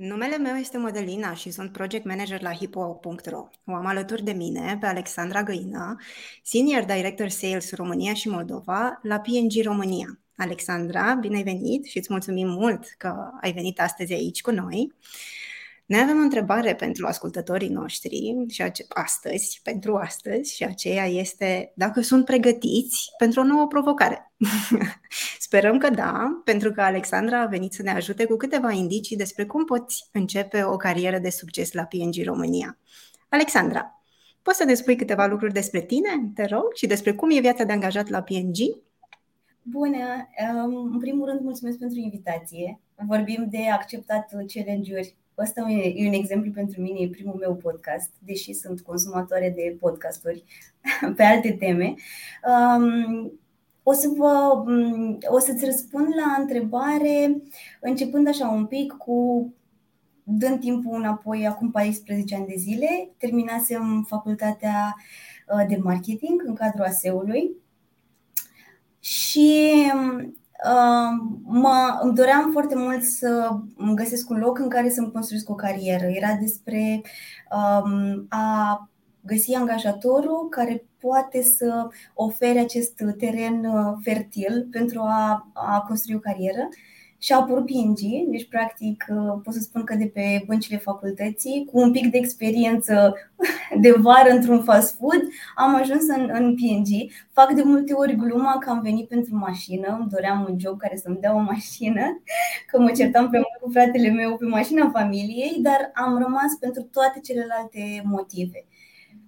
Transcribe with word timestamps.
Numele 0.00 0.36
meu 0.36 0.54
este 0.54 0.78
Modelina 0.78 1.34
și 1.34 1.50
sunt 1.50 1.72
project 1.72 2.04
manager 2.04 2.42
la 2.42 2.52
hippo.ro. 2.52 3.48
O 3.64 3.74
am 3.74 3.86
alături 3.86 4.24
de 4.24 4.32
mine 4.32 4.76
pe 4.80 4.86
Alexandra 4.86 5.42
Găina, 5.42 6.00
Senior 6.42 6.84
Director 6.84 7.28
Sales 7.28 7.74
România 7.74 8.14
și 8.14 8.28
Moldova 8.28 8.98
la 9.02 9.18
PNG 9.20 9.64
România. 9.64 10.18
Alexandra, 10.36 11.14
bine 11.14 11.36
ai 11.36 11.42
venit 11.42 11.84
și 11.84 11.98
îți 11.98 12.08
mulțumim 12.10 12.48
mult 12.48 12.84
că 12.98 13.30
ai 13.40 13.52
venit 13.52 13.80
astăzi 13.80 14.12
aici 14.12 14.40
cu 14.40 14.50
noi. 14.50 14.92
Noi 15.88 16.00
avem 16.00 16.18
o 16.18 16.22
întrebare 16.22 16.74
pentru 16.74 17.06
ascultătorii 17.06 17.68
noștri 17.68 18.44
și 18.48 18.62
ace- 18.62 18.86
astăzi, 18.88 19.60
pentru 19.62 19.96
astăzi, 19.96 20.54
și 20.54 20.64
aceea 20.64 21.04
este 21.04 21.72
dacă 21.74 22.00
sunt 22.00 22.24
pregătiți 22.24 23.10
pentru 23.18 23.40
o 23.40 23.44
nouă 23.44 23.66
provocare. 23.66 24.32
Sperăm 25.38 25.78
că 25.78 25.90
da, 25.90 26.40
pentru 26.44 26.72
că 26.72 26.82
Alexandra 26.82 27.40
a 27.40 27.46
venit 27.46 27.72
să 27.72 27.82
ne 27.82 27.90
ajute 27.90 28.24
cu 28.24 28.36
câteva 28.36 28.70
indicii 28.70 29.16
despre 29.16 29.46
cum 29.46 29.64
poți 29.64 30.08
începe 30.12 30.62
o 30.62 30.76
carieră 30.76 31.18
de 31.18 31.30
succes 31.30 31.72
la 31.72 31.84
PNG 31.84 32.24
România. 32.24 32.78
Alexandra, 33.28 34.02
poți 34.42 34.56
să 34.56 34.64
ne 34.64 34.74
spui 34.74 34.96
câteva 34.96 35.26
lucruri 35.26 35.52
despre 35.52 35.80
tine, 35.80 36.30
te 36.34 36.44
rog, 36.44 36.74
și 36.74 36.86
despre 36.86 37.12
cum 37.12 37.30
e 37.30 37.40
viața 37.40 37.64
de 37.64 37.72
angajat 37.72 38.08
la 38.08 38.22
PNG? 38.22 38.56
Bună! 39.62 40.28
În 40.92 40.98
primul 40.98 41.26
rând, 41.26 41.40
mulțumesc 41.40 41.78
pentru 41.78 41.98
invitație. 41.98 42.80
Vorbim 43.06 43.46
de 43.50 43.68
acceptat 43.68 44.30
challenge-uri 44.54 45.16
Ăsta 45.38 45.70
e 45.70 46.06
un 46.06 46.12
exemplu 46.12 46.50
pentru 46.50 46.80
mine, 46.80 46.98
e 47.00 47.08
primul 47.08 47.34
meu 47.34 47.54
podcast, 47.54 48.10
deși 48.18 48.52
sunt 48.52 48.80
consumatoare 48.80 49.52
de 49.56 49.76
podcasturi 49.80 50.44
pe 51.16 51.22
alte 51.22 51.52
teme. 51.52 51.94
Um, 52.44 53.32
o, 53.82 53.92
să 53.92 54.08
vă, 54.16 54.62
um, 54.66 55.18
o 55.28 55.38
să-ți 55.38 55.64
răspund 55.64 56.06
la 56.06 56.40
întrebare 56.40 57.42
începând 57.80 58.28
așa 58.28 58.48
un 58.48 58.66
pic 58.66 58.92
cu 58.92 59.52
dând 60.22 60.60
timpul 60.60 60.94
înapoi 60.94 61.46
acum 61.46 61.70
14 61.70 62.34
ani 62.34 62.46
de 62.46 62.54
zile. 62.56 63.10
Terminasem 63.18 64.04
facultatea 64.08 64.94
uh, 65.48 65.66
de 65.68 65.76
marketing 65.76 66.42
în 66.46 66.54
cadrul 66.54 66.84
ASEului 66.84 67.50
și 69.00 69.72
um, 69.94 70.37
mă, 71.42 71.98
îmi 72.02 72.14
doream 72.14 72.50
foarte 72.52 72.74
mult 72.76 73.02
să 73.02 73.58
îmi 73.76 73.94
găsesc 73.94 74.30
un 74.30 74.38
loc 74.38 74.58
în 74.58 74.68
care 74.68 74.90
să-mi 74.90 75.12
construiesc 75.12 75.50
o 75.50 75.54
carieră. 75.54 76.04
Era 76.04 76.34
despre 76.40 77.00
um, 77.50 78.26
a 78.28 78.88
găsi 79.20 79.54
angajatorul 79.54 80.48
care 80.48 80.84
poate 81.00 81.42
să 81.42 81.88
ofere 82.14 82.58
acest 82.58 83.02
teren 83.18 83.64
uh, 83.64 83.92
fertil 84.02 84.68
pentru 84.70 85.00
a, 85.00 85.50
a 85.52 85.84
construi 85.88 86.16
o 86.16 86.18
carieră 86.18 86.68
și 87.18 87.32
a 87.32 87.36
apărut 87.36 87.66
PNG, 87.66 87.98
deci 88.30 88.48
practic 88.48 89.04
uh, 89.08 89.40
pot 89.42 89.54
să 89.54 89.60
spun 89.60 89.84
că 89.84 89.94
de 89.94 90.06
pe 90.06 90.44
băncile 90.46 90.76
facultății, 90.76 91.68
cu 91.72 91.78
un 91.78 91.90
pic 91.90 92.10
de 92.10 92.18
experiență 92.18 93.14
de 93.80 93.90
vară 93.90 94.30
într-un 94.30 94.62
fast 94.62 94.96
food, 94.96 95.22
am 95.54 95.74
ajuns 95.74 96.08
în, 96.08 96.30
în 96.32 96.54
PNG. 96.54 97.10
Fac 97.32 97.52
de 97.52 97.62
multe 97.62 97.92
ori 97.92 98.16
gluma 98.16 98.58
că 98.58 98.70
am 98.70 98.80
venit 98.80 99.08
pentru 99.08 99.36
mașină, 99.36 99.96
îmi 100.00 100.08
doream 100.10 100.46
un 100.48 100.58
job 100.58 100.78
care 100.78 100.96
să-mi 100.96 101.20
dea 101.20 101.34
o 101.34 101.38
mașină, 101.38 102.22
că 102.66 102.78
mă 102.80 102.90
certam 102.90 103.30
pe 103.30 103.36
mult 103.36 103.60
cu 103.60 103.70
fratele 103.70 104.10
meu 104.10 104.36
pe 104.36 104.44
mașina 104.44 104.90
familiei, 104.90 105.58
dar 105.62 105.90
am 105.94 106.18
rămas 106.18 106.54
pentru 106.60 106.82
toate 106.82 107.20
celelalte 107.20 108.02
motive 108.04 108.66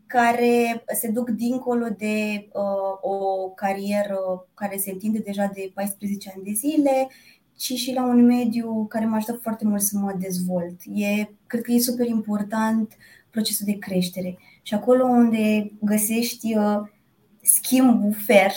care 0.06 0.84
se 0.95 1.09
duc 1.09 1.29
dincolo 1.29 1.87
de 1.99 2.49
uh, 2.53 2.99
o 3.00 3.49
carieră 3.49 4.49
care 4.55 4.77
se 4.77 4.91
întinde 4.91 5.19
deja 5.19 5.50
de 5.55 5.71
14 5.75 6.33
ani 6.34 6.45
de 6.45 6.53
zile 6.53 7.09
ci 7.60 7.72
și 7.75 7.93
la 7.93 8.06
un 8.06 8.25
mediu 8.25 8.87
care 8.88 9.06
m-a 9.06 9.16
ajutat 9.16 9.41
foarte 9.41 9.65
mult 9.65 9.81
să 9.81 9.98
mă 9.98 10.15
dezvolt. 10.19 10.81
E, 10.94 11.28
cred 11.47 11.62
că 11.62 11.72
e 11.72 11.78
super 11.78 12.06
important 12.06 12.97
procesul 13.31 13.66
de 13.66 13.78
creștere. 13.78 14.38
Și 14.62 14.75
acolo 14.75 15.04
unde 15.04 15.72
găsești 15.81 16.56
uh, 16.56 16.88
schimbul 17.41 18.12
fer 18.12 18.50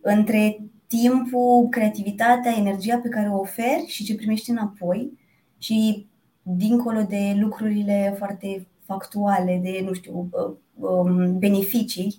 între 0.00 0.58
timpul, 0.86 1.68
creativitatea, 1.70 2.54
energia 2.56 2.98
pe 2.98 3.08
care 3.08 3.28
o 3.28 3.38
oferi 3.38 3.86
și 3.86 4.04
ce 4.04 4.14
primești 4.14 4.50
înapoi 4.50 5.18
și 5.58 6.06
dincolo 6.42 7.02
de 7.02 7.36
lucrurile 7.38 8.14
foarte 8.18 8.66
factuale, 8.84 9.60
de, 9.62 9.82
nu 9.84 9.92
știu, 9.92 10.28
uh, 10.30 10.56
um, 10.74 11.38
beneficii, 11.38 12.16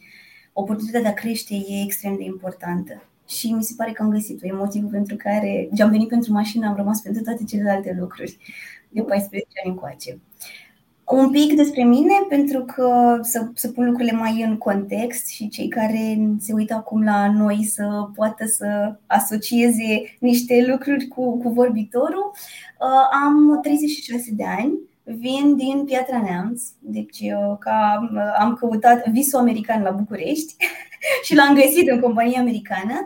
oportunitatea 0.53 1.01
de 1.01 1.07
a 1.07 1.21
crește 1.21 1.53
e 1.53 1.81
extrem 1.83 2.15
de 2.17 2.23
importantă 2.23 3.01
și 3.27 3.51
mi 3.51 3.63
se 3.63 3.73
pare 3.77 3.91
că 3.91 4.03
am 4.03 4.09
găsit-o. 4.09 4.47
E 4.47 4.51
motivul 4.51 4.89
pentru 4.89 5.15
care 5.15 5.69
am 5.83 5.89
venit 5.89 6.07
pentru 6.07 6.31
mașină, 6.31 6.67
am 6.67 6.75
rămas 6.75 7.01
pentru 7.01 7.21
toate 7.21 7.43
celelalte 7.43 7.95
lucruri 7.99 8.37
de 8.89 9.01
14 9.01 9.51
ani 9.63 9.73
încoace. 9.73 10.19
Un 11.05 11.29
pic 11.29 11.55
despre 11.55 11.83
mine, 11.83 12.13
pentru 12.29 12.65
că 12.65 13.19
să, 13.21 13.47
să 13.53 13.67
pun 13.67 13.85
lucrurile 13.85 14.17
mai 14.17 14.41
în 14.41 14.57
context 14.57 15.27
și 15.27 15.47
cei 15.49 15.67
care 15.67 16.17
se 16.39 16.53
uită 16.53 16.73
acum 16.73 17.03
la 17.03 17.31
noi 17.31 17.63
să 17.63 18.09
poată 18.15 18.45
să 18.45 18.95
asocieze 19.05 20.17
niște 20.19 20.65
lucruri 20.67 21.07
cu, 21.07 21.37
cu 21.37 21.49
vorbitorul. 21.49 22.31
Uh, 22.79 23.23
am 23.23 23.59
36 23.61 24.31
de 24.31 24.43
ani, 24.57 24.79
vin 25.03 25.55
din 25.55 25.83
Piatra 25.85 26.21
Neamț, 26.21 26.63
deci 26.79 27.19
uh, 27.19 27.57
ca, 27.59 28.09
uh, 28.13 28.35
am 28.39 28.53
căutat 28.53 29.07
visul 29.07 29.39
american 29.39 29.81
la 29.81 29.91
București 29.91 30.55
și 31.25 31.35
l-am 31.35 31.55
găsit 31.55 31.89
în 31.89 31.99
compania 31.99 32.39
americană. 32.39 33.05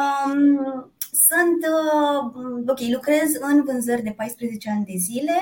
Um, 0.00 0.92
sunt, 1.28 1.66
uh, 1.66 2.62
ok, 2.66 2.80
lucrez 2.92 3.34
în 3.40 3.64
vânzări 3.64 4.02
de 4.02 4.14
14 4.16 4.70
ani 4.70 4.84
de 4.84 4.96
zile, 4.96 5.36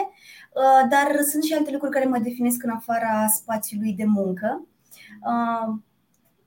uh, 0.54 0.88
dar 0.88 1.20
sunt 1.30 1.42
și 1.42 1.54
alte 1.54 1.70
lucruri 1.70 1.92
care 1.92 2.06
mă 2.06 2.18
definesc 2.18 2.62
în 2.62 2.70
afara 2.70 3.26
spațiului 3.26 3.92
de 3.92 4.04
muncă. 4.04 4.66
Uh, 5.22 5.74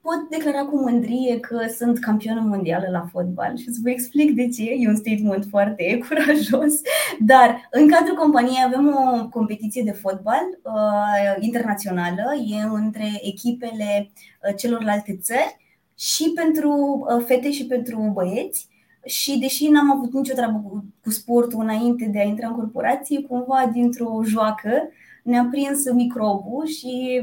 pot 0.03 0.30
declara 0.30 0.66
cu 0.66 0.80
mândrie 0.80 1.40
că 1.40 1.58
sunt 1.78 2.00
campionă 2.00 2.41
mondială 2.41 2.88
la 2.91 3.08
fotbal 3.12 3.58
și 3.58 3.72
să 3.72 3.80
vă 3.84 3.90
explic 3.90 4.36
de 4.36 4.47
ce. 4.47 4.64
E 4.64 4.88
un 4.88 4.96
statement 4.96 5.46
foarte 5.50 5.97
curajos, 6.08 6.74
dar 7.19 7.68
în 7.72 7.88
cadrul 7.88 8.16
companiei 8.16 8.63
avem 8.66 8.88
o 8.88 9.28
competiție 9.30 9.84
de 9.84 9.92
fotbal 9.92 10.44
uh, 10.63 11.36
internațională, 11.40 12.24
e 12.47 12.63
între 12.74 13.12
echipele 13.22 14.12
uh, 14.12 14.56
celorlalte 14.58 15.18
țări 15.22 15.58
și 15.97 16.31
pentru 16.36 16.69
uh, 17.09 17.24
fete 17.25 17.52
și 17.52 17.66
pentru 17.66 18.12
băieți. 18.13 18.68
Și 19.06 19.40
deși 19.40 19.68
n-am 19.68 19.92
avut 19.92 20.13
nicio 20.13 20.34
treabă 20.34 20.63
cu, 20.69 20.86
cu 21.03 21.09
sportul 21.09 21.62
înainte 21.62 22.09
de 22.12 22.19
a 22.19 22.24
intra 22.24 22.47
în 22.47 22.56
corporație, 22.56 23.22
cumva 23.22 23.69
dintr-o 23.74 24.22
joacă 24.25 24.90
ne-a 25.24 25.47
prins 25.52 25.92
microbul 25.92 26.66
și 26.66 27.22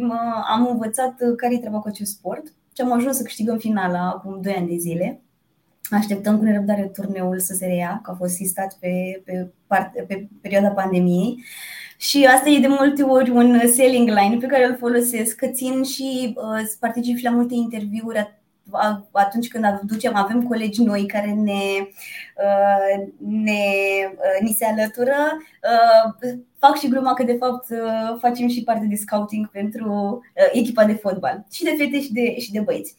am 0.51 0.67
învățat 0.67 1.15
care 1.37 1.55
e 1.55 1.59
treaba 1.59 1.79
cu 1.79 1.89
acest 1.89 2.13
sport 2.13 2.53
și 2.81 2.87
am 2.87 2.93
ajuns 2.93 3.17
să 3.17 3.23
câștigăm 3.23 3.59
finala 3.59 4.09
acum 4.09 4.41
2 4.41 4.55
ani 4.55 4.69
de 4.69 4.77
zile. 4.77 5.21
Așteptăm 5.91 6.39
cu 6.39 6.45
nerăbdare 6.45 6.91
turneul 6.95 7.39
să 7.39 7.55
se 7.55 7.67
reia, 7.67 8.01
că 8.03 8.11
a 8.11 8.15
fost 8.15 8.35
sistat 8.35 8.77
pe, 8.81 9.23
pe, 9.25 9.51
parte, 9.67 10.05
pe 10.09 10.29
perioada 10.41 10.69
pandemiei. 10.69 11.45
Și 11.97 12.25
asta 12.25 12.49
e 12.49 12.59
de 12.59 12.67
multe 12.67 13.03
ori 13.03 13.31
un 13.31 13.61
selling 13.67 14.09
line 14.09 14.37
pe 14.41 14.47
care 14.47 14.67
îl 14.67 14.77
folosesc, 14.77 15.37
că 15.37 15.47
țin 15.47 15.83
și 15.83 16.35
uh, 16.37 16.71
particip 16.79 17.17
și 17.17 17.25
la 17.25 17.31
multe 17.31 17.55
interviuri 17.55 18.40
atunci 19.13 19.49
când 19.49 19.65
aducem, 19.65 20.17
avem 20.17 20.43
colegi 20.43 20.83
noi 20.83 21.07
care 21.07 21.33
ne, 21.33 21.63
uh, 22.45 23.07
ne, 23.19 23.63
uh, 24.13 24.41
ni 24.41 24.53
se 24.53 24.65
alătură, 24.65 25.17
uh, 26.23 26.33
fac 26.59 26.79
și 26.79 26.89
gluma 26.89 27.15
că 27.15 27.23
de 27.23 27.37
fapt 27.41 27.67
facem 28.19 28.49
și 28.49 28.63
parte 28.63 28.87
de 28.87 28.95
scouting 28.95 29.51
pentru 29.51 30.21
echipa 30.53 30.85
de 30.85 30.93
fotbal 30.93 31.45
și 31.51 31.65
de 31.65 31.75
fete 31.79 32.01
și 32.01 32.13
de, 32.13 32.39
și 32.39 32.53
de 32.53 32.61
băieți. 32.61 32.97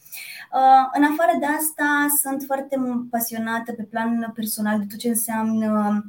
În 0.94 1.04
afară 1.04 1.38
de 1.40 1.46
asta, 1.46 2.06
sunt 2.22 2.44
foarte 2.46 2.76
pasionată 3.10 3.74
pe 3.74 3.84
plan 3.84 4.32
personal 4.36 4.80
de 4.80 4.86
tot 4.90 5.00
ce 5.00 5.08
înseamnă 5.08 6.04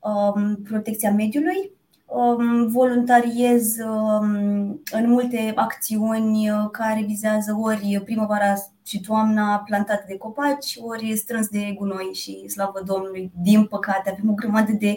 um, 0.00 0.56
protecția 0.62 1.12
mediului, 1.12 1.70
um, 2.06 2.66
voluntariez 2.68 3.76
um, 3.78 4.82
în 4.92 5.08
multe 5.08 5.52
acțiuni 5.54 6.50
care 6.72 7.04
vizează 7.06 7.56
ori 7.60 8.02
primăvara 8.04 8.54
și 8.86 9.00
toamna 9.00 9.62
plantată 9.66 10.04
de 10.08 10.16
copaci, 10.16 10.78
ori 10.80 11.16
strâns 11.16 11.48
de 11.48 11.72
gunoi 11.76 12.10
și 12.14 12.48
slavă 12.48 12.82
Domnului. 12.84 13.30
Din 13.42 13.64
păcate, 13.64 14.10
avem 14.10 14.30
o 14.30 14.34
grămadă 14.34 14.72
de, 14.72 14.96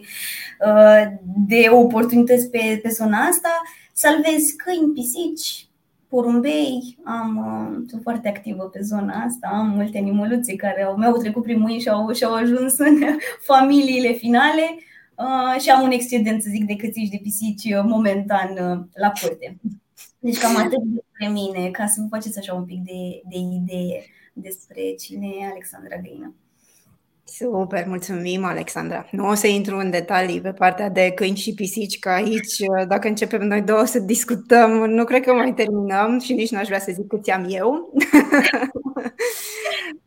uh, 0.65 1.11
de 1.47 1.67
oportunități 1.71 2.49
pe, 2.49 2.79
pe 2.81 2.89
zona 2.89 3.17
asta. 3.17 3.61
Salvezi 3.93 4.55
câini, 4.55 4.93
pisici, 4.93 5.67
porumbei, 6.07 6.97
am, 7.03 7.37
uh, 7.37 7.85
sunt 7.89 8.01
foarte 8.01 8.27
activă 8.27 8.63
pe 8.63 8.79
zona 8.81 9.23
asta, 9.23 9.47
am 9.51 9.69
multe 9.69 9.97
animăluțe 9.97 10.55
care 10.55 10.83
au, 10.83 10.95
mi-au 10.97 11.17
trecut 11.17 11.43
prin 11.43 11.59
mâini 11.59 11.79
și 11.79 11.89
au, 11.89 12.11
și 12.11 12.23
au 12.23 12.33
ajuns 12.33 12.77
în 12.77 13.01
familiile 13.49 14.11
finale 14.11 14.77
uh, 15.15 15.61
și 15.61 15.69
am 15.69 15.81
un 15.81 15.91
excedent, 15.91 16.41
să 16.41 16.49
zic, 16.51 16.65
de 16.65 16.75
cățiși 16.75 17.09
de 17.09 17.19
pisici 17.21 17.63
uh, 17.63 17.83
momentan 17.83 18.49
uh, 18.51 18.85
la 18.93 19.11
curte. 19.21 19.57
Deci 20.19 20.37
cam 20.37 20.55
atât 20.55 20.81
despre 21.17 21.41
mine, 21.41 21.71
ca 21.71 21.87
să 21.87 22.01
vă 22.01 22.07
faceți 22.09 22.37
așa 22.37 22.53
un 22.53 22.65
pic 22.65 22.83
de, 22.83 23.21
de 23.29 23.37
idee 23.37 24.05
despre 24.33 24.93
cine 24.93 25.27
e 25.27 25.45
Alexandra 25.45 25.97
Găină. 25.97 26.35
Super, 27.29 27.87
mulțumim, 27.87 28.43
Alexandra. 28.43 29.07
Nu 29.11 29.27
o 29.27 29.33
să 29.33 29.47
intru 29.47 29.77
în 29.77 29.89
detalii 29.89 30.41
pe 30.41 30.51
partea 30.51 30.89
de 30.89 31.11
câini 31.15 31.37
și 31.37 31.53
pisici, 31.53 31.99
că 31.99 32.09
aici, 32.09 32.57
dacă 32.87 33.07
începem 33.07 33.41
noi 33.41 33.61
două 33.61 33.85
să 33.85 33.99
discutăm, 33.99 34.71
nu 34.71 35.03
cred 35.03 35.23
că 35.23 35.33
mai 35.33 35.53
terminăm 35.53 36.19
și 36.19 36.33
nici 36.33 36.51
nu 36.51 36.57
aș 36.57 36.65
vrea 36.67 36.79
să 36.79 36.91
zic 36.93 37.07
câți 37.07 37.31
am 37.31 37.45
eu. 37.49 37.73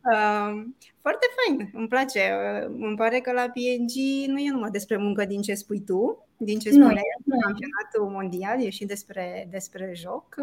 Um, 0.02 0.76
foarte 1.00 1.26
fain, 1.37 1.70
îmi 1.75 1.88
place. 1.88 2.20
Îmi 2.67 2.96
pare 2.96 3.19
că 3.19 3.32
la 3.32 3.43
PNG 3.43 3.94
nu 4.26 4.38
e 4.38 4.50
numai 4.50 4.70
despre 4.70 4.96
muncă 4.96 5.25
din 5.25 5.43
ce 5.43 5.55
spui 5.55 5.81
tu, 5.81 6.26
din 6.37 6.58
ce 6.58 6.70
spune 6.70 7.00
nu, 7.25 7.38
campionatul 7.40 8.20
mondial, 8.20 8.64
e 8.64 8.70
și 8.70 8.84
despre, 8.84 9.49
despre 9.50 9.93
joc. 9.94 10.34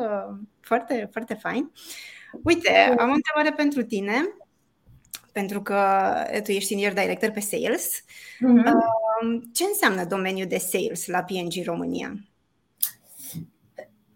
Foarte, 0.59 1.09
foarte 1.11 1.33
fain. 1.33 1.71
Uite, 2.43 2.95
am 2.97 3.09
o 3.09 3.13
întrebare 3.13 3.53
pentru 3.55 3.83
tine 3.83 4.13
pentru 5.37 5.61
că 5.61 5.79
tu 6.43 6.51
ești 6.51 6.67
senior 6.67 6.93
director 6.93 7.29
pe 7.29 7.39
sales. 7.39 8.01
Mm-hmm. 8.01 9.51
Ce 9.53 9.63
înseamnă 9.63 10.05
domeniul 10.05 10.47
de 10.47 10.57
sales 10.57 11.07
la 11.07 11.23
PNG 11.23 11.65
România? 11.65 12.13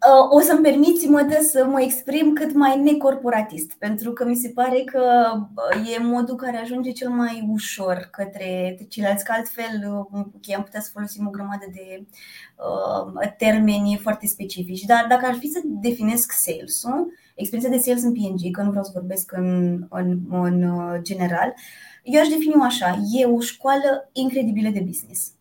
Uh, 0.10 0.28
o 0.30 0.40
să-mi 0.40 0.62
permiți, 0.62 1.08
mă 1.08 1.22
dă 1.22 1.40
să 1.42 1.66
mă 1.66 1.82
exprim 1.82 2.34
cât 2.34 2.54
mai 2.54 2.80
necorporatist, 2.80 3.74
pentru 3.78 4.12
că 4.12 4.26
mi 4.26 4.36
se 4.36 4.50
pare 4.50 4.84
că 4.84 5.32
uh, 5.80 5.94
e 5.94 6.04
modul 6.04 6.36
care 6.36 6.58
ajunge 6.58 6.92
cel 6.92 7.10
mai 7.10 7.48
ușor 7.50 8.10
către 8.12 8.78
ceilalți, 8.90 9.24
că 9.24 9.32
altfel 9.36 10.08
okay, 10.12 10.56
am 10.56 10.64
putea 10.64 10.82
să 10.82 10.90
folosim 10.94 11.28
o 11.28 11.30
grămadă 11.30 11.66
de 11.74 12.06
uh, 12.06 13.34
termeni 13.38 14.00
foarte 14.02 14.28
specifici. 14.28 14.82
Dar 14.82 15.06
dacă 15.10 15.26
ar 15.26 15.36
fi 15.36 15.48
să 15.48 15.60
definesc 15.64 16.32
sales-ul, 16.32 17.14
experiența 17.36 17.76
de 17.76 17.82
sales 17.84 18.04
în 18.04 18.14
PNG, 18.14 18.52
că 18.52 18.62
nu 18.62 18.70
vreau 18.70 18.84
să 18.84 18.92
vorbesc 18.94 19.32
în, 19.32 19.80
în, 19.90 20.20
în 20.30 20.64
uh, 20.64 21.00
general, 21.02 21.54
eu 22.04 22.22
aș 22.22 22.28
defini 22.28 22.54
așa, 22.62 23.00
e 23.12 23.26
o 23.26 23.40
școală 23.40 24.10
incredibilă 24.12 24.70
de 24.70 24.84
business. 24.86 25.32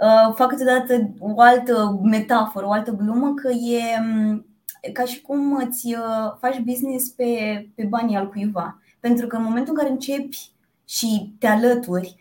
Uh, 0.00 0.34
fac 0.34 0.48
câteodată 0.48 1.10
o 1.18 1.40
altă 1.40 2.00
metaforă, 2.02 2.66
o 2.66 2.72
altă 2.72 2.90
glumă, 2.90 3.34
că 3.34 3.48
e 3.48 3.82
um, 4.00 4.46
ca 4.92 5.04
și 5.04 5.20
cum 5.20 5.56
îți 5.56 5.86
uh, 5.86 6.36
faci 6.40 6.58
business 6.58 7.08
pe, 7.08 7.66
pe 7.74 7.84
banii 7.84 8.16
al 8.16 8.28
cuiva. 8.28 8.82
Pentru 9.00 9.26
că 9.26 9.36
în 9.36 9.42
momentul 9.42 9.72
în 9.72 9.78
care 9.78 9.90
începi 9.90 10.50
și 10.84 11.34
te 11.38 11.46
alături, 11.46 12.16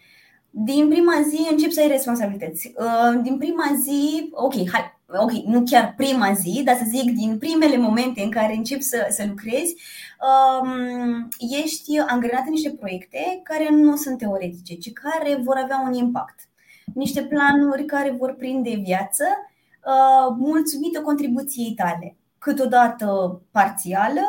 din 0.50 0.88
prima 0.88 1.14
zi 1.30 1.48
începi 1.52 1.74
să 1.74 1.80
ai 1.80 1.88
responsabilități. 1.88 2.74
Din 3.22 3.38
prima 3.38 3.64
zi, 3.82 4.30
ok, 4.32 4.54
hai, 4.54 4.97
ok, 5.08 5.32
nu 5.32 5.64
chiar 5.64 5.94
prima 5.98 6.34
zi, 6.34 6.62
dar 6.64 6.76
să 6.76 6.84
zic 6.88 7.12
din 7.12 7.38
primele 7.38 7.78
momente 7.78 8.22
în 8.22 8.32
care 8.32 8.56
începi 8.56 8.82
să, 8.82 9.08
să 9.10 9.26
lucrezi, 9.28 9.76
um, 10.62 11.28
ești 11.64 12.00
angrenat 12.00 12.44
în 12.46 12.52
niște 12.52 12.70
proiecte 12.70 13.40
care 13.44 13.70
nu 13.72 13.96
sunt 13.96 14.18
teoretice, 14.18 14.76
ci 14.76 14.94
care 14.94 15.40
vor 15.44 15.56
avea 15.64 15.84
un 15.86 15.94
impact. 15.94 16.40
Niște 16.94 17.24
planuri 17.24 17.86
care 17.86 18.16
vor 18.18 18.34
prinde 18.34 18.82
viață, 18.84 19.24
uh, 19.86 20.36
mulțumită 20.38 21.02
contribuției 21.02 21.74
tale, 21.74 22.18
câteodată 22.38 23.42
parțială, 23.52 24.22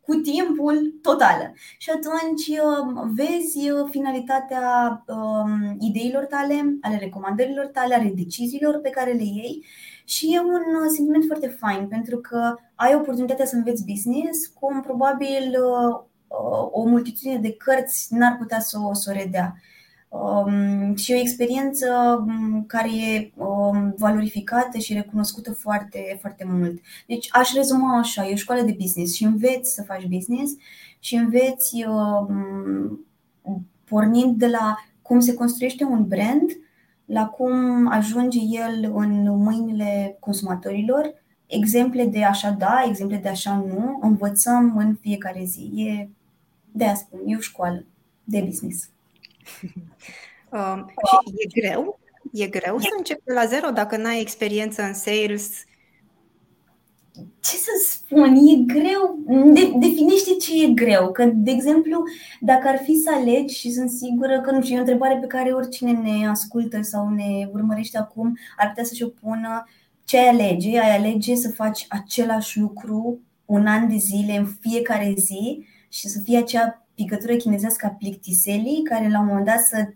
cu 0.00 0.14
timpul 0.14 0.98
totală. 1.02 1.52
Și 1.78 1.90
atunci 1.90 2.58
um, 2.58 3.14
vezi 3.14 3.70
uh, 3.70 3.88
finalitatea 3.90 5.04
um, 5.06 5.76
ideilor 5.78 6.24
tale, 6.24 6.78
ale 6.80 6.96
recomandărilor 6.96 7.66
tale, 7.66 7.94
ale 7.94 8.12
deciziilor 8.14 8.80
pe 8.80 8.90
care 8.90 9.12
le 9.12 9.22
iei 9.22 9.64
și 10.04 10.34
e 10.34 10.40
un 10.40 10.84
uh, 10.84 10.90
sentiment 10.94 11.24
foarte 11.26 11.48
fain 11.48 11.86
pentru 11.88 12.16
că 12.16 12.54
ai 12.74 12.94
oportunitatea 12.94 13.46
să 13.46 13.56
înveți 13.56 13.84
business 13.84 14.46
cum 14.46 14.80
probabil 14.80 15.54
uh, 15.54 16.00
o 16.70 16.84
multitudine 16.84 17.38
de 17.38 17.52
cărți 17.52 18.14
n-ar 18.14 18.36
putea 18.38 18.60
să 18.60 18.78
o, 18.80 18.94
să 18.94 19.10
o 19.14 19.18
redea. 19.18 19.56
Um, 20.08 20.94
și 20.96 21.12
o 21.12 21.18
experiență 21.18 21.86
um, 22.26 22.64
care 22.66 22.88
e 22.88 23.32
um, 23.36 23.94
valorificată 23.96 24.78
și 24.78 24.92
recunoscută 24.92 25.52
foarte, 25.52 26.18
foarte 26.20 26.44
mult. 26.48 26.80
Deci 27.06 27.28
aș 27.30 27.52
rezuma 27.52 27.98
așa, 27.98 28.28
e 28.28 28.32
o 28.32 28.36
școală 28.36 28.62
de 28.62 28.76
business 28.80 29.14
și 29.14 29.24
înveți 29.24 29.74
să 29.74 29.82
faci 29.82 30.06
business 30.06 30.52
și 30.98 31.14
înveți 31.14 31.84
um, 31.86 33.06
pornind 33.84 34.36
de 34.36 34.46
la 34.46 34.76
cum 35.02 35.20
se 35.20 35.34
construiește 35.34 35.84
un 35.84 36.06
brand 36.06 36.50
la 37.04 37.26
cum 37.26 37.86
ajunge 37.90 38.38
el 38.38 38.92
în 38.94 39.36
mâinile 39.36 40.16
consumatorilor, 40.20 41.14
exemple 41.46 42.04
de 42.04 42.24
așa 42.24 42.50
da, 42.50 42.84
exemple 42.86 43.16
de 43.16 43.28
așa 43.28 43.54
nu, 43.54 43.98
învățăm 44.02 44.76
în 44.76 44.96
fiecare 45.00 45.44
zi. 45.44 45.72
E, 45.74 46.08
de 46.72 46.84
a 46.84 46.94
spun, 46.94 47.20
e 47.26 47.36
o 47.36 47.40
școală 47.40 47.84
de 48.24 48.40
business. 48.40 48.88
Um, 50.52 50.86
și 50.88 51.32
e 51.36 51.60
greu? 51.60 51.98
E 52.32 52.46
greu 52.46 52.78
să 52.78 52.88
începi 52.96 53.24
de 53.24 53.32
la 53.32 53.44
zero 53.44 53.70
dacă 53.70 53.96
n-ai 53.96 54.20
experiență 54.20 54.82
în 54.82 54.94
sales? 54.94 55.64
Ce 57.14 57.56
să 57.56 57.70
spun, 57.88 58.34
e 58.34 58.56
greu. 58.66 59.18
De, 59.52 59.72
definește 59.78 60.34
ce 60.40 60.64
e 60.64 60.72
greu. 60.72 61.12
Că, 61.12 61.24
de 61.24 61.50
exemplu, 61.50 62.02
dacă 62.40 62.68
ar 62.68 62.80
fi 62.84 62.94
să 62.94 63.10
alegi 63.14 63.58
și 63.58 63.70
sunt 63.70 63.90
sigură 63.90 64.40
că 64.40 64.50
nu 64.50 64.62
știu, 64.62 64.74
e 64.74 64.78
o 64.78 64.80
întrebare 64.80 65.18
pe 65.20 65.26
care 65.26 65.50
oricine 65.50 65.92
ne 65.92 66.28
ascultă 66.28 66.82
sau 66.82 67.08
ne 67.08 67.48
urmărește 67.52 67.98
acum 67.98 68.38
ar 68.56 68.68
putea 68.68 68.84
să-și 68.84 69.02
o 69.02 69.08
pună 69.08 69.64
ce 70.04 70.18
ai 70.18 70.28
alege? 70.28 70.80
Ai 70.80 70.96
alege 70.96 71.34
să 71.34 71.50
faci 71.50 71.86
același 71.88 72.58
lucru 72.58 73.20
un 73.44 73.66
an 73.66 73.88
de 73.88 73.96
zile 73.96 74.36
în 74.36 74.46
fiecare 74.60 75.14
zi 75.16 75.66
și 75.88 76.08
să 76.08 76.20
fie 76.20 76.38
acea 76.38 76.86
picătură 76.94 77.36
chinezească 77.36 77.86
a 77.86 77.90
plictiselii, 77.90 78.82
care 78.82 79.08
la 79.08 79.20
un 79.20 79.26
moment 79.26 79.46
dat 79.46 79.60
să 79.60 79.88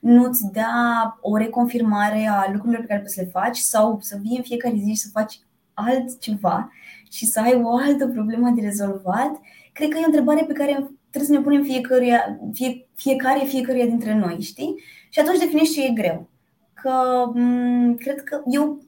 nu-ți 0.00 0.52
dea 0.52 1.18
o 1.20 1.36
reconfirmare 1.36 2.26
a 2.26 2.50
lucrurilor 2.52 2.80
pe 2.80 2.86
care 2.86 3.00
poți 3.00 3.14
să 3.14 3.20
le 3.20 3.28
faci 3.32 3.58
sau 3.58 3.98
să 4.00 4.18
vii 4.22 4.36
în 4.36 4.42
fiecare 4.42 4.74
zi 4.76 4.90
și 4.90 4.96
să 4.96 5.08
faci 5.12 5.40
altceva 5.86 6.72
și 7.10 7.26
să 7.26 7.40
ai 7.40 7.60
o 7.62 7.76
altă 7.76 8.06
problemă 8.06 8.50
de 8.50 8.60
rezolvat, 8.60 9.40
cred 9.72 9.88
că 9.88 9.98
e 9.98 10.02
o 10.02 10.06
întrebare 10.06 10.44
pe 10.44 10.52
care 10.52 10.72
trebuie 11.10 11.30
să 11.30 11.32
ne 11.32 11.44
punem 11.44 11.62
fiecare, 11.62 12.40
fie, 12.52 12.88
fiecare, 12.94 13.44
fiecare 13.44 13.84
dintre 13.84 14.14
noi, 14.14 14.40
știi? 14.40 14.74
Și 15.10 15.20
atunci 15.20 15.38
definești 15.38 15.74
ce 15.74 15.86
e 15.86 15.90
greu. 15.90 16.28
Că 16.74 16.92
m- 17.34 17.98
cred 17.98 18.22
că 18.22 18.42
eu 18.50 18.82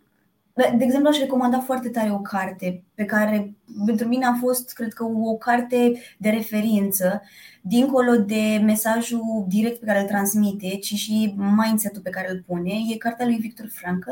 de 0.55 0.85
exemplu, 0.85 1.09
aș 1.09 1.19
recomanda 1.19 1.59
foarte 1.59 1.89
tare 1.89 2.11
o 2.13 2.19
carte 2.19 2.85
pe 2.95 3.05
care 3.05 3.55
pentru 3.87 4.09
mine 4.09 4.25
a 4.25 4.35
fost, 4.35 4.73
cred 4.73 4.93
că, 4.93 5.05
o 5.05 5.37
carte 5.37 5.93
de 6.19 6.31
referință, 6.31 7.23
dincolo 7.61 8.17
de 8.17 8.61
mesajul 8.65 9.45
direct 9.49 9.79
pe 9.79 9.87
care 9.87 10.01
îl 10.01 10.07
transmite, 10.07 10.77
ci 10.77 10.95
și 10.95 11.35
mindset-ul 11.37 12.03
pe 12.03 12.11
care 12.11 12.31
îl 12.31 12.43
pune. 12.47 12.73
E 12.93 12.97
cartea 12.97 13.27
lui 13.27 13.37
Victor 13.37 13.67
Frankl, 13.69 14.11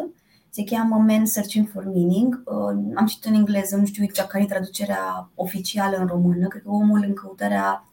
se 0.55 0.65
cheamă 0.65 0.97
Men 0.97 1.27
Searching 1.27 1.69
for 1.73 1.85
Meaning. 1.85 2.43
Uh, 2.45 2.93
am 2.95 3.07
citit 3.07 3.25
în 3.25 3.35
engleză, 3.35 3.77
nu 3.77 3.87
știu 3.87 4.03
exact 4.03 4.31
care 4.31 4.45
e 4.45 4.47
traducerea 4.47 5.31
oficială 5.35 5.97
în 5.97 6.07
română, 6.07 6.49
cred 6.49 6.63
că 6.63 6.71
omul 6.71 7.05
în 7.07 7.15
căutarea 7.15 7.89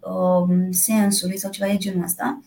um, 0.00 0.72
sensului 0.72 1.38
sau 1.38 1.50
ceva 1.50 1.70
de 1.70 1.76
genul 1.76 2.04
ăsta 2.04 2.40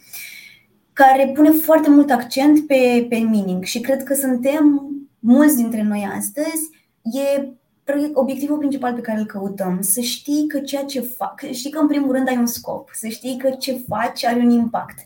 care 0.98 1.32
pune 1.36 1.50
foarte 1.50 1.90
mult 1.90 2.12
accent 2.12 2.68
pe, 2.68 3.06
pe 3.10 3.18
meaning 3.18 3.64
și 3.64 3.80
cred 3.80 4.04
că 4.04 4.14
suntem 4.14 4.92
mulți 5.20 5.56
dintre 5.56 5.82
noi 5.82 6.10
astăzi, 6.18 6.70
e 7.04 7.48
obiectivul 8.14 8.58
principal 8.58 8.94
pe 8.94 9.02
care 9.02 9.20
îl 9.20 9.26
căutăm. 9.26 9.82
Să 9.82 10.02
știi 10.02 10.48
că 10.48 10.60
ceea 10.60 10.84
ce 10.84 11.00
fac, 11.00 11.42
știi 11.52 11.72
că 11.72 11.80
în 11.80 11.88
primul 11.88 12.12
rând 12.12 12.28
ai 12.28 12.38
un 12.38 12.46
scop, 12.46 12.90
să 12.94 13.08
știi 13.08 13.38
că 13.38 13.50
ce 13.50 13.84
faci 13.88 14.26
are 14.26 14.40
un 14.40 14.50
impact. 14.50 15.06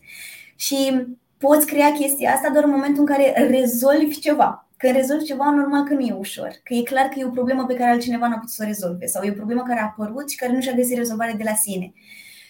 Și 0.56 1.08
poți 1.44 1.66
crea 1.66 1.92
chestia 1.92 2.34
asta 2.34 2.50
doar 2.50 2.64
în 2.64 2.70
momentul 2.70 3.00
în 3.00 3.06
care 3.06 3.48
rezolvi 3.48 4.20
ceva. 4.20 4.68
Când 4.78 4.96
rezolvi 4.96 5.24
ceva, 5.24 5.50
normal 5.50 5.84
că 5.84 5.94
nu 5.94 6.00
e 6.00 6.16
ușor. 6.18 6.52
Că 6.64 6.74
e 6.74 6.82
clar 6.82 7.06
că 7.06 7.20
e 7.20 7.26
o 7.26 7.38
problemă 7.40 7.66
pe 7.66 7.74
care 7.74 7.90
altcineva 7.90 8.28
nu 8.28 8.34
a 8.34 8.38
putut 8.38 8.50
să 8.50 8.62
o 8.64 8.68
rezolve 8.68 9.06
sau 9.06 9.24
e 9.24 9.30
o 9.30 9.40
problemă 9.42 9.62
care 9.62 9.80
a 9.80 9.84
apărut 9.84 10.30
și 10.30 10.38
care 10.38 10.54
nu 10.54 10.62
și-a 10.62 10.74
găsit 10.74 10.98
rezolvare 10.98 11.34
de 11.38 11.44
la 11.44 11.56
sine. 11.56 11.94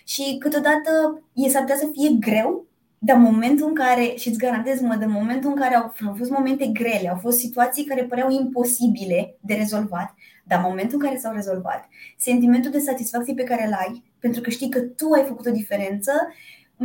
Și 0.05 0.37
câteodată 0.39 1.21
e 1.33 1.49
s-ar 1.49 1.61
putea 1.61 1.77
să 1.77 1.89
fie 1.93 2.09
greu 2.19 2.65
dar 3.03 3.17
momentul 3.17 3.67
în 3.67 3.75
care, 3.75 4.13
și 4.15 4.27
îți 4.27 4.37
garantez, 4.37 4.81
mă, 4.81 4.95
de 4.95 5.05
momentul 5.05 5.49
în 5.49 5.55
care 5.55 5.75
au, 5.75 5.93
au 6.07 6.13
fost 6.17 6.29
momente 6.29 6.65
grele, 6.65 7.09
au 7.09 7.17
fost 7.21 7.37
situații 7.37 7.83
care 7.83 8.03
păreau 8.03 8.31
imposibile 8.31 9.35
de 9.39 9.53
rezolvat, 9.53 10.13
dar 10.43 10.59
în 10.59 10.65
momentul 10.69 10.99
în 10.99 11.05
care 11.05 11.19
s-au 11.19 11.33
rezolvat, 11.33 11.87
sentimentul 12.17 12.71
de 12.71 12.79
satisfacție 12.79 13.33
pe 13.33 13.43
care 13.43 13.67
îl 13.67 13.73
ai, 13.73 14.03
pentru 14.19 14.41
că 14.41 14.49
știi 14.49 14.69
că 14.69 14.79
tu 14.79 15.09
ai 15.15 15.23
făcut 15.27 15.45
o 15.45 15.51
diferență, 15.51 16.11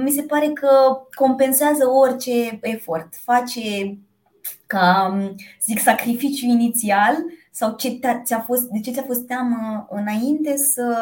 mi 0.02 0.10
se 0.10 0.22
pare 0.22 0.48
că 0.52 0.68
compensează 1.14 1.86
orice 1.88 2.58
efort. 2.60 3.14
Face 3.14 3.98
ca, 4.66 5.16
zic, 5.62 5.78
sacrificiu 5.78 6.46
inițial 6.46 7.16
sau 7.50 7.74
ce 7.74 8.00
ți-a 8.24 8.40
fost, 8.40 8.62
de 8.62 8.80
ce 8.80 8.90
ți-a 8.90 9.02
fost 9.02 9.26
teamă 9.26 9.86
înainte 9.90 10.56
să 10.56 10.96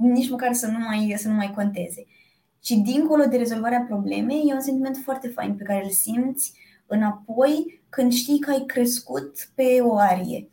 nici 0.00 0.30
măcar 0.30 0.52
să 0.52 0.66
nu 0.66 0.78
mai, 0.78 1.14
să 1.18 1.28
nu 1.28 1.34
mai 1.34 1.52
conteze. 1.54 2.06
Și 2.62 2.74
dincolo 2.74 3.24
de 3.24 3.36
rezolvarea 3.36 3.84
problemei, 3.88 4.46
e 4.48 4.54
un 4.54 4.60
sentiment 4.60 4.96
foarte 5.04 5.28
fain 5.28 5.54
pe 5.54 5.62
care 5.62 5.84
îl 5.84 5.90
simți 5.90 6.52
înapoi 6.86 7.82
când 7.88 8.12
știi 8.12 8.38
că 8.38 8.50
ai 8.50 8.64
crescut 8.66 9.50
pe 9.54 9.78
o 9.80 9.96
arie. 9.96 10.48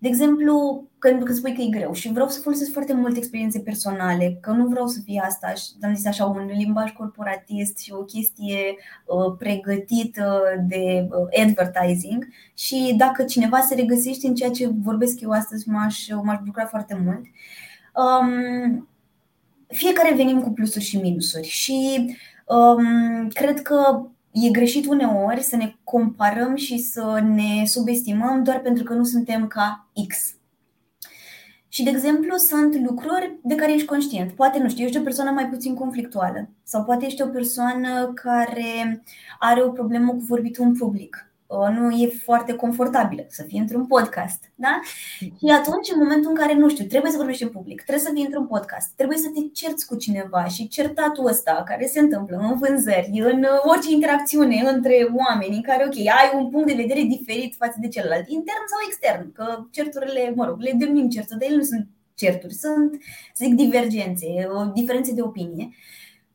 De 0.00 0.08
exemplu, 0.08 0.84
când, 0.98 1.24
când 1.24 1.36
spui 1.36 1.54
că 1.54 1.60
e 1.60 1.78
greu 1.78 1.92
și 1.92 2.12
vreau 2.12 2.28
să 2.28 2.40
folosesc 2.40 2.72
foarte 2.72 2.92
multe 2.92 3.18
experiențe 3.18 3.60
personale, 3.60 4.38
că 4.40 4.50
nu 4.50 4.66
vreau 4.66 4.86
să 4.86 5.00
fie 5.04 5.22
asta, 5.24 5.52
am 5.82 5.94
zis 5.94 6.06
așa, 6.06 6.24
un 6.24 6.50
limbaj 6.56 6.92
corporatist 6.92 7.78
și 7.78 7.92
o 7.92 8.02
chestie 8.02 8.76
uh, 9.06 9.34
pregătită 9.38 10.42
de 10.68 11.08
uh, 11.10 11.46
advertising 11.46 12.28
și 12.54 12.94
dacă 12.96 13.24
cineva 13.24 13.60
se 13.60 13.74
regăsește 13.74 14.26
în 14.26 14.34
ceea 14.34 14.50
ce 14.50 14.70
vorbesc 14.82 15.20
eu 15.20 15.30
astăzi, 15.30 15.68
m-aș, 15.68 16.06
m-aș 16.22 16.38
bucura 16.44 16.66
foarte 16.66 17.00
mult. 17.04 17.22
Um, 17.94 18.88
fiecare 19.66 20.14
venim 20.14 20.40
cu 20.42 20.50
plusuri 20.50 20.84
și 20.84 20.96
minusuri 20.96 21.46
și 21.46 22.06
um, 22.46 23.28
cred 23.28 23.62
că 23.62 24.06
e 24.42 24.50
greșit 24.50 24.86
uneori 24.86 25.42
să 25.42 25.56
ne 25.56 25.74
comparăm 25.84 26.56
și 26.56 26.78
să 26.78 27.22
ne 27.34 27.64
subestimăm 27.64 28.42
doar 28.42 28.60
pentru 28.60 28.84
că 28.84 28.94
nu 28.94 29.04
suntem 29.04 29.46
ca 29.46 29.88
X. 30.08 30.32
Și, 31.68 31.82
de 31.82 31.90
exemplu, 31.90 32.36
sunt 32.36 32.74
lucruri 32.86 33.38
de 33.42 33.54
care 33.54 33.72
ești 33.72 33.86
conștient. 33.86 34.32
Poate, 34.32 34.58
nu 34.58 34.68
știu, 34.68 34.84
ești 34.84 34.98
o 34.98 35.02
persoană 35.02 35.30
mai 35.30 35.48
puțin 35.48 35.74
conflictuală 35.74 36.48
sau 36.62 36.84
poate 36.84 37.06
ești 37.06 37.22
o 37.22 37.26
persoană 37.26 38.12
care 38.14 39.02
are 39.38 39.62
o 39.62 39.70
problemă 39.70 40.12
cu 40.12 40.24
vorbitul 40.28 40.64
în 40.64 40.76
public 40.76 41.27
nu 41.48 41.90
e 41.90 42.12
foarte 42.24 42.52
confortabilă 42.54 43.26
să 43.28 43.42
fie 43.46 43.60
într-un 43.60 43.86
podcast. 43.86 44.44
Da? 44.54 44.80
Și 45.18 45.46
atunci, 45.58 45.90
în 45.94 45.98
momentul 45.98 46.30
în 46.30 46.36
care, 46.36 46.54
nu 46.54 46.68
știu, 46.68 46.84
trebuie 46.84 47.10
să 47.10 47.16
vorbești 47.16 47.42
în 47.42 47.48
public, 47.48 47.82
trebuie 47.82 48.04
să 48.04 48.12
fii 48.14 48.24
într-un 48.24 48.46
podcast, 48.46 48.92
trebuie 48.96 49.18
să 49.18 49.28
te 49.34 49.40
cerți 49.52 49.86
cu 49.86 49.96
cineva 49.96 50.44
și 50.44 50.68
certatul 50.68 51.26
ăsta 51.26 51.62
care 51.66 51.86
se 51.86 52.00
întâmplă 52.00 52.36
în 52.36 52.58
vânzări, 52.58 53.10
în 53.32 53.46
orice 53.64 53.92
interacțiune 53.92 54.56
între 54.74 55.08
oameni 55.16 55.56
în 55.56 55.62
care, 55.62 55.84
ok, 55.86 55.98
ai 55.98 56.30
un 56.34 56.50
punct 56.50 56.66
de 56.66 56.82
vedere 56.82 57.02
diferit 57.02 57.54
față 57.54 57.76
de 57.80 57.88
celălalt, 57.88 58.28
intern 58.28 58.64
sau 58.66 58.78
extern, 58.86 59.32
că 59.32 59.64
certurile, 59.70 60.32
mă 60.34 60.44
rog, 60.44 60.60
le 60.60 60.72
denumim 60.76 61.08
certuri, 61.08 61.38
dar 61.38 61.48
ele 61.48 61.56
nu 61.56 61.62
sunt 61.62 61.86
certuri, 62.14 62.54
sunt, 62.54 62.92
să 63.34 63.44
zic, 63.44 63.54
divergențe, 63.54 64.26
diferențe 64.74 65.12
de 65.12 65.22
opinie. 65.22 65.68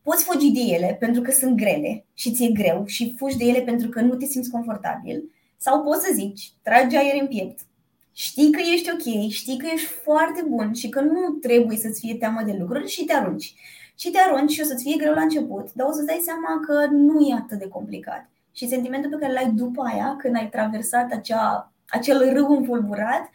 Poți 0.04 0.24
fugi 0.24 0.52
de 0.52 0.60
ele 0.60 0.98
pentru 1.00 1.22
că 1.22 1.32
sunt 1.32 1.56
grele 1.56 2.06
și 2.14 2.32
ți-e 2.32 2.52
greu 2.52 2.86
și 2.86 3.16
fugi 3.18 3.38
de 3.38 3.46
ele 3.46 3.62
pentru 3.62 3.90
că 3.90 4.02
nu 4.02 4.16
te 4.16 4.26
simți 4.26 4.50
confortabil 4.50 5.24
sau 5.58 5.82
poți 5.82 6.06
să 6.06 6.12
zici, 6.14 6.52
tragi 6.62 6.96
aer 6.96 7.22
în 7.22 7.28
piept, 7.28 7.60
știi 8.14 8.52
că 8.52 8.62
ești 8.74 8.92
ok, 8.92 9.30
știi 9.30 9.58
că 9.58 9.68
ești 9.74 9.88
foarte 9.88 10.44
bun 10.48 10.74
și 10.74 10.90
că 10.90 11.02
nu 11.02 11.30
trebuie 11.30 11.78
să-ți 11.78 12.00
fie 12.00 12.16
teamă 12.16 12.42
de 12.46 12.56
lucruri 12.60 12.88
și 12.88 13.04
te 13.04 13.14
arunci. 13.14 13.56
Și 13.96 14.10
te 14.10 14.18
arunci 14.20 14.52
și 14.52 14.62
o 14.62 14.64
să-ți 14.64 14.84
fie 14.84 14.98
greu 14.98 15.14
la 15.14 15.22
început, 15.22 15.74
dar 15.74 15.88
o 15.88 15.92
să-ți 15.92 16.06
dai 16.06 16.22
seama 16.24 16.60
că 16.66 16.88
nu 16.92 17.28
e 17.28 17.34
atât 17.34 17.60
de 17.60 17.68
complicat. 17.68 18.30
Și 18.52 18.68
sentimentul 18.68 19.10
pe 19.10 19.18
care 19.20 19.34
l-ai 19.34 19.52
după 19.52 19.82
aia, 19.82 20.16
când 20.18 20.36
ai 20.36 20.50
traversat 20.50 21.12
acea, 21.12 21.73
acel 21.94 22.34
râu 22.34 22.56
înfulburat, 22.58 23.30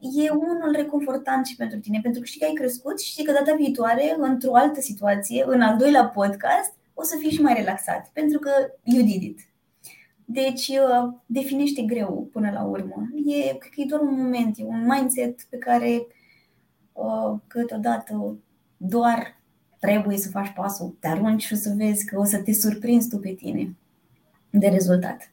e 0.00 0.30
unul 0.30 0.72
reconfortant 0.72 1.46
și 1.46 1.56
pentru 1.56 1.78
tine, 1.78 1.98
pentru 2.02 2.20
că 2.20 2.26
știi 2.26 2.40
că 2.40 2.46
ai 2.46 2.52
crescut 2.52 3.00
și 3.00 3.10
știi 3.10 3.24
că 3.24 3.32
data 3.32 3.54
viitoare, 3.54 4.14
într-o 4.18 4.54
altă 4.54 4.80
situație, 4.80 5.44
în 5.46 5.60
al 5.60 5.76
doilea 5.76 6.04
podcast, 6.04 6.72
o 6.94 7.02
să 7.02 7.16
fii 7.18 7.30
și 7.30 7.42
mai 7.42 7.54
relaxat, 7.54 8.10
pentru 8.12 8.38
că 8.38 8.50
you 8.82 9.02
did 9.04 9.22
it. 9.22 9.38
Deci, 10.24 10.68
uh, 10.68 11.12
definește 11.26 11.82
greu 11.82 12.28
până 12.32 12.50
la 12.50 12.62
urmă. 12.62 13.08
E, 13.26 13.56
cred 13.56 13.72
că 13.74 13.80
e 13.80 13.84
doar 13.88 14.00
un 14.00 14.20
moment, 14.20 14.58
e 14.58 14.64
un 14.64 14.86
mindset 14.86 15.42
pe 15.42 15.56
care 15.56 16.06
uh, 16.92 17.38
câteodată 17.46 18.38
doar 18.76 19.40
trebuie 19.80 20.16
să 20.16 20.28
faci 20.28 20.52
pasul, 20.54 20.96
te 21.00 21.08
arunci 21.08 21.42
și 21.42 21.52
o 21.52 21.56
să 21.56 21.74
vezi 21.76 22.06
că 22.06 22.18
o 22.18 22.24
să 22.24 22.38
te 22.38 22.52
surprinzi 22.52 23.08
tu 23.08 23.18
pe 23.18 23.30
tine 23.30 23.76
de 24.50 24.68
rezultat. 24.68 25.31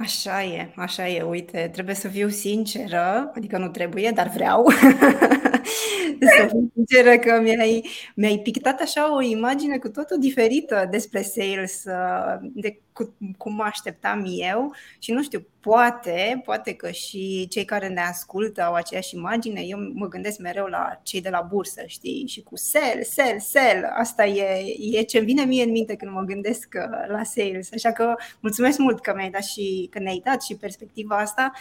Așa 0.00 0.42
e, 0.44 0.68
așa 0.76 1.08
e. 1.08 1.22
Uite, 1.22 1.68
trebuie 1.72 1.94
să 1.94 2.08
fiu 2.08 2.28
sinceră, 2.28 3.32
adică 3.36 3.58
nu 3.58 3.68
trebuie, 3.68 4.10
dar 4.14 4.28
vreau 4.28 4.66
să 6.36 6.46
fiu 6.48 6.70
sinceră 6.74 7.18
că 7.18 7.40
mi-ai, 7.42 7.88
mi-ai 8.14 8.38
pictat 8.38 8.80
așa 8.80 9.16
o 9.16 9.20
imagine 9.20 9.78
cu 9.78 9.88
totul 9.88 10.18
diferită 10.18 10.88
despre 10.90 11.22
sales 11.22 11.84
uh, 11.84 12.50
de 12.54 12.80
cu, 12.92 13.14
cum 13.36 13.54
mă 13.54 13.62
așteptam 13.62 14.24
eu 14.26 14.74
și 14.98 15.12
nu 15.12 15.22
știu, 15.22 15.46
poate, 15.60 16.40
poate 16.44 16.74
că 16.74 16.90
și 16.90 17.46
cei 17.50 17.64
care 17.64 17.88
ne 17.88 18.00
ascultă 18.00 18.62
au 18.62 18.74
aceeași 18.74 19.14
imagine. 19.14 19.60
Eu 19.60 19.78
mă 19.94 20.08
gândesc 20.08 20.38
mereu 20.38 20.66
la 20.66 21.00
cei 21.02 21.20
de 21.20 21.28
la 21.28 21.40
bursă, 21.40 21.82
știi, 21.86 22.26
și 22.26 22.42
cu 22.42 22.56
sell, 22.56 23.02
sell, 23.02 23.38
sell. 23.38 23.84
Asta 23.98 24.26
e, 24.26 24.64
e 24.92 25.02
ce 25.02 25.20
vine 25.20 25.44
mie 25.44 25.62
în 25.62 25.70
minte 25.70 25.96
când 25.96 26.12
mă 26.12 26.22
gândesc 26.22 26.68
uh, 26.76 27.08
la 27.08 27.22
sales. 27.22 27.68
Așa 27.72 27.92
că 27.92 28.14
mulțumesc 28.40 28.78
mult 28.78 29.00
că 29.00 29.12
mi-ai 29.16 29.30
dat 29.30 29.44
și 29.44 29.88
că 29.90 29.98
ne-ai 29.98 30.20
dat 30.24 30.42
și 30.42 30.56
perspectiva 30.56 31.16
asta. 31.16 31.52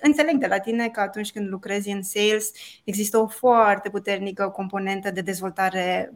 Înțeleg 0.00 0.36
de 0.36 0.46
la 0.46 0.58
tine 0.58 0.88
că 0.88 1.00
atunci 1.00 1.32
când 1.32 1.48
lucrezi 1.48 1.90
în 1.90 2.02
sales 2.02 2.50
există 2.84 3.18
o 3.18 3.26
foarte 3.26 3.88
puternică 3.90 4.48
componentă 4.48 5.10
de 5.10 5.20
dezvoltare 5.20 6.12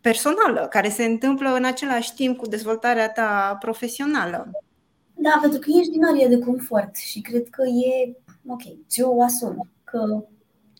personală, 0.00 0.66
care 0.70 0.88
se 0.88 1.04
întâmplă 1.04 1.48
în 1.48 1.64
același 1.64 2.14
timp 2.14 2.38
cu 2.38 2.46
dezvoltarea 2.46 3.10
ta 3.10 3.56
profesională. 3.60 4.50
Da, 5.14 5.38
pentru 5.40 5.58
că 5.58 5.66
ești 5.78 5.90
din 5.90 6.04
aria 6.04 6.28
de 6.28 6.38
confort 6.38 6.96
și 6.96 7.20
cred 7.20 7.48
că 7.50 7.62
e 7.62 8.16
ok, 8.46 8.62
ți-o 8.88 9.22
asum 9.22 9.68
că 9.84 10.24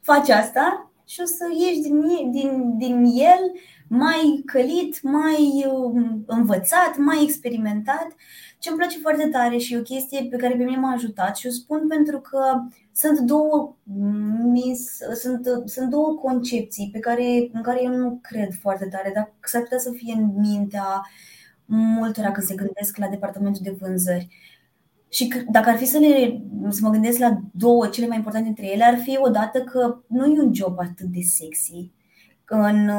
faci 0.02 0.28
asta 0.28 0.90
și 1.06 1.20
o 1.20 1.24
să 1.24 1.44
ieși 1.58 1.80
din, 1.80 2.30
din, 2.30 2.78
din 2.78 3.04
el 3.04 3.52
mai 3.88 4.42
călit, 4.46 5.02
mai 5.02 5.66
um, 5.72 6.24
învățat, 6.26 6.96
mai 6.98 7.22
experimentat. 7.22 8.06
Ce 8.58 8.68
îmi 8.68 8.78
place 8.78 8.98
foarte 8.98 9.28
tare 9.28 9.56
și 9.56 9.76
o 9.76 9.82
chestie 9.82 10.26
pe 10.30 10.36
care 10.36 10.54
pe 10.56 10.62
mine 10.64 10.76
m-a 10.76 10.92
ajutat 10.92 11.36
și 11.36 11.46
o 11.46 11.50
spun 11.50 11.88
pentru 11.88 12.20
că 12.20 12.40
sunt 12.92 13.18
două, 13.18 13.76
mis, 14.52 14.98
sunt, 15.20 15.46
sunt 15.64 15.90
două 15.90 16.14
concepții 16.14 16.90
pe 16.92 16.98
care, 16.98 17.48
în 17.52 17.62
care 17.62 17.82
eu 17.82 17.96
nu 17.96 18.18
cred 18.22 18.52
foarte 18.60 18.84
tare, 18.86 19.12
dar 19.14 19.32
s-ar 19.42 19.62
putea 19.62 19.78
să 19.78 19.90
fie 19.90 20.14
în 20.16 20.30
mintea 20.36 21.02
multora 21.64 22.32
când 22.32 22.46
se 22.46 22.54
gândesc 22.54 22.96
la 22.96 23.08
departamentul 23.08 23.62
de 23.64 23.76
vânzări. 23.80 24.28
Și 25.08 25.32
dacă 25.50 25.70
ar 25.70 25.76
fi 25.76 25.84
să, 25.84 25.98
le, 25.98 26.42
să 26.68 26.78
mă 26.82 26.90
gândesc 26.90 27.18
la 27.18 27.40
două, 27.52 27.86
cele 27.86 28.06
mai 28.06 28.16
importante 28.16 28.46
dintre 28.46 28.72
ele, 28.72 28.84
ar 28.84 28.98
fi 28.98 29.18
odată 29.20 29.62
că 29.62 29.98
nu 30.06 30.26
e 30.26 30.40
un 30.40 30.54
job 30.54 30.78
atât 30.78 31.06
de 31.06 31.20
sexy. 31.20 31.90
În, 32.46 32.90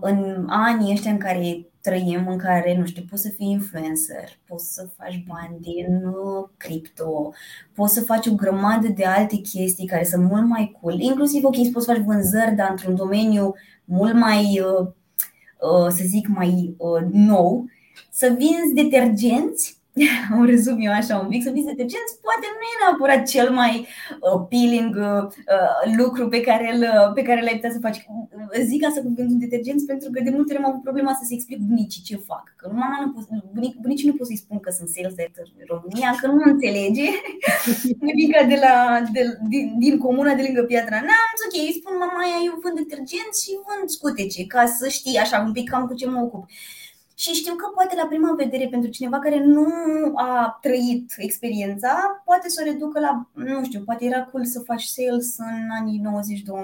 în 0.00 0.46
anii 0.48 0.92
ăștia 0.92 1.10
în 1.10 1.18
care 1.18 1.70
trăim 1.80 2.28
în 2.28 2.38
care, 2.38 2.76
nu 2.78 2.86
știu, 2.86 3.02
poți 3.10 3.22
să 3.22 3.28
fii 3.28 3.50
influencer, 3.50 4.38
poți 4.46 4.74
să 4.74 4.88
faci 4.96 5.24
bani 5.26 5.60
din 5.60 6.04
uh, 6.04 6.48
cripto, 6.56 7.32
poți 7.74 7.94
să 7.94 8.00
faci 8.00 8.26
o 8.26 8.34
grămadă 8.34 8.88
de 8.88 9.04
alte 9.04 9.36
chestii 9.36 9.86
care 9.86 10.04
sunt 10.04 10.24
mult 10.24 10.46
mai 10.46 10.78
cool, 10.80 11.00
inclusiv, 11.00 11.44
ok, 11.44 11.70
poți 11.72 11.84
să 11.84 11.92
faci 11.92 12.04
vânzări, 12.04 12.54
dar 12.54 12.70
într-un 12.70 12.94
domeniu 12.94 13.54
mult 13.84 14.14
mai, 14.14 14.60
uh, 14.60 14.86
uh, 15.60 15.88
să 15.88 16.02
zic, 16.06 16.28
mai 16.28 16.76
nou, 17.10 17.64
să 18.10 18.34
vinzi 18.38 18.74
detergenți 18.74 19.79
o 20.40 20.44
rezum 20.44 20.78
eu 20.80 20.92
așa 20.92 21.14
un 21.18 21.28
pic, 21.28 21.42
să 21.42 21.50
fii 21.50 21.70
detergenți, 21.72 22.18
poate 22.26 22.46
nu 22.56 22.64
e 22.70 22.80
neapărat 22.82 23.22
cel 23.34 23.48
mai 23.60 23.86
appealing 24.34 24.92
uh, 24.96 25.22
uh, 25.56 25.96
lucru 26.00 26.28
pe 26.28 26.40
care, 26.40 26.66
îl, 26.74 26.80
uh, 26.82 27.12
pe 27.14 27.22
care 27.22 27.40
l-ai 27.42 27.58
putea 27.58 27.76
să 27.76 27.84
faci. 27.86 27.98
Zic 28.70 28.80
asta 28.84 29.00
cu 29.00 29.12
gândul 29.18 29.38
detergenți 29.44 29.86
pentru 29.92 30.08
că 30.12 30.18
de 30.26 30.30
multe 30.36 30.52
ori 30.52 30.62
am 30.62 30.70
avut 30.70 30.82
problema 30.88 31.12
să 31.20 31.24
se 31.26 31.34
explic 31.34 31.58
bunicii 31.70 32.08
ce 32.08 32.16
fac. 32.30 32.44
Că 32.56 32.66
mama 32.80 32.96
nu 33.04 33.08
pot, 33.12 33.24
bunic, 33.56 33.74
bunicii 33.84 34.08
nu 34.10 34.16
pot 34.18 34.26
să-i 34.26 34.44
spun 34.44 34.58
că 34.60 34.70
sunt 34.78 34.88
sales 34.88 35.14
director 35.14 35.46
în 35.58 35.66
România, 35.74 36.10
că 36.20 36.26
nu 36.26 36.40
înțelege. 36.52 37.08
Bunica 38.02 38.40
de 38.52 38.58
la, 38.64 38.74
de, 39.14 39.22
din, 39.52 39.64
din 39.84 39.94
comuna 40.04 40.32
de 40.34 40.42
lângă 40.46 40.62
Piatra 40.62 41.00
Neamț, 41.08 41.38
ok, 41.46 41.54
îi 41.66 41.78
spun 41.78 41.94
mama 42.04 42.22
eu 42.46 42.54
vând 42.62 42.76
detergenți 42.82 43.38
și 43.44 43.52
vând 43.66 43.86
scutece, 43.96 44.40
ca 44.54 44.62
să 44.78 44.84
știi 44.88 45.22
așa 45.24 45.36
un 45.46 45.52
pic 45.56 45.66
cam 45.70 45.84
cu 45.86 45.94
ce 45.94 46.06
mă 46.06 46.20
ocup. 46.26 46.44
Și 47.20 47.32
știu 47.32 47.54
că 47.54 47.66
poate 47.74 47.96
la 47.96 48.06
prima 48.06 48.32
vedere 48.32 48.68
pentru 48.68 48.90
cineva 48.90 49.18
care 49.18 49.44
nu 49.44 49.66
a 50.14 50.58
trăit 50.60 51.14
experiența, 51.16 52.22
poate 52.24 52.48
să 52.48 52.62
o 52.62 52.70
reducă 52.70 53.00
la, 53.00 53.28
nu 53.32 53.64
știu, 53.64 53.80
poate 53.80 54.04
era 54.04 54.22
cool 54.22 54.44
să 54.44 54.60
faci 54.60 54.82
sales 54.82 55.38
în 55.38 55.68
anii 55.80 56.02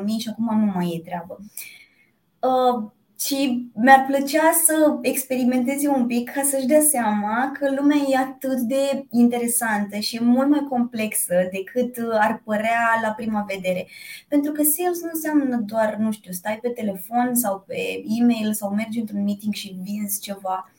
90-2000 0.06 0.18
și 0.18 0.28
acum 0.28 0.58
nu 0.58 0.72
mai 0.74 0.94
e 0.94 1.08
treabă. 1.08 1.38
Uh, 2.40 2.90
și 3.18 3.70
mi-ar 3.74 4.04
plăcea 4.06 4.52
să 4.64 4.98
experimenteze 5.02 5.88
un 5.88 6.06
pic 6.06 6.30
ca 6.30 6.42
să-și 6.42 6.66
dea 6.66 6.80
seama 6.80 7.52
că 7.58 7.74
lumea 7.78 7.96
e 8.08 8.16
atât 8.16 8.58
de 8.58 9.06
interesantă 9.10 9.98
și 9.98 10.24
mult 10.24 10.48
mai 10.48 10.66
complexă 10.68 11.34
decât 11.52 11.96
ar 12.12 12.42
părea 12.44 13.00
la 13.02 13.08
prima 13.08 13.44
vedere. 13.48 13.86
Pentru 14.28 14.52
că 14.52 14.62
sales 14.62 15.02
nu 15.02 15.10
înseamnă 15.12 15.56
doar, 15.56 15.96
nu 15.98 16.12
știu, 16.12 16.32
stai 16.32 16.58
pe 16.62 16.68
telefon 16.68 17.34
sau 17.34 17.64
pe 17.66 18.02
e-mail 18.20 18.52
sau 18.52 18.74
mergi 18.74 18.98
într-un 18.98 19.24
meeting 19.24 19.54
și 19.54 19.76
vinzi 19.82 20.20
ceva 20.20 20.70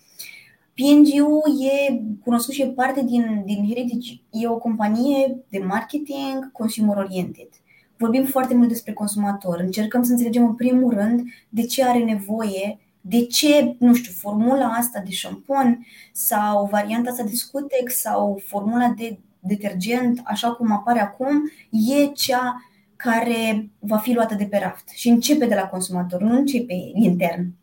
PNG-ul 0.78 1.64
e 1.64 2.02
cunoscut 2.24 2.54
și 2.54 2.62
e 2.62 2.68
parte 2.68 3.04
din, 3.04 3.42
din 3.46 3.68
Heritage. 3.68 4.14
E 4.32 4.48
o 4.48 4.58
companie 4.58 5.38
de 5.50 5.58
marketing 5.58 6.52
consumer 6.52 6.98
oriented. 6.98 7.50
Vorbim 7.98 8.26
foarte 8.26 8.56
mult 8.56 8.68
despre 8.68 8.94
consumator. 8.94 9.60
Încercăm 9.60 10.04
să 10.04 10.12
înțelegem 10.12 10.46
în 10.46 10.56
primul 10.56 10.94
rând 10.94 11.24
de 11.50 11.62
ce 11.66 11.86
are 11.86 12.04
nevoie 12.04 12.80
de 13.02 13.26
ce, 13.26 13.76
nu 13.80 13.94
știu, 13.94 14.12
formula 14.12 14.66
asta 14.66 15.02
de 15.06 15.12
șampon 15.12 15.86
sau 16.12 16.66
varianta 16.66 17.10
asta 17.10 17.24
de 17.24 17.34
scutex 17.34 18.00
sau 18.00 18.42
formula 18.46 18.94
de 18.98 19.20
detergent, 19.40 20.22
așa 20.24 20.52
cum 20.52 20.72
apare 20.72 21.00
acum, 21.00 21.52
e 21.70 22.06
cea 22.06 22.62
care 22.96 23.70
va 23.80 23.98
fi 23.98 24.14
luată 24.14 24.36
de 24.36 24.46
pe 24.46 24.58
raft 24.58 24.90
și 24.90 25.10
începe 25.10 25.46
de 25.46 25.56
la 25.56 25.68
consumator, 25.68 26.22
nu 26.22 26.38
începe 26.38 26.74
intern. 26.94 27.54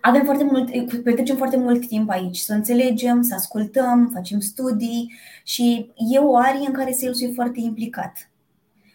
Avem 0.00 0.24
foarte 0.24 0.44
mult, 0.44 1.02
petrecem 1.02 1.36
foarte 1.36 1.56
mult 1.56 1.86
timp 1.86 2.10
aici 2.10 2.36
să 2.36 2.52
înțelegem, 2.52 3.22
să 3.22 3.34
ascultăm, 3.34 4.10
facem 4.12 4.40
studii 4.40 5.12
și 5.44 5.90
e 6.12 6.18
o 6.18 6.36
arie 6.36 6.66
în 6.66 6.72
care 6.72 6.92
sales 6.92 7.20
e 7.20 7.30
foarte 7.34 7.60
implicat. 7.60 8.31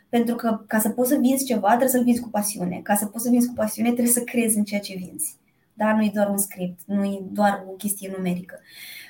Pentru 0.09 0.35
că 0.35 0.63
ca 0.67 0.79
să 0.79 0.89
poți 0.89 1.09
să 1.09 1.17
vinzi 1.17 1.45
ceva, 1.45 1.67
trebuie 1.67 1.89
să-l 1.89 2.03
vinzi 2.03 2.21
cu 2.21 2.29
pasiune. 2.29 2.79
Ca 2.83 2.95
să 2.95 3.05
poți 3.05 3.23
să 3.23 3.29
vinzi 3.29 3.47
cu 3.47 3.53
pasiune, 3.53 3.91
trebuie 3.91 4.13
să 4.13 4.23
crezi 4.23 4.57
în 4.57 4.63
ceea 4.63 4.79
ce 4.79 4.95
vinzi. 4.95 5.35
Dar 5.73 5.95
nu 5.95 6.03
e 6.03 6.11
doar 6.13 6.29
un 6.29 6.37
script, 6.37 6.79
nu 6.85 7.03
e 7.03 7.19
doar 7.31 7.63
o 7.67 7.71
chestie 7.71 8.13
numerică. 8.15 8.59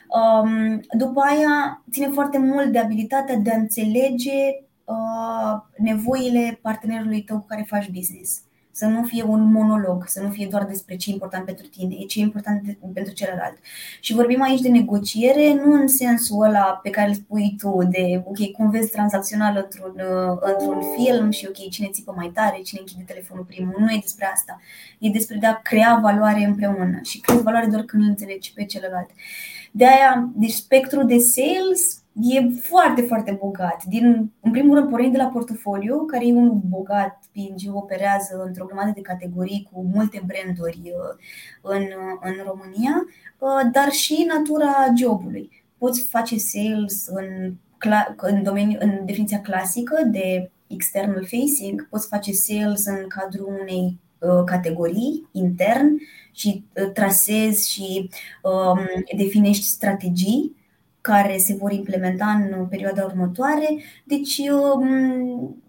Um, 0.08 0.80
după 0.98 1.22
aia, 1.22 1.84
ține 1.92 2.08
foarte 2.08 2.38
mult 2.38 2.72
de 2.72 2.80
abilitatea 2.80 3.36
de 3.36 3.52
a 3.52 3.58
înțelege 3.58 4.66
uh, 4.84 5.62
nevoile 5.78 6.60
partenerului 6.62 7.22
tău 7.24 7.40
cu 7.40 7.46
care 7.46 7.66
faci 7.68 7.90
business 7.90 8.42
să 8.78 8.86
nu 8.86 9.04
fie 9.04 9.24
un 9.24 9.52
monolog, 9.52 10.04
să 10.08 10.22
nu 10.22 10.30
fie 10.30 10.48
doar 10.50 10.66
despre 10.66 10.96
ce 10.96 11.10
e 11.10 11.14
important 11.14 11.46
pentru 11.46 11.68
tine, 11.68 11.96
e 12.00 12.06
ce 12.06 12.20
e 12.20 12.22
important 12.22 12.78
pentru 12.94 13.14
celălalt. 13.14 13.58
Și 14.00 14.14
vorbim 14.14 14.42
aici 14.42 14.62
de 14.62 14.70
negociere, 14.70 15.54
nu 15.54 15.72
în 15.74 15.88
sensul 15.88 16.44
ăla 16.44 16.80
pe 16.84 16.90
care 16.90 17.08
îl 17.08 17.14
spui 17.14 17.56
tu, 17.58 17.78
de 17.90 18.24
ok, 18.26 18.52
cum 18.52 18.70
vezi 18.70 18.92
tranzacțional 18.92 19.56
într-un, 19.64 19.94
uh, 19.96 20.38
într-un 20.40 20.82
film 20.98 21.30
și 21.30 21.46
ok, 21.48 21.70
cine 21.70 21.90
țipă 21.92 22.14
mai 22.16 22.32
tare, 22.34 22.62
cine 22.62 22.80
închide 22.80 23.04
telefonul 23.06 23.44
primul. 23.44 23.76
Nu 23.80 23.92
e 23.92 24.00
despre 24.02 24.30
asta. 24.34 24.62
E 25.00 25.10
despre 25.10 25.38
de 25.38 25.46
a 25.46 25.62
crea 25.62 26.00
valoare 26.02 26.44
împreună 26.44 27.00
și 27.04 27.20
crezi 27.20 27.44
valoare 27.44 27.68
doar 27.68 27.82
când 27.82 28.04
îl 28.04 28.10
înțelegi 28.10 28.54
pe 28.54 28.66
celălalt. 28.66 29.10
De 29.72 29.86
aia, 29.86 30.30
deci 30.36 30.54
spectrul 30.54 31.06
de 31.06 31.18
sales 31.18 32.02
e 32.22 32.50
foarte, 32.62 33.02
foarte 33.02 33.32
bogat. 33.32 33.84
Din, 33.84 34.32
în 34.40 34.52
primul 34.52 34.76
rând, 34.76 34.90
pornind 34.90 35.12
de 35.12 35.18
la 35.18 35.26
portofoliu, 35.26 36.06
care 36.06 36.28
e 36.28 36.34
unul 36.34 36.62
bogat, 36.68 37.20
PNG 37.32 37.76
operează 37.76 38.44
într-o 38.46 38.66
grămadă 38.66 38.92
de 38.96 39.02
categorii 39.02 39.70
cu 39.72 39.88
multe 39.94 40.24
branduri 40.26 40.82
uh, 40.84 41.26
în, 41.62 41.82
uh, 41.82 42.20
în 42.22 42.34
România, 42.46 43.06
uh, 43.38 43.70
dar 43.72 43.92
și 43.92 44.26
natura 44.28 44.94
jobului. 44.98 45.64
Poți 45.78 46.04
face 46.10 46.38
sales 46.38 47.08
în, 47.08 47.54
în, 48.18 48.44
domeniu, 48.44 48.78
în 48.82 49.06
definiția 49.06 49.42
clasică 49.42 50.04
de 50.06 50.52
external 50.68 51.26
facing, 51.26 51.88
poți 51.90 52.08
face 52.08 52.32
sales 52.32 52.86
în 52.86 53.08
cadrul 53.08 53.58
unei 53.62 54.00
categorii 54.46 55.28
intern 55.32 55.98
și 56.32 56.64
trasezi 56.94 57.72
și 57.72 58.10
um, 58.44 58.80
definești 59.18 59.64
strategii 59.64 60.57
care 61.08 61.38
se 61.38 61.54
vor 61.54 61.72
implementa 61.72 62.26
în 62.26 62.66
perioada 62.66 63.04
următoare. 63.04 63.78
Deci, 64.04 64.42
um, 64.74 65.64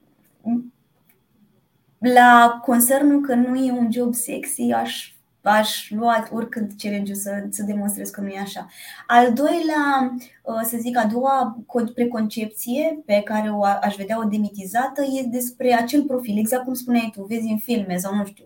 la 1.99 2.61
concernul 2.65 3.21
că 3.21 3.35
nu 3.35 3.57
e 3.57 3.73
un 3.73 3.89
job 3.93 4.15
sexy, 4.15 4.71
aș, 4.71 5.13
aș 5.43 5.91
lua 5.91 6.29
oricând 6.33 6.73
challenge 6.79 7.15
să, 7.15 7.47
să 7.51 7.63
demonstrez 7.63 8.11
că 8.11 8.21
nu 8.21 8.29
e 8.29 8.39
așa. 8.39 8.67
Al 9.07 9.33
doilea, 9.33 10.17
uh, 10.43 10.61
să 10.63 10.77
zic, 10.81 10.97
a 10.97 11.07
doua 11.07 11.59
preconcepție 11.95 13.03
pe 13.07 13.21
care 13.25 13.51
o 13.51 13.63
aș 13.63 13.97
vedea 13.97 14.19
o 14.19 14.29
demitizată 14.29 15.03
e 15.03 15.27
despre 15.27 15.73
acel 15.73 16.03
profil, 16.03 16.39
exact 16.39 16.65
cum 16.65 16.75
spuneai 16.75 17.13
tu, 17.15 17.23
vezi 17.23 17.51
în 17.51 17.59
filme 17.59 17.97
sau 17.97 18.15
nu 18.15 18.25
știu, 18.25 18.45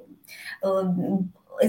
uh, 0.62 1.18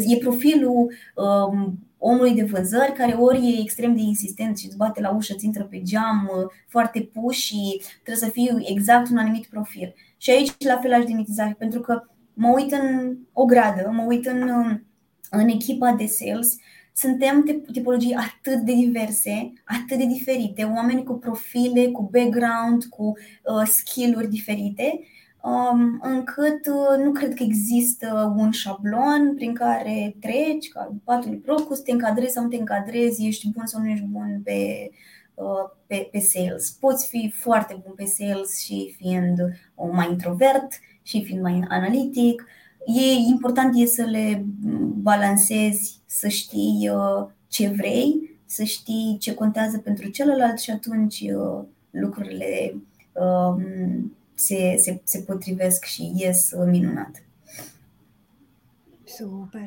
e 0.07 0.17
profilul 0.17 0.91
um, 1.15 1.77
omului 2.05 2.33
de 2.33 2.43
vânzări 2.43 2.93
care 2.93 3.13
ori 3.13 3.37
e 3.37 3.61
extrem 3.61 3.95
de 3.95 4.01
insistent 4.01 4.57
și 4.57 4.65
îți 4.65 4.77
bate 4.77 5.01
la 5.01 5.15
ușă, 5.15 5.33
îți 5.33 5.45
intră 5.45 5.63
pe 5.63 5.81
geam, 5.81 6.31
uh, 6.37 6.51
foarte 6.67 7.01
pus 7.01 7.35
și 7.35 7.81
trebuie 8.03 8.29
să 8.29 8.29
fie 8.31 8.55
exact 8.65 9.09
un 9.09 9.17
anumit 9.17 9.45
profil. 9.45 9.93
Și 10.17 10.31
aici 10.31 10.51
la 10.57 10.77
fel 10.77 10.93
aș 10.93 11.03
demitiza, 11.03 11.55
pentru 11.57 11.79
că 11.79 12.03
mă 12.33 12.49
uit 12.55 12.71
în 12.71 13.17
o 13.33 13.45
gradă, 13.45 13.89
mă 13.93 14.03
uit 14.07 14.25
în, 14.25 14.41
um, 14.49 14.85
în 15.29 15.47
echipa 15.47 15.91
de 15.91 16.05
sales, 16.05 16.55
suntem 16.93 17.63
tipologii 17.71 18.13
atât 18.13 18.59
de 18.59 18.73
diverse, 18.73 19.53
atât 19.65 19.97
de 19.97 20.05
diferite, 20.05 20.63
oameni 20.63 21.03
cu 21.03 21.13
profile, 21.13 21.87
cu 21.87 22.09
background, 22.11 22.83
cu 22.85 23.03
uh, 23.03 23.67
skill-uri 23.67 24.29
diferite 24.29 24.99
Um, 24.99 25.12
încât 26.01 26.65
uh, 26.65 27.03
nu 27.03 27.11
cred 27.11 27.33
că 27.33 27.43
există 27.43 28.33
un 28.37 28.51
șablon 28.51 29.33
prin 29.35 29.53
care 29.53 30.15
treci 30.19 30.69
ca 30.69 30.95
patul 31.03 31.35
procus, 31.35 31.79
te 31.79 31.91
încadrezi 31.91 32.33
sau 32.33 32.43
nu 32.43 32.49
te 32.49 32.55
încadrezi, 32.55 33.25
ești 33.25 33.49
bun 33.49 33.65
sau 33.65 33.81
nu 33.81 33.89
ești 33.89 34.05
bun 34.05 34.41
pe, 34.43 34.89
uh, 35.33 35.69
pe, 35.87 36.07
pe 36.11 36.19
sales. 36.19 36.71
Poți 36.71 37.07
fi 37.07 37.33
foarte 37.35 37.81
bun 37.83 37.93
pe 37.95 38.05
sales 38.05 38.59
și 38.59 38.95
fiind 38.97 39.39
mai 39.91 40.09
introvert 40.09 40.67
și 41.01 41.23
fiind 41.23 41.41
mai 41.41 41.65
analitic. 41.69 42.45
E 42.85 43.29
important 43.29 43.73
e 43.75 43.85
să 43.85 44.03
le 44.03 44.45
balancezi, 45.01 46.01
să 46.05 46.27
știi 46.27 46.89
uh, 46.89 47.27
ce 47.47 47.67
vrei, 47.67 48.39
să 48.45 48.63
știi 48.63 49.17
ce 49.19 49.33
contează 49.33 49.77
pentru 49.77 50.09
celălalt 50.09 50.59
și 50.59 50.71
atunci 50.71 51.23
lucrurile 51.89 52.75
um, 53.13 54.11
se, 54.45 54.75
se, 54.77 55.01
se 55.03 55.19
potrivesc 55.19 55.85
și 55.85 56.11
ies 56.15 56.51
minunat. 56.65 57.23
Super. 59.03 59.65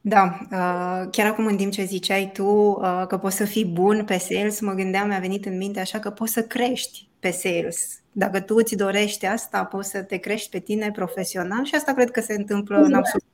Da, 0.00 0.38
uh, 0.42 1.10
chiar 1.10 1.26
acum 1.26 1.46
în 1.46 1.56
timp 1.56 1.72
ce 1.72 1.84
ziceai 1.84 2.30
tu 2.32 2.46
uh, 2.46 3.04
că 3.08 3.18
poți 3.18 3.36
să 3.36 3.44
fii 3.44 3.64
bun 3.64 4.04
pe 4.04 4.18
sales, 4.18 4.60
mă 4.60 4.72
gândeam, 4.72 5.08
mi-a 5.08 5.18
venit 5.18 5.46
în 5.46 5.56
minte 5.56 5.80
așa 5.80 5.98
că 5.98 6.10
poți 6.10 6.32
să 6.32 6.42
crești 6.42 7.08
pe 7.18 7.30
sales. 7.30 8.00
Dacă 8.12 8.40
tu 8.40 8.54
îți 8.54 8.76
dorești 8.76 9.26
asta, 9.26 9.64
poți 9.64 9.90
să 9.90 10.02
te 10.02 10.16
crești 10.16 10.50
pe 10.50 10.58
tine 10.58 10.90
profesional 10.90 11.64
și 11.64 11.74
asta 11.74 11.92
cred 11.94 12.10
că 12.10 12.20
se 12.20 12.34
întâmplă 12.34 12.76
în 12.76 12.94
absolut 12.94 13.24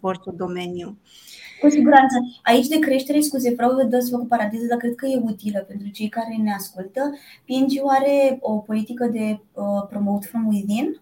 orice 0.00 0.30
domeniu. 0.36 0.98
Cu 1.60 1.68
siguranță. 1.68 2.16
Aici 2.42 2.66
de 2.66 2.78
creștere, 2.78 3.20
scuze, 3.20 3.54
vreau 3.54 3.70
să 4.00 4.10
fac 4.10 4.20
o 4.20 4.24
paranteză, 4.24 4.66
dar 4.66 4.78
cred 4.78 4.94
că 4.94 5.06
e 5.06 5.22
utilă 5.24 5.58
pentru 5.68 5.88
cei 5.88 6.08
care 6.08 6.36
ne 6.42 6.52
ascultă. 6.52 7.00
PNG 7.44 7.72
are 7.98 8.38
o 8.40 8.52
politică 8.52 9.06
de 9.06 9.40
uh, 9.52 9.86
promote 9.88 10.26
from 10.26 10.46
within. 10.46 11.00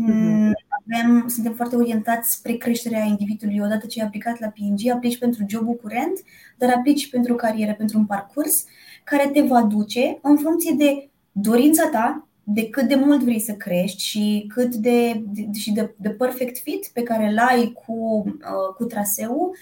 Mm-hmm. 0.00 0.52
Avem, 0.80 1.28
suntem 1.28 1.52
foarte 1.52 1.76
orientați 1.76 2.32
spre 2.32 2.52
creșterea 2.52 3.04
individului. 3.04 3.60
Odată 3.60 3.86
ce 3.86 4.00
ai 4.00 4.06
aplicat 4.06 4.40
la 4.40 4.48
PNG, 4.48 4.90
aplici 4.94 5.18
pentru 5.18 5.44
jobul 5.48 5.74
curent, 5.74 6.12
dar 6.58 6.74
aplici 6.76 7.10
pentru 7.10 7.34
carieră, 7.34 7.74
pentru 7.74 7.98
un 7.98 8.06
parcurs 8.06 8.64
care 9.04 9.28
te 9.28 9.40
va 9.40 9.62
duce 9.62 10.18
în 10.22 10.36
funcție 10.36 10.74
de 10.78 11.08
dorința 11.32 11.88
ta, 11.88 12.28
de 12.54 12.68
cât 12.68 12.88
de 12.88 12.94
mult 12.94 13.22
vrei 13.22 13.40
să 13.40 13.52
crești 13.52 14.02
și 14.02 14.44
cât 14.54 14.74
de, 14.74 15.22
de, 15.32 15.48
și 15.58 15.72
de, 15.72 15.94
de 15.96 16.08
perfect 16.08 16.58
fit 16.58 16.90
pe 16.92 17.02
care 17.02 17.26
îl 17.26 17.38
ai 17.38 17.72
cu, 17.86 18.24
uh, 18.26 18.74
cu 18.76 18.84
traseul, 18.84 19.56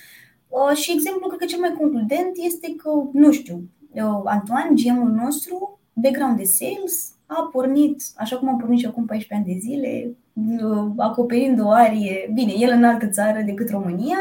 Uh, 0.48 0.76
și 0.76 0.92
exemplul, 0.92 1.28
cred 1.28 1.40
că 1.40 1.46
cel 1.46 1.58
mai 1.58 1.74
concludent 1.78 2.36
este 2.36 2.74
că, 2.76 2.90
nu 3.12 3.32
știu, 3.32 3.62
uh, 3.92 4.20
Antoine, 4.24 4.74
GM-ul 4.74 5.10
nostru, 5.10 5.80
background 5.92 6.36
de 6.36 6.44
sales, 6.44 7.12
a 7.26 7.48
pornit, 7.52 8.02
așa 8.16 8.36
cum 8.36 8.48
am 8.48 8.58
pornit 8.58 8.78
și 8.78 8.86
acum 8.86 9.04
14 9.04 9.34
ani 9.34 9.54
de 9.54 9.60
zile, 9.60 10.16
uh, 10.32 10.92
acoperind 10.96 11.60
o 11.60 11.70
arie, 11.70 12.30
bine, 12.34 12.52
el 12.56 12.70
în 12.70 12.84
altă 12.84 13.06
țară 13.06 13.42
decât 13.44 13.70
România, 13.70 14.18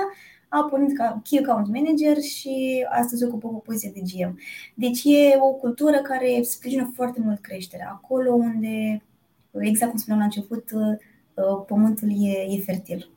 a 0.49 0.63
pornit 0.69 0.97
ca 0.97 1.21
Key 1.23 1.39
Account 1.39 1.67
Manager 1.67 2.21
și 2.21 2.85
astăzi 2.89 3.23
ocupă 3.23 3.47
o 3.47 3.49
poziție 3.49 3.91
de 3.93 3.99
GM. 3.99 4.39
Deci 4.73 5.03
e 5.03 5.37
o 5.39 5.51
cultură 5.51 5.97
care 5.97 6.41
sprijină 6.41 6.91
foarte 6.95 7.19
mult 7.23 7.41
creșterea. 7.41 7.89
Acolo 7.91 8.33
unde, 8.33 9.03
exact 9.59 9.91
cum 9.91 9.99
spuneam 9.99 10.19
la 10.19 10.25
început, 10.25 10.69
pământul 11.67 12.09
e, 12.11 12.55
e 12.57 12.61
fertil. 12.65 13.09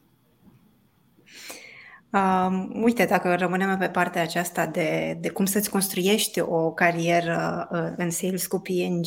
Um, 2.13 2.83
uite, 2.83 3.05
dacă 3.05 3.35
rămânem 3.35 3.79
pe 3.79 3.89
partea 3.89 4.23
aceasta 4.23 4.67
de, 4.67 5.19
de 5.21 5.29
cum 5.29 5.45
să-ți 5.45 5.71
construiești 5.71 6.41
o 6.41 6.73
carieră 6.73 7.69
uh, 7.73 7.93
în 7.97 8.11
sales 8.11 8.47
cu 8.47 8.59
PNG, 8.59 9.07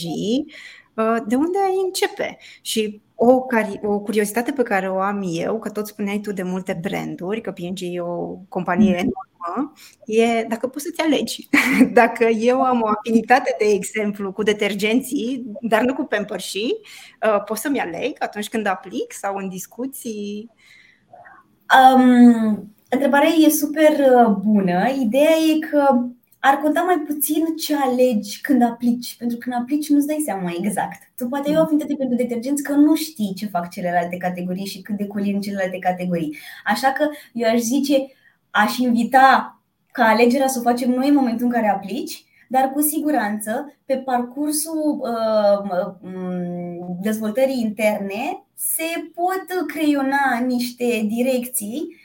uh, 0.94 1.24
de 1.28 1.36
unde 1.36 1.58
ai 1.58 1.76
începe? 1.86 2.38
Și 2.62 3.02
o, 3.16 3.42
cari- 3.42 3.80
o 3.84 4.00
curiozitate 4.00 4.52
pe 4.52 4.64
care 4.64 4.90
o 4.90 5.00
am 5.00 5.24
eu, 5.26 5.60
că 5.60 5.70
tot 5.70 5.88
spuneai 5.88 6.20
tu 6.20 6.32
de 6.32 6.44
multe 6.44 6.80
branduri, 6.82 7.42
că 7.42 7.52
PNG 7.52 7.78
e 7.80 8.02
o 8.02 8.26
companie 8.50 8.94
mm-hmm. 8.94 8.98
enormă, 8.98 9.74
e 10.06 10.44
dacă 10.44 10.68
poți 10.68 10.86
să-ți 10.86 11.02
alegi. 11.02 11.50
dacă 12.02 12.24
eu 12.24 12.62
am 12.62 12.82
o 12.82 12.88
afinitate, 12.88 13.56
de 13.60 13.66
exemplu, 13.66 14.32
cu 14.32 14.44
detergenții, 14.44 15.46
dar 15.62 15.82
nu 15.82 15.94
cu 15.94 16.04
pempărșii, 16.04 16.78
uh, 17.28 17.44
pot 17.44 17.58
să-mi 17.58 17.80
aleg 17.80 18.16
atunci 18.20 18.50
când 18.50 18.66
aplic 18.66 19.14
sau 19.14 19.36
în 19.36 19.50
discuții? 19.50 20.50
Um, 21.96 22.74
Întrebarea 22.94 23.30
e 23.30 23.50
super 23.50 23.92
uh, 23.92 24.36
bună. 24.44 24.90
Ideea 25.02 25.36
e 25.56 25.60
că 25.70 26.06
ar 26.46 26.58
conta 26.58 26.82
mai 26.82 26.98
puțin 26.98 27.56
ce 27.56 27.76
alegi 27.76 28.42
când 28.42 28.62
aplici, 28.62 29.16
pentru 29.18 29.38
că 29.38 29.44
când 29.50 29.62
aplici 29.62 29.90
nu-ți 29.90 30.08
dai 30.08 30.22
seama 30.26 30.52
exact. 30.58 31.12
Tu 31.18 31.28
poate 31.28 31.50
ai 31.50 31.56
o 31.56 31.62
afinitate 31.62 31.96
pentru 31.96 32.16
detergenți 32.16 32.64
că 32.64 32.74
nu 32.74 32.96
știi 32.96 33.34
ce 33.34 33.46
fac 33.46 33.70
celelalte 33.70 34.18
categorii 34.18 34.66
și 34.66 34.82
cât 34.82 34.98
de 34.98 35.08
colin 35.08 35.42
celelalte 35.42 35.80
categorii. 35.80 36.38
Așa 36.66 36.92
că 36.92 37.10
eu 37.34 37.50
aș 37.50 37.60
zice, 37.60 37.96
aș 38.50 38.78
invita 38.78 39.60
ca 39.92 40.04
alegerea 40.04 40.48
să 40.48 40.60
o 40.60 40.62
facem 40.62 40.90
noi 40.90 41.08
în 41.08 41.16
momentul 41.16 41.46
în 41.46 41.52
care 41.52 41.70
aplici, 41.70 42.24
dar 42.48 42.70
cu 42.70 42.82
siguranță 42.82 43.74
pe 43.86 43.96
parcursul 43.96 45.02
uh, 45.02 45.94
dezvoltării 47.02 47.62
interne 47.62 48.46
se 48.56 49.12
pot 49.14 49.68
creiona 49.68 50.46
niște 50.46 51.06
direcții 51.08 51.88
uh, 51.90 52.03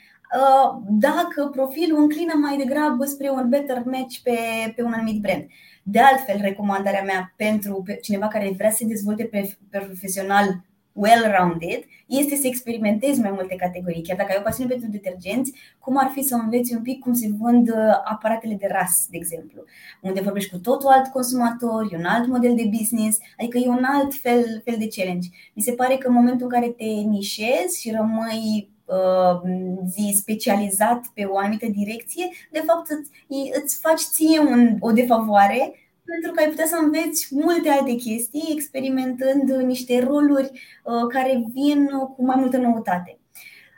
dacă 0.89 1.49
profilul 1.51 2.01
înclină 2.01 2.33
mai 2.33 2.57
degrabă 2.57 3.05
spre 3.05 3.29
un 3.29 3.49
better 3.49 3.81
match 3.85 4.17
pe, 4.23 4.37
pe 4.75 4.83
un 4.83 4.93
anumit 4.93 5.21
brand. 5.21 5.47
De 5.83 5.99
altfel, 5.99 6.37
recomandarea 6.41 7.03
mea 7.03 7.33
pentru 7.35 7.83
cineva 8.01 8.27
care 8.27 8.53
vrea 8.57 8.69
să 8.69 8.75
se 8.75 8.85
dezvolte 8.85 9.29
profesional 9.69 10.67
well-rounded 10.93 11.83
este 12.05 12.35
să 12.35 12.47
experimentezi 12.47 13.19
mai 13.19 13.31
multe 13.31 13.55
categorii. 13.55 14.01
Chiar 14.01 14.17
dacă 14.17 14.31
ai 14.31 14.37
o 14.39 14.43
pasiune 14.43 14.69
pentru 14.69 14.89
detergenți, 14.89 15.53
cum 15.79 15.97
ar 15.97 16.11
fi 16.13 16.21
să 16.21 16.35
înveți 16.35 16.73
un 16.73 16.81
pic 16.81 16.99
cum 16.99 17.13
se 17.13 17.27
vând 17.39 17.69
uh, 17.69 17.75
aparatele 18.03 18.53
de 18.53 18.67
ras, 18.71 19.07
de 19.09 19.17
exemplu, 19.17 19.63
unde 20.01 20.21
vorbești 20.21 20.51
cu 20.51 20.57
totul 20.57 20.89
alt 20.89 21.07
consumator, 21.07 21.87
e 21.91 21.97
un 21.97 22.05
alt 22.05 22.27
model 22.27 22.55
de 22.55 22.69
business, 22.77 23.17
adică 23.37 23.57
e 23.57 23.67
un 23.67 23.83
alt 23.83 24.13
fel, 24.13 24.61
fel 24.63 24.75
de 24.77 24.87
challenge. 24.95 25.29
Mi 25.53 25.63
se 25.63 25.71
pare 25.71 25.95
că 25.95 26.07
în 26.07 26.13
momentul 26.13 26.45
în 26.45 26.51
care 26.51 26.69
te 26.69 26.85
nișezi 26.85 27.81
și 27.81 27.91
rămâi 27.91 28.69
uh, 28.69 28.78
zi 29.87 30.15
specializat 30.17 31.05
pe 31.13 31.23
o 31.25 31.37
anumită 31.37 31.65
direcție, 31.65 32.29
de 32.51 32.63
fapt 32.65 32.89
îți, 32.89 33.11
îți 33.63 33.79
faci 33.79 34.01
ție 34.01 34.39
un, 34.39 34.77
o 34.79 34.91
defavoare 34.91 35.73
pentru 36.03 36.31
că 36.31 36.39
ai 36.39 36.49
putea 36.49 36.65
să 36.65 36.77
înveți 36.81 37.27
multe 37.29 37.69
alte 37.69 37.95
chestii 37.95 38.53
experimentând 38.55 39.49
niște 39.51 40.03
roluri 40.03 40.51
uh, 40.83 41.07
care 41.09 41.43
vin 41.53 41.87
cu 42.15 42.25
mai 42.25 42.35
multă 42.39 42.57
noutate. 42.57 43.18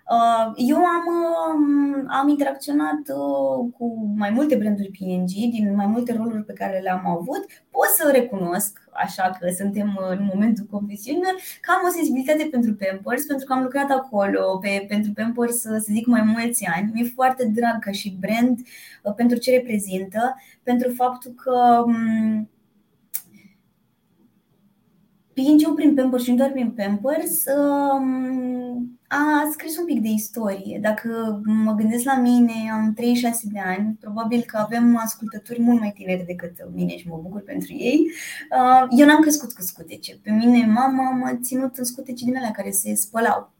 Uh, 0.09 0.51
eu 0.55 0.77
am, 0.77 1.05
um, 1.55 2.05
am 2.07 2.27
interacționat 2.27 2.99
uh, 3.07 3.71
cu 3.77 4.13
mai 4.15 4.29
multe 4.29 4.55
branduri 4.55 4.91
PNG 4.99 5.29
din 5.29 5.75
mai 5.75 5.85
multe 5.85 6.13
roluri 6.13 6.43
pe 6.43 6.53
care 6.53 6.79
le-am 6.79 7.07
avut. 7.07 7.45
Pot 7.71 7.85
să 7.95 8.09
recunosc, 8.11 8.89
așa 8.91 9.37
că 9.39 9.49
suntem 9.57 9.99
în 10.09 10.29
momentul 10.33 10.65
confesiunilor, 10.71 11.35
că 11.61 11.71
am 11.71 11.87
o 11.87 11.91
sensibilitate 11.91 12.47
pentru 12.51 12.73
Pampers, 12.73 13.25
pentru 13.25 13.45
că 13.45 13.53
am 13.53 13.63
lucrat 13.63 13.89
acolo 13.89 14.57
pe, 14.61 14.85
pentru 14.87 15.11
Pampers, 15.15 15.59
să 15.59 15.77
zic, 15.79 16.05
mai 16.05 16.21
mulți 16.21 16.65
ani. 16.65 16.91
Mi-e 16.93 17.11
foarte 17.15 17.45
drag 17.45 17.79
ca 17.79 17.91
și 17.91 18.17
brand 18.19 18.59
pentru 19.15 19.37
ce 19.37 19.51
reprezintă, 19.51 20.35
pentru 20.63 20.93
faptul 20.93 21.31
că 21.31 21.83
um, 21.85 22.49
PNG-ul 25.41 25.73
prin 25.73 25.93
Pampers 25.95 26.23
și 26.23 26.29
nu 26.29 26.35
doar 26.35 26.51
prin 26.51 26.71
Pampers 26.71 27.43
um, 27.45 28.99
a 29.07 29.49
scris 29.51 29.77
un 29.77 29.85
pic 29.85 30.01
de 30.01 30.07
istorie. 30.07 30.79
Dacă 30.81 31.41
mă 31.45 31.73
gândesc 31.73 32.03
la 32.03 32.15
mine, 32.15 32.53
am 32.73 32.93
36 32.93 33.47
de 33.51 33.59
ani, 33.59 33.97
probabil 33.99 34.43
că 34.47 34.57
avem 34.57 34.97
ascultători 34.97 35.61
mult 35.61 35.79
mai 35.79 35.93
tineri 35.95 36.25
decât 36.25 36.51
mine 36.73 36.97
și 36.97 37.07
mă 37.07 37.19
bucur 37.21 37.41
pentru 37.41 37.73
ei. 37.73 38.11
Uh, 38.51 38.87
eu 38.97 39.05
n-am 39.05 39.21
crescut 39.21 39.53
cu 39.53 39.61
scutece. 39.61 40.19
Pe 40.23 40.31
mine 40.31 40.65
mama 40.65 41.09
m-a 41.11 41.39
ținut 41.41 41.77
în 41.77 41.83
scutece 41.83 42.25
din 42.25 42.37
alea 42.37 42.51
care 42.51 42.71
se 42.71 42.95
spălau. 42.95 43.51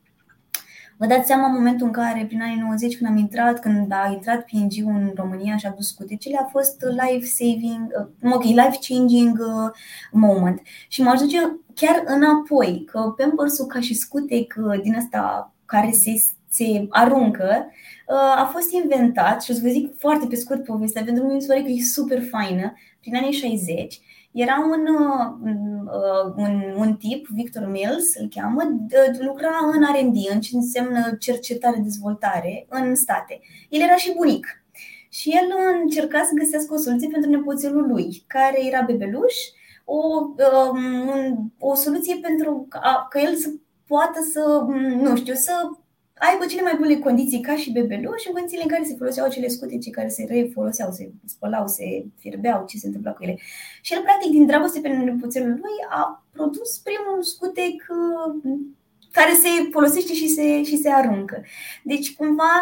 Vă 1.02 1.08
dați 1.08 1.28
seama 1.28 1.46
în 1.46 1.54
momentul 1.54 1.86
în 1.86 1.92
care, 1.92 2.26
prin 2.26 2.42
anii 2.42 2.60
90, 2.60 2.98
când 2.98 3.10
am 3.10 3.18
intrat, 3.18 3.60
când 3.60 3.92
a 3.92 4.10
intrat 4.14 4.46
PNG 4.46 4.86
în 4.86 5.12
România 5.16 5.58
și 5.58 5.66
a 5.66 5.70
dus 5.70 5.88
scutecele, 5.88 6.38
a 6.38 6.44
fost 6.52 6.82
life-saving, 6.82 7.92
uh, 8.24 8.34
ok, 8.34 8.44
life-changing 8.44 9.40
uh, 9.40 9.72
moment. 10.12 10.62
Și 10.88 11.02
mă 11.02 11.10
ajunge 11.10 11.38
chiar 11.74 12.04
înapoi, 12.06 12.84
că 12.92 13.14
Pampers-ul 13.18 13.66
ca 13.66 13.80
și 13.80 13.94
scutec 13.94 14.54
uh, 14.58 14.82
din 14.82 14.96
asta 14.96 15.54
care 15.66 15.92
se, 15.92 16.14
se 16.50 16.86
aruncă, 16.90 17.66
a 18.36 18.50
fost 18.54 18.72
inventat 18.72 19.44
și 19.44 19.52
o 19.52 19.54
să 19.54 19.60
vă 19.64 19.70
zic 19.70 20.00
foarte 20.00 20.28
pe 20.28 20.36
scurt 20.36 20.64
povestea, 20.64 21.04
pentru 21.04 21.24
că 21.24 21.34
mi 21.34 21.42
se 21.42 21.48
pare 21.48 21.62
că 21.62 21.70
e 21.70 21.84
super 21.84 22.24
faină, 22.24 22.74
prin 23.00 23.16
anii 23.16 23.32
60 23.32 24.02
era 24.32 24.70
un, 24.70 24.88
uh, 24.88 26.34
un, 26.36 26.74
un 26.78 26.96
tip, 26.96 27.28
Victor 27.28 27.68
Mills 27.68 28.16
îl 28.16 28.28
cheamă, 28.36 28.62
lucra 29.20 29.50
în 29.74 29.84
R&D, 29.84 30.16
în 30.34 30.42
ce 30.42 30.56
înseamnă 30.56 31.16
cercetare-dezvoltare 31.20 32.66
în 32.70 32.96
state. 32.96 33.40
El 33.70 33.82
era 33.82 33.96
și 33.96 34.14
bunic. 34.16 34.64
Și 35.10 35.30
el 35.30 35.48
încerca 35.82 36.24
să 36.24 36.34
găsească 36.34 36.74
o 36.74 36.78
soluție 36.78 37.08
pentru 37.08 37.30
nepoțelul 37.30 37.88
lui, 37.88 38.24
care 38.28 38.66
era 38.66 38.82
bebeluș, 38.82 39.34
o, 39.86 40.00
um, 40.72 41.54
o 41.60 41.76
soluție 41.76 42.16
pentru 42.22 42.66
ca, 42.70 43.08
ca 43.10 43.22
el 43.22 43.36
să 43.36 43.50
poată 43.88 44.20
să, 44.32 44.66
nu 45.02 45.16
știu, 45.16 45.34
să 45.34 45.70
aibă 46.28 46.46
cele 46.46 46.62
mai 46.62 46.76
bune 46.78 46.96
condiții 46.96 47.42
ca 47.42 47.56
și 47.56 47.72
bebeluș 47.72 48.26
în 48.26 48.34
condițiile 48.34 48.64
în 48.64 48.70
care 48.70 48.84
se 48.84 48.96
foloseau 48.98 49.26
acele 49.26 49.48
scutece 49.48 49.90
care 49.90 50.08
se 50.08 50.24
refoloseau, 50.30 50.92
se 50.92 51.12
spălau, 51.26 51.68
se 51.68 52.06
fierbeau, 52.18 52.66
ce 52.68 52.78
se 52.78 52.88
întâmpla 52.88 53.12
cu 53.12 53.24
ele. 53.24 53.38
Și 53.82 53.94
el, 53.94 54.02
practic, 54.02 54.32
din 54.32 54.46
dragoste 54.46 54.80
pentru 54.80 55.04
nepoțelul 55.04 55.50
lui, 55.50 55.78
a 55.90 56.26
produs 56.32 56.78
primul 56.78 57.24
scutec 57.24 57.78
uh, 57.90 58.58
care 59.12 59.34
se 59.34 59.70
folosește 59.72 60.14
și 60.14 60.28
se, 60.28 60.64
și 60.64 60.78
se 60.78 60.90
aruncă. 60.90 61.44
Deci, 61.84 62.16
cumva, 62.16 62.54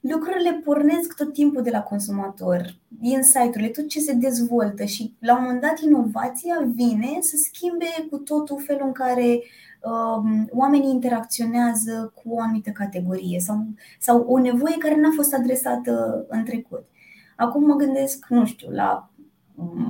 lucrurile 0.00 0.52
pornesc 0.64 1.16
tot 1.16 1.32
timpul 1.32 1.62
de 1.62 1.70
la 1.70 1.82
consumator, 1.82 2.76
insight-urile, 3.00 3.68
tot 3.68 3.88
ce 3.88 4.00
se 4.00 4.12
dezvoltă 4.12 4.84
și 4.84 5.14
la 5.18 5.36
un 5.36 5.42
moment 5.42 5.60
dat 5.60 5.80
inovația 5.80 6.56
vine 6.74 7.18
să 7.20 7.36
schimbe 7.36 8.06
cu 8.10 8.16
totul 8.16 8.62
felul 8.66 8.86
în 8.86 8.92
care 8.92 9.42
Um, 9.73 9.73
oamenii 10.50 10.90
interacționează 10.90 12.12
cu 12.14 12.34
o 12.34 12.40
anumită 12.40 12.70
categorie 12.70 13.38
sau, 13.38 13.66
sau 13.98 14.20
o 14.28 14.38
nevoie 14.38 14.76
care 14.78 15.00
n-a 15.00 15.12
fost 15.14 15.34
adresată 15.34 16.24
în 16.28 16.44
trecut. 16.44 16.84
Acum 17.36 17.66
mă 17.66 17.74
gândesc, 17.74 18.26
nu 18.28 18.46
știu, 18.46 18.70
la 18.70 19.08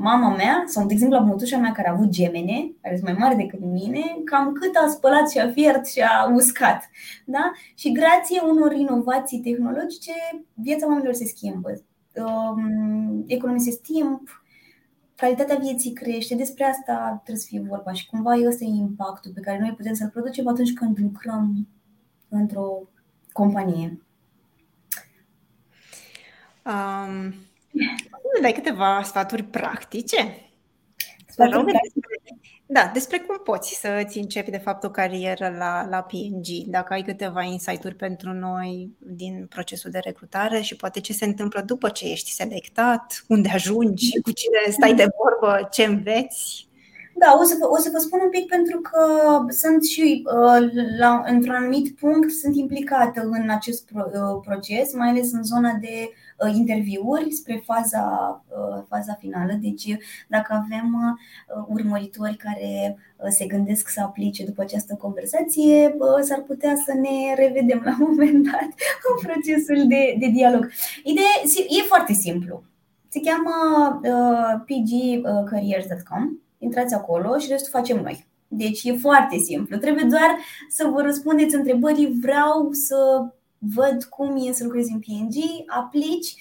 mama 0.00 0.34
mea 0.34 0.64
sau, 0.66 0.86
de 0.86 0.92
exemplu, 0.92 1.18
la 1.18 1.24
mătușa 1.24 1.58
mea 1.58 1.72
care 1.72 1.88
a 1.88 1.92
avut 1.92 2.08
gemene, 2.08 2.72
care 2.80 2.96
sunt 2.96 3.08
mai 3.08 3.18
mari 3.18 3.36
decât 3.36 3.60
mine, 3.60 4.02
cam 4.24 4.52
cât 4.52 4.74
a 4.74 4.88
spălat 4.88 5.30
și 5.30 5.38
a 5.38 5.50
fiert 5.50 5.86
și 5.86 6.00
a 6.00 6.32
uscat. 6.34 6.90
Da? 7.24 7.52
Și 7.74 7.92
grație 7.92 8.40
unor 8.40 8.72
inovații 8.72 9.40
tehnologice, 9.40 10.12
viața 10.54 10.86
oamenilor 10.86 11.14
se 11.14 11.24
schimbă. 11.24 11.68
Um, 12.14 13.24
economisesc 13.26 13.80
timp, 13.80 14.43
calitatea 15.16 15.56
vieții 15.56 15.92
crește, 15.92 16.34
despre 16.34 16.64
asta 16.64 17.10
trebuie 17.24 17.36
să 17.36 17.46
fie 17.48 17.64
vorba 17.68 17.92
și 17.92 18.06
cumva 18.06 18.32
ăsta 18.46 18.64
e 18.64 18.68
impactul 18.68 19.30
pe 19.34 19.40
care 19.40 19.58
noi 19.58 19.74
putem 19.74 19.94
să-l 19.94 20.08
producem 20.08 20.48
atunci 20.48 20.72
când 20.72 20.98
lucrăm 20.98 21.68
într-o 22.28 22.88
companie. 23.32 23.98
Um, 26.64 27.34
dai 28.40 28.52
câteva 28.52 29.02
sfaturi 29.02 29.42
practice? 29.42 30.50
Sfaturi 31.26 31.64
practice? 31.64 32.13
Da, 32.66 32.90
despre 32.92 33.18
cum 33.18 33.40
poți 33.44 33.74
să 33.74 34.02
îți 34.06 34.18
începi 34.18 34.50
de 34.50 34.58
fapt 34.58 34.84
o 34.84 34.90
carieră 34.90 35.54
la, 35.58 35.86
la 35.90 36.02
PNG, 36.02 36.46
dacă 36.66 36.92
ai 36.92 37.02
câteva 37.02 37.42
insight-uri 37.42 37.94
pentru 37.94 38.32
noi 38.32 38.90
din 38.98 39.46
procesul 39.48 39.90
de 39.90 39.98
recrutare 39.98 40.60
și 40.60 40.76
poate 40.76 41.00
ce 41.00 41.12
se 41.12 41.24
întâmplă 41.24 41.60
după 41.60 41.88
ce 41.88 42.10
ești 42.10 42.30
selectat, 42.30 43.24
unde 43.28 43.48
ajungi, 43.48 44.20
cu 44.20 44.30
cine 44.30 44.58
stai 44.70 44.94
de 44.94 45.06
vorbă, 45.18 45.68
ce 45.70 45.84
înveți. 45.84 46.68
Da, 47.16 47.36
o 47.40 47.44
să, 47.44 47.56
vă, 47.60 47.66
o 47.70 47.76
să 47.76 47.88
vă 47.92 47.98
spun 47.98 48.20
un 48.22 48.28
pic 48.28 48.46
pentru 48.48 48.80
că 48.80 49.00
sunt 49.48 49.84
și 49.84 50.22
uh, 50.26 50.70
la, 50.98 51.24
într-un 51.26 51.54
anumit 51.54 51.96
punct 51.96 52.30
sunt 52.30 52.56
implicată 52.56 53.20
în 53.30 53.50
acest 53.50 53.86
pro, 53.92 54.04
uh, 54.06 54.40
proces, 54.44 54.94
mai 54.94 55.08
ales 55.08 55.32
în 55.32 55.42
zona 55.42 55.72
de 55.80 56.10
uh, 56.38 56.54
interviuri 56.54 57.32
spre 57.32 57.62
faza, 57.64 58.04
uh, 58.48 58.82
faza 58.88 59.16
finală. 59.20 59.52
Deci, 59.60 59.96
dacă 60.28 60.64
avem 60.64 61.16
uh, 61.56 61.64
urmăritori 61.68 62.36
care 62.36 62.96
uh, 63.16 63.26
se 63.28 63.46
gândesc 63.46 63.88
să 63.88 64.00
aplice 64.00 64.44
după 64.44 64.62
această 64.62 64.94
conversație, 64.94 65.94
uh, 65.98 66.20
s-ar 66.20 66.40
putea 66.40 66.74
să 66.84 66.92
ne 66.94 67.34
revedem 67.34 67.82
la 67.84 67.96
un 68.04 68.06
moment 68.08 68.44
dat 68.44 68.70
în 69.08 69.16
procesul 69.22 69.86
de, 69.86 70.16
de 70.18 70.26
dialog. 70.26 70.70
Ideea 71.04 71.34
e 71.68 71.82
foarte 71.82 72.12
simplu. 72.12 72.62
Se 73.08 73.20
cheamă 73.20 73.54
uh, 74.02 74.60
pgcareers.com 74.66 76.43
intrați 76.64 76.94
acolo 76.94 77.38
și 77.38 77.48
restul 77.48 77.70
facem 77.70 78.02
noi. 78.02 78.26
Deci 78.48 78.84
e 78.84 78.96
foarte 78.96 79.36
simplu. 79.36 79.76
Trebuie 79.76 80.04
doar 80.04 80.36
să 80.68 80.90
vă 80.92 81.00
răspundeți 81.00 81.54
întrebării, 81.54 82.18
vreau 82.20 82.68
să 82.72 82.96
văd 83.74 84.04
cum 84.04 84.36
e 84.48 84.52
să 84.52 84.64
lucrezi 84.64 84.92
în 84.92 84.98
PNG, 84.98 85.34
aplici. 85.66 86.34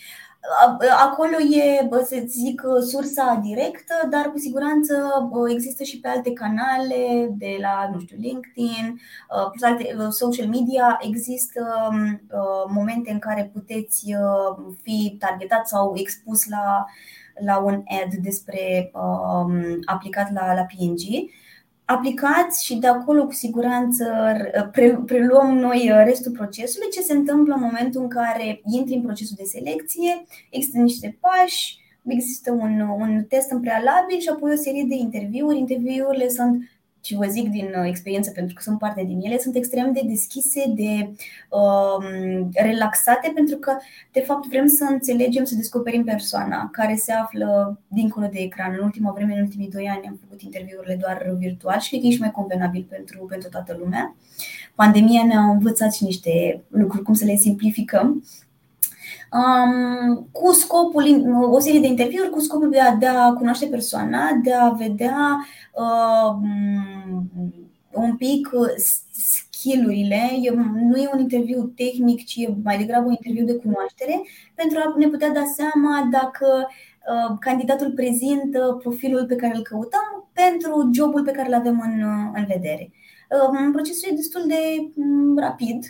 Acolo 1.03 1.37
e, 1.39 1.89
să 2.03 2.23
zic, 2.25 2.61
sursa 2.89 3.39
directă, 3.43 4.07
dar 4.09 4.31
cu 4.31 4.37
siguranță 4.37 5.03
există 5.49 5.83
și 5.83 5.99
pe 5.99 6.07
alte 6.07 6.33
canale, 6.33 7.29
de 7.37 7.57
la, 7.61 7.89
nu 7.93 7.99
știu, 7.99 8.17
LinkedIn, 8.19 8.99
plus 9.51 9.63
alte 9.63 9.95
social 10.09 10.47
media, 10.47 10.99
există 11.01 11.89
momente 12.67 13.11
în 13.11 13.19
care 13.19 13.49
puteți 13.53 14.15
fi 14.81 15.17
targetat 15.19 15.67
sau 15.67 15.93
expus 15.95 16.49
la, 16.49 16.85
la 17.45 17.57
un 17.57 17.83
ad 18.03 18.13
despre 18.13 18.91
um, 18.93 19.79
aplicat 19.85 20.33
la, 20.33 20.53
la 20.53 20.65
PNG 20.65 21.31
aplicați 21.85 22.65
și 22.65 22.75
de 22.75 22.87
acolo 22.87 23.25
cu 23.25 23.33
siguranță 23.33 24.05
preluăm 25.05 25.57
noi 25.57 25.91
uh, 25.91 26.01
restul 26.05 26.31
procesului, 26.31 26.89
ce 26.91 27.01
se 27.01 27.13
întâmplă 27.13 27.53
în 27.53 27.61
momentul 27.61 28.01
în 28.01 28.07
care 28.07 28.61
intri 28.65 28.95
în 28.95 29.01
procesul 29.01 29.35
de 29.37 29.43
selecție, 29.43 30.25
există 30.49 30.77
niște 30.79 31.17
pași, 31.19 31.77
există 32.05 32.51
un, 32.51 32.79
un 32.79 33.23
test 33.29 33.51
în 33.51 33.59
prealabil 33.59 34.19
și 34.19 34.29
apoi 34.29 34.51
o 34.51 34.61
serie 34.61 34.85
de 34.87 34.95
interviuri. 34.95 35.57
Interviurile 35.57 36.27
sunt 36.27 36.63
și 37.05 37.15
vă 37.15 37.25
zic 37.25 37.49
din 37.49 37.65
uh, 37.65 37.87
experiență 37.87 38.31
pentru 38.31 38.53
că 38.53 38.61
sunt 38.61 38.79
parte 38.79 39.03
din 39.03 39.19
ele, 39.21 39.37
sunt 39.37 39.55
extrem 39.55 39.93
de 39.93 40.01
deschise, 40.05 40.63
de 40.67 41.09
um, 41.49 42.49
relaxate, 42.53 43.31
pentru 43.35 43.57
că, 43.57 43.77
de 44.11 44.19
fapt, 44.19 44.47
vrem 44.47 44.67
să 44.67 44.87
înțelegem, 44.89 45.43
să 45.43 45.55
descoperim 45.55 46.03
persoana 46.03 46.69
care 46.71 46.95
se 46.95 47.11
află 47.11 47.79
dincolo 47.87 48.27
de 48.31 48.39
ecran. 48.39 48.75
În 48.77 48.83
ultima 48.83 49.11
vreme, 49.11 49.33
în 49.33 49.41
ultimii 49.41 49.69
doi 49.69 49.87
ani, 49.87 50.07
am 50.07 50.19
făcut 50.21 50.41
interviurile 50.41 50.97
doar 51.01 51.33
virtual 51.37 51.79
și 51.79 51.89
cred 51.89 52.01
că 52.01 52.07
e 52.07 52.11
și 52.11 52.19
mai 52.19 52.31
convenabil 52.31 52.85
pentru, 52.89 53.25
pentru 53.29 53.49
toată 53.49 53.77
lumea. 53.79 54.15
Pandemia 54.75 55.25
ne-a 55.25 55.41
învățat 55.41 55.93
și 55.93 56.03
niște 56.03 56.63
lucruri, 56.67 57.03
cum 57.03 57.13
să 57.13 57.25
le 57.25 57.35
simplificăm 57.35 58.23
um, 59.33 60.27
cu 60.31 60.51
scopul, 60.51 61.03
o 61.51 61.59
serie 61.59 61.79
de 61.79 61.87
interviuri 61.87 62.29
cu 62.29 62.39
scopul 62.39 62.69
de 62.69 62.79
a, 62.79 62.95
de 62.95 63.05
a 63.05 63.33
cunoaște 63.33 63.65
persoana, 63.65 64.31
de 64.43 64.53
a 64.53 64.69
vedea 64.69 65.45
uh, 65.73 66.35
un 67.91 68.15
pic 68.17 68.49
skillurile. 69.11 70.21
Nu 70.73 70.97
e 70.97 71.09
un 71.13 71.19
interviu 71.19 71.63
tehnic, 71.75 72.25
ci 72.25 72.35
e 72.35 72.55
mai 72.63 72.77
degrabă 72.77 73.05
un 73.05 73.15
interviu 73.21 73.45
de 73.45 73.61
cunoaștere, 73.61 74.21
pentru 74.55 74.77
a 74.77 74.93
ne 74.97 75.07
putea 75.07 75.29
da 75.29 75.43
seama 75.55 76.07
dacă 76.11 76.67
uh, 76.67 77.37
candidatul 77.39 77.91
prezintă 77.91 78.79
profilul 78.81 79.25
pe 79.25 79.35
care 79.35 79.55
îl 79.55 79.61
căutăm 79.61 80.29
pentru 80.33 80.89
jobul 80.93 81.23
pe 81.23 81.31
care 81.31 81.47
îl 81.47 81.53
avem 81.53 81.81
în, 81.85 82.03
în 82.35 82.45
vedere. 82.47 82.91
Uh, 83.29 83.69
procesul 83.71 84.11
e 84.11 84.15
destul 84.15 84.43
de 84.47 84.91
rapid, 85.35 85.83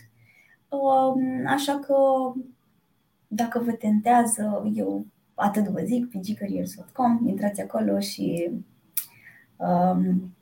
uh, 0.70 1.14
așa 1.48 1.80
că 1.80 1.96
dacă 3.36 3.60
vă 3.66 3.72
tentează, 3.72 4.72
eu 4.74 5.06
atât 5.34 5.68
vă 5.68 5.82
zic, 5.84 6.10
pgcareers.com, 6.10 7.28
intrați 7.28 7.62
acolo 7.62 8.00
și 8.00 8.52
um, 9.58 10.36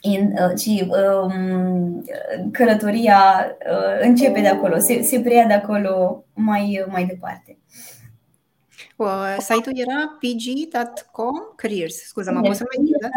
in, 0.00 0.34
uh, 0.38 0.58
și 0.58 0.90
um, 1.20 2.04
călătoria 2.52 3.46
uh, 3.70 4.06
începe 4.06 4.40
de 4.40 4.48
acolo, 4.48 4.78
se, 4.78 5.02
se 5.02 5.20
preia 5.20 5.46
de 5.46 5.52
acolo 5.52 6.24
mai, 6.34 6.84
mai 6.88 7.06
departe. 7.06 7.58
Uh, 8.96 9.36
site-ul 9.38 9.78
era 9.78 10.18
pg.com 10.20 11.36
careers, 11.56 11.96
scuze, 12.06 12.30
m-am 12.30 12.42
pus 12.42 12.56
să 12.56 12.64
mai 12.76 12.90
da? 13.00 13.08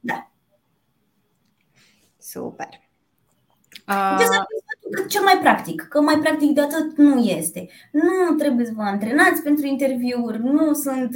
Da. 0.00 0.30
Super. 2.18 2.68
Uh, 3.88 4.18
cel 5.08 5.22
mai 5.22 5.38
practic, 5.40 5.86
că 5.88 6.00
mai 6.00 6.18
practic 6.18 6.50
de 6.50 6.60
atât 6.60 6.96
nu 6.96 7.18
este. 7.18 7.68
Nu 7.90 8.34
trebuie 8.38 8.66
să 8.66 8.72
vă 8.74 8.82
antrenați 8.82 9.42
pentru 9.42 9.66
interviuri, 9.66 10.42
nu 10.42 10.72
sunt, 10.72 11.14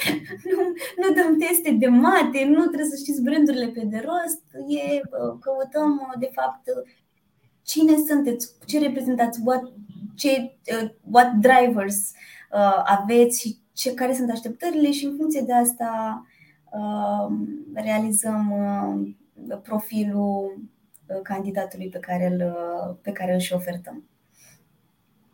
nu, 0.52 0.60
nu 0.96 1.14
dăm 1.14 1.38
teste 1.38 1.70
de 1.70 1.86
mate, 1.86 2.44
nu 2.44 2.60
trebuie 2.60 2.90
să 2.90 2.96
știți 2.96 3.22
brandurile 3.22 3.66
pe 3.66 3.82
de 3.84 4.04
rost, 4.04 4.42
e, 4.68 5.00
căutăm 5.40 6.14
de 6.18 6.30
fapt 6.32 6.62
cine 7.62 7.96
sunteți, 8.06 8.52
ce 8.66 8.78
reprezentați, 8.78 9.40
what, 9.44 9.62
ce, 10.14 10.56
uh, 10.82 10.90
what 11.10 11.32
drivers 11.32 12.12
uh, 12.52 12.82
aveți 12.84 13.40
și 13.40 13.56
ce, 13.72 13.94
care 13.94 14.14
sunt 14.14 14.30
așteptările 14.30 14.90
și 14.90 15.04
în 15.04 15.14
funcție 15.16 15.42
de 15.46 15.52
asta 15.52 16.22
uh, 16.72 17.36
realizăm 17.74 18.50
uh, 18.50 19.58
profilul 19.62 20.54
Uh, 20.56 20.75
candidatului 21.22 21.88
pe 21.88 21.98
care 21.98 22.26
îl, 22.26 22.54
uh, 22.54 22.96
pe 23.02 23.12
care 23.12 23.32
îl 23.32 23.38
și 23.38 23.52
ofertăm. 23.52 24.04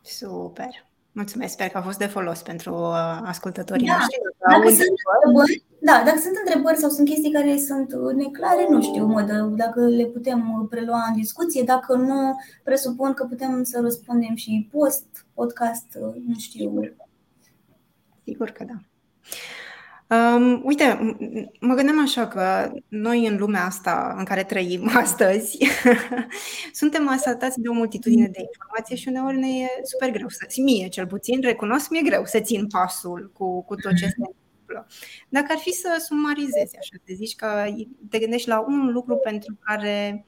Super! 0.00 0.90
Mulțumesc, 1.12 1.52
sper 1.52 1.68
că 1.68 1.78
a 1.78 1.82
fost 1.82 1.98
de 1.98 2.06
folos 2.06 2.42
pentru 2.42 2.74
uh, 2.74 3.20
ascultătorii 3.24 3.86
da, 3.86 3.92
noștri. 3.92 4.18
Dacă 4.38 4.68
sunt 4.68 4.88
întrebări, 4.88 5.64
da, 5.78 6.02
dacă 6.04 6.18
sunt 6.18 6.36
întrebări 6.44 6.78
sau 6.78 6.90
sunt 6.90 7.08
chestii 7.08 7.32
care 7.32 7.58
sunt 7.58 7.92
neclare, 8.14 8.66
nu 8.68 8.82
știu, 8.82 9.06
mă, 9.06 9.22
dacă 9.56 9.80
le 9.80 10.04
putem 10.04 10.66
prelua 10.70 11.04
în 11.08 11.14
discuție, 11.14 11.62
dacă 11.62 11.94
nu, 11.94 12.36
presupun 12.62 13.12
că 13.12 13.24
putem 13.24 13.62
să 13.62 13.80
răspundem 13.80 14.34
și 14.34 14.68
post, 14.70 15.26
podcast, 15.34 15.98
nu 16.26 16.34
știu. 16.38 16.94
Sigur 18.24 18.50
că 18.50 18.64
da. 18.64 18.74
Um, 20.12 20.60
uite, 20.64 21.16
mă 21.60 21.74
gândeam 21.74 22.00
așa 22.00 22.28
că 22.28 22.72
noi 22.88 23.26
în 23.26 23.36
lumea 23.36 23.64
asta 23.64 24.14
în 24.18 24.24
care 24.24 24.44
trăim 24.44 24.90
astăzi 25.02 25.58
suntem 26.80 27.08
asaltați 27.08 27.60
de 27.60 27.68
o 27.68 27.72
multitudine 27.72 28.28
de 28.28 28.40
informații 28.46 28.96
și 28.96 29.08
uneori 29.08 29.36
ne 29.36 29.48
e 29.48 29.66
super 29.82 30.10
greu 30.10 30.28
să 30.28 30.44
ți 30.48 30.60
mie 30.60 30.88
cel 30.88 31.06
puțin, 31.06 31.40
recunosc, 31.40 31.90
mi-e 31.90 32.02
greu 32.02 32.24
să 32.24 32.40
țin 32.40 32.66
pasul 32.66 33.30
cu, 33.34 33.64
cu 33.64 33.74
tot 33.74 33.94
ce 33.94 34.06
se 34.06 34.14
întâmplă. 34.16 34.86
Dacă 35.28 35.46
ar 35.50 35.58
fi 35.58 35.70
să 35.70 36.02
sumarizezi 36.06 36.78
așa, 36.78 36.96
te 37.04 37.14
zici 37.14 37.34
că 37.34 37.64
te 38.10 38.18
gândești 38.18 38.48
la 38.48 38.60
un 38.60 38.92
lucru 38.92 39.16
pentru 39.16 39.58
care, 39.60 40.24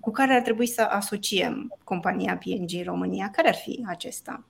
cu 0.00 0.10
care 0.10 0.34
ar 0.34 0.40
trebui 0.40 0.66
să 0.66 0.82
asociem 0.82 1.78
compania 1.84 2.38
PNG 2.38 2.84
România, 2.84 3.30
care 3.30 3.48
ar 3.48 3.54
fi 3.54 3.84
acesta? 3.88 4.46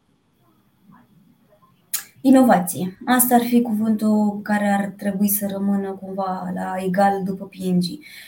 Inovație. 2.24 2.98
Asta 3.06 3.34
ar 3.34 3.40
fi 3.40 3.62
cuvântul 3.62 4.40
care 4.42 4.68
ar 4.68 4.94
trebui 4.96 5.28
să 5.28 5.46
rămână 5.50 5.90
cumva 5.90 6.50
la 6.54 6.74
egal 6.84 7.22
după 7.24 7.44
PNG. 7.44 7.82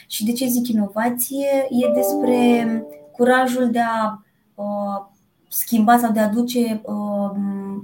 Și 0.07 0.25
de 0.25 0.33
ce 0.33 0.47
zic 0.47 0.69
inovație? 0.69 1.47
E 1.71 1.93
despre 1.95 2.83
curajul 3.13 3.71
de 3.71 3.81
a 3.81 4.23
uh, 4.55 5.07
schimba 5.49 5.99
sau 5.99 6.13
de 6.13 6.21
a 6.21 6.25
aduce 6.25 6.81
uh, 6.85 7.31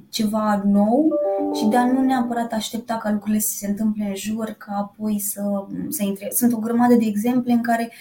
ceva 0.09 0.63
nou 0.65 1.09
și 1.55 1.67
de 1.67 1.77
a 1.77 1.93
nu 1.93 2.03
neapărat 2.03 2.53
aștepta 2.53 2.97
ca 2.97 3.11
lucrurile 3.11 3.41
să 3.41 3.57
se 3.57 3.67
întâmple 3.67 4.05
în 4.05 4.15
jur, 4.15 4.55
ca 4.59 4.73
apoi 4.77 5.19
să, 5.19 5.67
să 5.89 6.05
intre. 6.05 6.29
Sunt 6.31 6.53
o 6.53 6.59
grămadă 6.59 6.95
de 6.95 7.05
exemple 7.05 7.53
în 7.53 7.63
care 7.63 7.93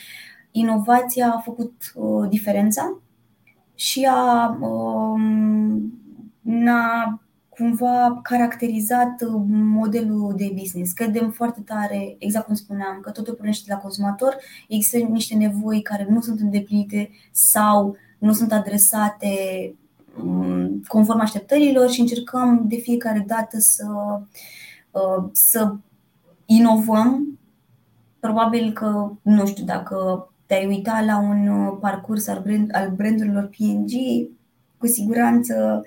inovația 0.51 1.33
a 1.35 1.39
făcut 1.39 1.93
uh, 1.95 2.29
diferența 2.29 2.99
și 3.75 4.07
a 4.11 4.57
uh, 4.61 5.21
n-a 6.41 7.19
cumva 7.59 8.19
caracterizat 8.23 9.21
uh, 9.21 9.41
modelul 9.49 10.33
de 10.37 10.51
business. 10.55 10.91
Credem 10.91 11.31
foarte 11.31 11.61
tare, 11.61 12.15
exact 12.19 12.45
cum 12.45 12.55
spuneam, 12.55 12.99
că 13.01 13.11
totul 13.11 13.33
pornește 13.33 13.63
de 13.67 13.73
la 13.73 13.79
consumator. 13.79 14.35
Există 14.67 14.97
niște 14.97 15.35
nevoi 15.35 15.81
care 15.81 16.07
nu 16.09 16.21
sunt 16.21 16.39
îndeplinite 16.39 17.09
sau 17.31 17.95
nu 18.17 18.33
sunt 18.33 18.51
adresate 18.51 19.29
um, 20.23 20.83
conform 20.87 21.19
așteptărilor 21.19 21.89
și 21.89 21.99
încercăm 21.99 22.65
de 22.67 22.75
fiecare 22.75 23.23
dată 23.27 23.57
să, 23.59 23.85
uh, 24.91 25.29
să 25.31 25.75
inovăm. 26.45 27.39
Probabil 28.19 28.71
că, 28.71 29.11
nu 29.21 29.45
știu, 29.45 29.65
dacă 29.65 30.29
te-ai 30.45 30.65
uita 30.65 31.01
la 31.05 31.17
un 31.17 31.47
uh, 31.47 31.77
parcurs 31.81 32.27
al, 32.27 32.41
brand, 32.41 32.69
al 32.75 32.89
brandurilor 32.95 33.49
PNG, 33.57 33.91
cu 34.77 34.87
siguranță 34.87 35.83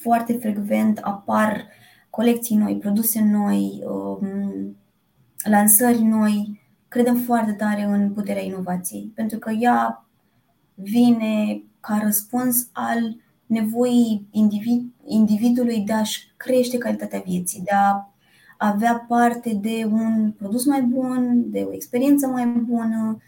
foarte 0.00 0.32
frecvent 0.32 0.98
apar 0.98 1.68
colecții 2.10 2.56
noi, 2.56 2.76
produse 2.78 3.22
noi, 3.24 3.82
um, 3.84 4.76
lansări 5.44 6.02
noi. 6.02 6.60
Credem 6.88 7.16
foarte 7.16 7.52
tare 7.52 7.82
în 7.82 8.12
puterea 8.12 8.42
inovației, 8.42 9.12
pentru 9.14 9.38
că 9.38 9.50
ea 9.50 10.06
vine 10.74 11.62
ca 11.80 12.00
răspuns 12.02 12.68
al 12.72 13.16
nevoii 13.46 14.28
individ, 14.30 14.92
individului 15.04 15.80
de 15.80 15.92
a-și 15.92 16.32
crește 16.36 16.78
calitatea 16.78 17.22
vieții, 17.26 17.62
de 17.62 17.74
a 17.74 18.14
avea 18.58 19.04
parte 19.08 19.54
de 19.54 19.88
un 19.90 20.32
produs 20.32 20.64
mai 20.64 20.82
bun, 20.82 21.50
de 21.50 21.60
o 21.68 21.72
experiență 21.72 22.26
mai 22.26 22.46
bună. 22.46 23.18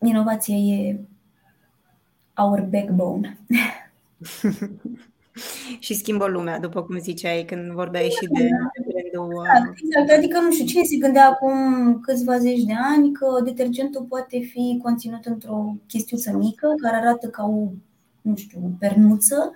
Inovația 0.00 0.56
e 0.56 1.00
our 2.36 2.60
backbone. 2.60 3.38
și 5.78 5.94
schimbă 5.94 6.26
lumea, 6.26 6.58
după 6.58 6.82
cum 6.82 6.98
ziceai 6.98 7.44
când 7.46 7.72
vorbeai 7.72 8.08
și 8.08 8.26
de 8.26 8.48
brandul. 9.14 9.46
Exact, 9.46 9.78
exact. 9.84 10.10
Adică 10.10 10.40
nu 10.40 10.52
știu 10.52 10.64
cine 10.64 10.82
se 10.82 10.96
gândea 10.96 11.28
acum 11.28 11.54
câțiva 12.00 12.38
zeci 12.38 12.62
de 12.62 12.72
ani 12.94 13.12
că 13.12 13.26
detergentul 13.44 14.06
poate 14.08 14.38
fi 14.38 14.80
conținut 14.82 15.24
într-o 15.24 15.76
chestiuță 15.86 16.32
mică 16.32 16.74
care 16.82 16.96
arată 16.96 17.28
ca 17.28 17.44
o, 17.44 17.68
nu 18.20 18.36
știu, 18.36 18.76
pernuță 18.78 19.54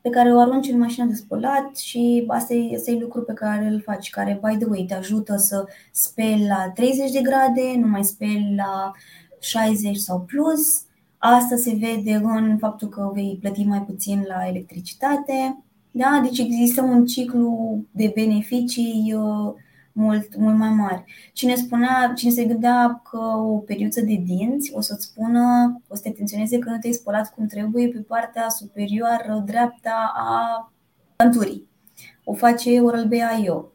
pe 0.00 0.08
care 0.10 0.34
o 0.34 0.40
arunci 0.40 0.68
în 0.68 0.78
mașina 0.78 1.06
de 1.06 1.14
spălat 1.14 1.76
și 1.76 2.24
asta 2.26 2.54
e, 2.54 2.74
asta 2.76 2.90
e 2.90 2.98
lucru 2.98 3.22
pe 3.22 3.32
care 3.32 3.66
îl 3.66 3.80
faci, 3.80 4.10
care, 4.10 4.40
by 4.42 4.56
the 4.56 4.66
way, 4.68 4.84
te 4.88 4.94
ajută 4.94 5.36
să 5.36 5.66
speli 5.92 6.46
la 6.46 6.70
30 6.74 7.10
de 7.10 7.20
grade, 7.20 7.74
nu 7.78 7.86
mai 7.86 8.04
speli 8.04 8.54
la 8.56 8.92
60 9.40 9.96
sau 9.96 10.20
plus. 10.20 10.82
Asta 11.18 11.56
se 11.56 11.76
vede 11.80 12.14
în 12.24 12.58
faptul 12.58 12.88
că 12.88 13.10
vei 13.14 13.38
plăti 13.40 13.64
mai 13.64 13.82
puțin 13.82 14.24
la 14.26 14.46
electricitate. 14.48 15.64
Da? 15.90 16.20
Deci 16.22 16.38
există 16.38 16.82
un 16.82 17.06
ciclu 17.06 17.78
de 17.90 18.12
beneficii 18.14 19.14
uh, 19.16 19.54
mult, 19.98 20.36
mult 20.36 20.56
mai 20.56 20.68
mari. 20.68 21.04
Cine 21.32 21.54
spunea, 21.54 22.12
cine 22.16 22.30
se 22.30 22.44
gândea 22.44 23.02
că 23.10 23.18
o 23.36 23.58
periuță 23.58 24.00
de 24.00 24.22
dinți 24.24 24.72
o 24.74 24.80
să-ți 24.80 25.06
spună, 25.06 25.74
o 25.88 25.94
să 25.94 26.02
te 26.02 26.08
atenționeze 26.08 26.58
că 26.58 26.70
nu 26.70 26.78
te-ai 26.78 26.92
spălat 26.92 27.34
cum 27.34 27.46
trebuie 27.46 27.88
pe 27.88 27.98
partea 27.98 28.48
superioară 28.48 29.42
dreapta 29.46 30.12
a 30.14 30.72
planturii. 31.16 31.68
O 32.24 32.34
face 32.34 32.80
Oral-B 32.80 33.12
IO, 33.42 33.54
um, 33.54 33.70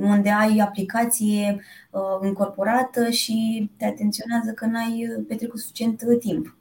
unde 0.00 0.30
ai 0.30 0.58
aplicație 0.58 1.60
uh, 1.90 2.26
incorporată 2.26 3.10
și 3.10 3.70
te 3.76 3.84
atenționează 3.84 4.52
că 4.52 4.66
n-ai 4.66 5.24
petrecut 5.28 5.58
suficient 5.58 6.02
timp. 6.20 6.56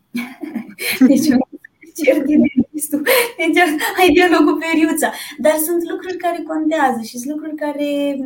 Deci 1.07 1.27
cer 2.03 2.23
din 2.23 2.41
dentistul, 2.55 3.01
deci 3.37 3.57
ai 3.99 4.09
dialogul 4.13 4.53
cu 4.53 4.59
periuța. 4.59 5.11
Dar 5.37 5.53
sunt 5.53 5.89
lucruri 5.89 6.17
care 6.17 6.43
contează 6.47 7.01
și 7.01 7.17
sunt 7.17 7.31
lucruri 7.31 7.55
care 7.55 8.17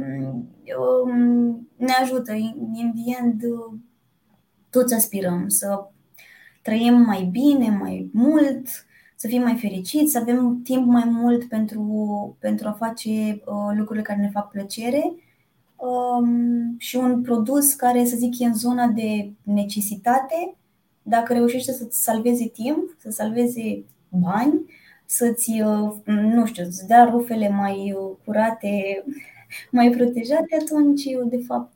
um, 0.78 1.70
ne 1.76 1.92
ajută. 2.02 2.34
In 2.74 2.94
the 2.96 3.18
end, 3.22 3.42
toți 4.70 4.94
aspirăm 4.94 5.48
să 5.48 5.86
trăim 6.62 6.94
mai 6.94 7.30
bine, 7.32 7.78
mai 7.80 8.10
mult, 8.14 8.68
să 9.22 9.28
fim 9.28 9.42
mai 9.42 9.56
fericiți, 9.56 10.12
să 10.12 10.18
avem 10.18 10.62
timp 10.64 10.86
mai 10.86 11.04
mult 11.06 11.44
pentru, 11.48 12.36
pentru 12.40 12.68
a 12.68 12.72
face 12.72 13.10
uh, 13.10 13.76
lucrurile 13.76 14.04
care 14.04 14.20
ne 14.20 14.30
fac 14.30 14.52
plăcere 14.52 15.14
um, 15.76 16.76
și 16.78 16.96
un 16.96 17.22
produs 17.22 17.74
care, 17.74 18.06
să 18.06 18.16
zic, 18.16 18.40
e 18.40 18.46
în 18.46 18.56
zona 18.56 18.88
de 18.88 19.32
necesitate, 19.44 20.56
dacă 21.02 21.34
reușește 21.34 21.72
să-ți 21.72 22.04
salveze 22.04 22.48
timp, 22.48 22.96
să 23.00 23.10
salveze 23.10 23.84
bani, 24.10 24.66
să-ți, 25.06 25.62
uh, 25.62 25.92
nu 26.06 26.46
știu, 26.46 26.70
să 26.70 26.86
dea 26.88 27.04
rufele 27.04 27.50
mai 27.50 27.94
uh, 27.98 28.18
curate, 28.26 29.04
mai 29.72 29.90
protejate, 29.90 30.58
atunci, 30.62 31.04
uh, 31.06 31.30
de 31.30 31.44
fapt, 31.48 31.74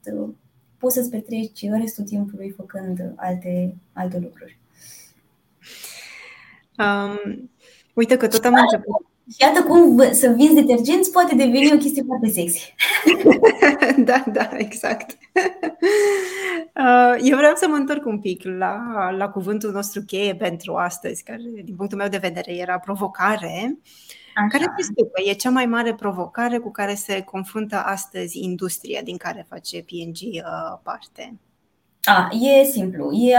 poți 0.78 0.96
să-ți 0.96 1.10
petreci 1.10 1.70
restul 1.70 2.04
timpului 2.04 2.50
făcând 2.50 3.14
alte, 3.16 3.76
alte 3.94 4.20
lucruri. 4.20 4.58
Um, 6.78 7.50
uite 7.94 8.18
că 8.18 8.28
tot 8.28 8.46
am 8.46 8.54
început 8.54 9.06
Iată 9.38 9.64
cum 9.64 10.12
să 10.12 10.34
vinzi 10.36 10.54
detergenți 10.54 11.12
poate 11.12 11.36
deveni 11.36 11.74
o 11.74 11.78
chestie 11.78 12.04
foarte 12.04 12.28
sexy. 12.28 12.76
da, 14.10 14.24
da, 14.32 14.50
exact. 14.58 15.18
Uh, 16.74 17.16
eu 17.22 17.38
vreau 17.38 17.56
să 17.56 17.68
mă 17.68 17.76
întorc 17.76 18.06
un 18.06 18.20
pic 18.20 18.44
la, 18.44 19.10
la 19.18 19.30
cuvântul 19.30 19.72
nostru 19.72 20.02
cheie 20.02 20.36
pentru 20.36 20.76
astăzi, 20.76 21.24
care, 21.24 21.42
din 21.64 21.76
punctul 21.76 21.98
meu 21.98 22.08
de 22.08 22.18
vedere, 22.18 22.56
era 22.58 22.80
provocare. 22.80 23.80
Așa. 24.36 24.48
Care 24.48 24.72
crezi 24.74 24.94
că 24.94 25.22
e 25.30 25.34
cea 25.34 25.50
mai 25.50 25.66
mare 25.66 25.94
provocare 25.94 26.58
cu 26.58 26.72
care 26.72 26.94
se 26.94 27.22
confruntă 27.22 27.76
astăzi 27.76 28.44
industria 28.44 29.02
din 29.02 29.18
care 29.18 29.46
face 29.50 29.84
PNG 29.84 30.18
uh, 30.34 30.80
parte? 30.84 31.34
A, 32.06 32.30
e 32.32 32.64
simplu. 32.64 33.12
E 33.12 33.36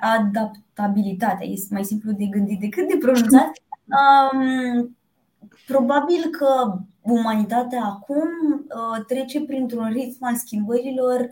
adaptabilitatea. 0.00 1.46
E 1.46 1.54
mai 1.70 1.84
simplu 1.84 2.12
de 2.12 2.24
gândit 2.24 2.60
decât 2.60 2.88
de 2.88 2.96
pronunțat. 3.00 3.50
Um, 3.86 4.96
Probabil 5.66 6.30
că 6.30 6.78
umanitatea 7.02 7.82
acum 7.84 8.28
uh, 8.52 9.04
trece 9.06 9.40
printr-un 9.40 9.90
ritm 9.92 10.24
al 10.24 10.34
schimbărilor 10.34 11.28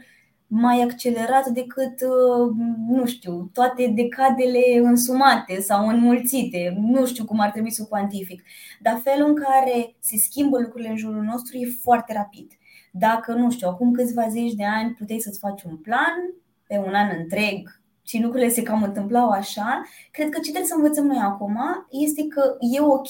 mai 0.46 0.82
accelerat 0.82 1.46
decât, 1.48 2.00
uh, 2.00 2.50
nu 2.88 3.06
știu, 3.06 3.50
toate 3.52 3.92
decadele 3.94 4.78
însumate 4.82 5.60
sau 5.60 5.88
înmulțite. 5.88 6.76
Nu 6.80 7.06
știu 7.06 7.24
cum 7.24 7.40
ar 7.40 7.50
trebui 7.50 7.70
să 7.70 7.82
o 7.84 7.88
cuantific. 7.88 8.42
Dar 8.80 9.00
felul 9.02 9.28
în 9.28 9.34
care 9.34 9.96
se 9.98 10.16
schimbă 10.16 10.58
lucrurile 10.58 10.88
în 10.88 10.96
jurul 10.96 11.22
nostru 11.22 11.56
e 11.56 11.76
foarte 11.82 12.12
rapid. 12.12 12.52
Dacă, 12.92 13.32
nu 13.32 13.50
știu, 13.50 13.68
acum 13.68 13.92
câțiva 13.92 14.28
zeci 14.28 14.54
de 14.54 14.64
ani 14.64 14.94
puteai 14.98 15.18
să-ți 15.18 15.38
faci 15.38 15.62
un 15.62 15.76
plan 15.76 16.34
pe 16.70 16.82
un 16.86 16.94
an 16.94 17.10
întreg 17.18 17.80
și 18.02 18.22
lucrurile 18.22 18.50
se 18.50 18.62
cam 18.62 18.82
întâmplau 18.82 19.28
așa, 19.28 19.82
cred 20.10 20.28
că 20.28 20.36
ce 20.36 20.50
trebuie 20.50 20.70
să 20.70 20.74
învățăm 20.76 21.06
noi 21.06 21.20
acum 21.22 21.58
este 21.90 22.26
că 22.26 22.56
e 22.60 22.80
ok 22.80 23.08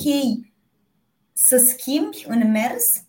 să 1.33 1.57
schimbi 1.57 2.25
în 2.29 2.51
mers 2.51 3.03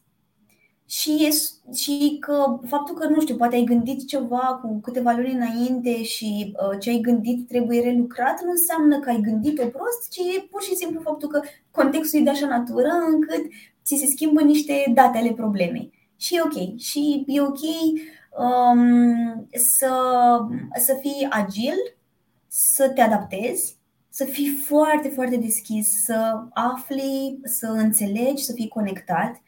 și, 0.86 1.12
e, 1.12 1.30
și 1.74 2.18
că 2.20 2.60
faptul 2.68 2.96
că, 2.96 3.08
nu 3.08 3.22
știu, 3.22 3.36
poate 3.36 3.56
ai 3.56 3.64
gândit 3.64 4.08
ceva 4.08 4.60
cu 4.62 4.80
câteva 4.80 5.12
luni 5.12 5.34
înainte 5.34 6.04
și 6.04 6.54
uh, 6.54 6.80
ce 6.80 6.90
ai 6.90 7.00
gândit 7.00 7.48
trebuie 7.48 7.82
relucrat, 7.82 8.44
nu 8.44 8.50
înseamnă 8.50 9.00
că 9.00 9.10
ai 9.10 9.22
gândit-o 9.22 9.66
prost, 9.66 10.10
ci 10.10 10.18
e 10.18 10.48
pur 10.50 10.62
și 10.62 10.76
simplu 10.76 11.02
faptul 11.02 11.30
că 11.30 11.42
contextul 11.72 12.20
e 12.20 12.24
de 12.24 12.30
așa 12.30 12.48
natură 12.48 12.90
încât 13.12 13.46
ți 13.86 13.96
se 13.96 14.06
schimbă 14.06 14.42
niște 14.42 14.92
date 14.94 15.18
ale 15.18 15.34
problemei. 15.34 15.92
Și 16.18 16.36
e 16.36 16.42
ok. 16.42 16.80
Și 16.80 17.24
e 17.28 17.42
ok 17.42 17.60
um, 17.62 18.02
să, 19.54 19.92
să 20.76 20.98
fii 21.02 21.28
agil, 21.30 21.76
să 22.48 22.90
te 22.90 23.02
adaptezi 23.02 23.80
să 24.14 24.26
fii 24.26 24.48
foarte, 24.66 25.08
foarte 25.08 25.38
deschis, 25.38 26.04
să 26.04 26.44
afli, 26.54 27.40
să 27.44 27.68
înțelegi, 27.68 28.44
să 28.44 28.54
fii 28.54 28.68
conectat. 28.68 29.42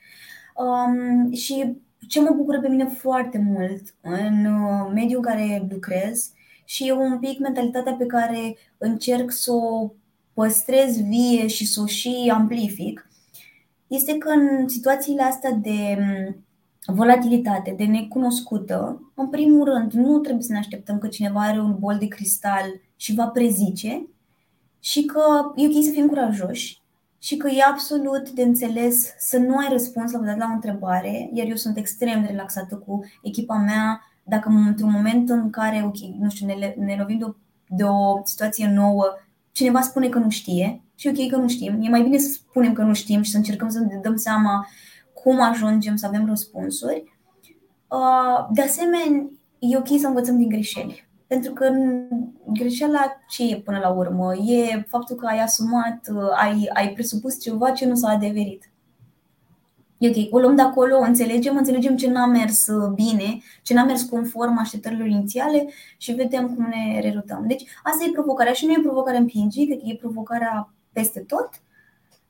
Um, 0.56 1.32
și 1.32 1.76
ce 2.08 2.22
mă 2.22 2.34
bucură 2.36 2.60
pe 2.60 2.70
mine 2.70 2.86
foarte 2.86 3.38
mult 3.38 3.96
în 4.02 4.46
uh, 4.46 4.92
mediul 4.94 5.22
în 5.26 5.32
care 5.32 5.68
lucrez 5.70 6.32
și 6.66 6.88
e 6.88 6.92
un 6.92 7.20
pic 7.20 7.40
mentalitatea 7.40 7.94
pe 7.94 8.06
care 8.06 8.56
încerc 8.78 9.32
să 9.32 9.52
o 9.52 9.92
păstrez 10.34 11.02
vie 11.02 11.48
și 11.48 11.66
să 11.66 11.82
o 11.82 11.86
și 11.86 12.32
amplific, 12.34 13.10
este 13.88 14.18
că 14.18 14.30
în 14.30 14.68
situațiile 14.68 15.24
astea 15.24 15.52
de 15.52 15.98
um, 15.98 16.46
volatilitate, 16.86 17.74
de 17.78 17.86
necunoscută, 17.86 19.12
în 19.16 19.30
primul 19.30 19.66
rând, 19.66 19.92
nu 19.92 20.20
trebuie 20.20 20.44
să 20.44 20.52
ne 20.52 20.58
așteptăm 20.58 20.98
că 20.98 21.08
cineva 21.08 21.40
are 21.40 21.60
un 21.60 21.76
bol 21.80 21.98
de 22.00 22.08
cristal 22.08 22.66
și 22.96 23.14
va 23.14 23.28
prezice, 23.28 24.08
și 24.80 25.06
că 25.06 25.22
e 25.56 25.66
ok 25.66 25.84
să 25.84 25.92
fim 25.92 26.08
curajoși 26.08 26.82
și 27.20 27.38
că 27.38 27.48
e 27.48 27.64
absolut 27.70 28.30
de 28.30 28.42
înțeles 28.42 29.14
să 29.18 29.38
nu 29.38 29.58
ai 29.58 29.68
răspuns 29.72 30.12
la 30.12 30.20
dat 30.20 30.38
la 30.38 30.48
o 30.50 30.54
întrebare, 30.54 31.30
iar 31.34 31.48
eu 31.48 31.56
sunt 31.56 31.78
extrem 31.78 32.22
de 32.22 32.28
relaxată 32.28 32.76
cu 32.76 33.06
echipa 33.22 33.56
mea. 33.56 34.02
Dacă 34.24 34.50
într-un 34.50 34.92
moment 34.92 35.30
în 35.30 35.50
care, 35.50 35.84
ok, 35.86 35.98
nu 36.20 36.30
știu, 36.30 36.46
ne, 36.46 36.76
ne 36.78 36.96
lovim 37.00 37.18
de 37.18 37.24
o, 37.24 37.34
de 37.68 37.84
o 37.84 38.22
situație 38.24 38.68
nouă, 38.68 39.06
cineva 39.52 39.82
spune 39.82 40.10
că 40.10 40.20
nu 40.20 40.30
știe 40.30 40.82
și 40.96 41.08
ok 41.08 41.30
că 41.30 41.38
nu 41.38 41.48
știm, 41.48 41.82
e 41.82 41.90
mai 41.90 42.04
bine 42.04 42.18
să 42.18 42.30
spunem 42.32 42.74
că 42.74 42.82
nu 42.82 42.94
știm 42.94 43.22
și 43.22 43.32
să 43.32 43.38
încercăm 43.38 43.70
să 43.70 43.80
ne 43.80 44.00
dăm 44.02 44.16
seama 44.16 44.68
cum 45.24 45.42
ajungem 45.42 45.96
să 45.96 46.06
avem 46.06 46.26
răspunsuri. 46.26 47.18
Uh, 47.88 48.48
de 48.52 48.62
asemenea, 48.62 49.30
e 49.60 49.78
ok 49.78 50.00
să 50.00 50.08
învățăm 50.08 50.38
din 50.38 50.50
greșeli. 50.50 51.08
Pentru 51.28 51.54
că 51.54 51.72
greșeala 52.48 53.22
ce 53.30 53.44
e 53.44 53.62
până 53.62 53.80
la 53.80 53.90
urmă? 53.90 54.36
E 54.36 54.86
faptul 54.88 55.16
că 55.16 55.26
ai 55.26 55.40
asumat, 55.40 56.08
ai, 56.36 56.70
ai 56.74 56.90
presupus 56.90 57.42
ceva 57.42 57.72
ce 57.72 57.86
nu 57.86 57.96
s-a 57.96 58.10
adeverit. 58.10 58.72
E 59.98 60.08
ok, 60.08 60.34
o 60.34 60.40
luăm 60.40 60.56
de 60.56 60.62
acolo, 60.62 60.98
înțelegem, 60.98 61.58
înțelegem 61.58 61.96
ce 61.96 62.10
n-a 62.10 62.26
mers 62.26 62.66
bine, 62.96 63.42
ce 63.62 63.74
n-a 63.74 63.84
mers 63.84 64.02
conform 64.02 64.58
așteptărilor 64.58 65.08
inițiale 65.08 65.70
și 65.98 66.12
vedem 66.12 66.56
cum 66.56 66.66
ne 66.66 67.00
rerutăm. 67.02 67.44
Deci 67.48 67.64
asta 67.84 68.04
e 68.04 68.12
provocarea 68.12 68.54
și 68.54 68.66
nu 68.66 68.72
e 68.72 68.80
provocarea 68.82 69.20
în 69.20 69.26
PNG, 69.26 69.66
cred 69.66 69.78
că 69.78 69.86
e 69.86 69.96
provocarea 69.96 70.74
peste 70.92 71.20
tot. 71.20 71.50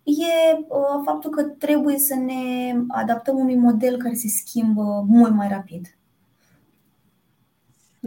E 0.04 0.58
uh, 0.58 1.02
faptul 1.06 1.30
că 1.30 1.44
trebuie 1.44 1.98
să 1.98 2.16
ne 2.16 2.74
adaptăm 2.88 3.38
unui 3.38 3.56
model 3.56 3.98
care 3.98 4.14
se 4.14 4.28
schimbă 4.28 5.06
mult 5.08 5.34
mai 5.34 5.48
rapid. 5.48 5.98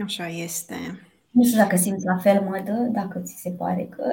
Așa 0.03 0.27
este. 0.27 0.75
Nu 1.37 1.43
știu 1.43 1.57
dacă 1.63 1.75
simți 1.75 2.05
la 2.05 2.17
fel, 2.25 2.37
Mădă, 2.49 2.77
dacă 2.99 3.21
ți 3.25 3.35
se 3.43 3.51
pare 3.61 3.83
că... 3.95 4.03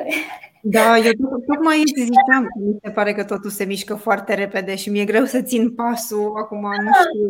Da, 0.76 0.98
eu 0.98 1.12
tocmai 1.50 1.78
îți 1.84 2.06
ziceam 2.10 2.42
că 2.52 2.58
mi 2.66 2.76
se 2.82 2.90
pare 2.90 3.12
că 3.14 3.24
totul 3.24 3.50
se 3.50 3.64
mișcă 3.64 3.94
foarte 3.94 4.34
repede 4.34 4.74
și 4.76 4.90
mi-e 4.90 5.10
greu 5.12 5.24
să 5.24 5.40
țin 5.50 5.74
pasul. 5.74 6.32
Acum 6.42 6.64
nu 6.84 6.90
da, 6.96 7.02
știu. 7.04 7.26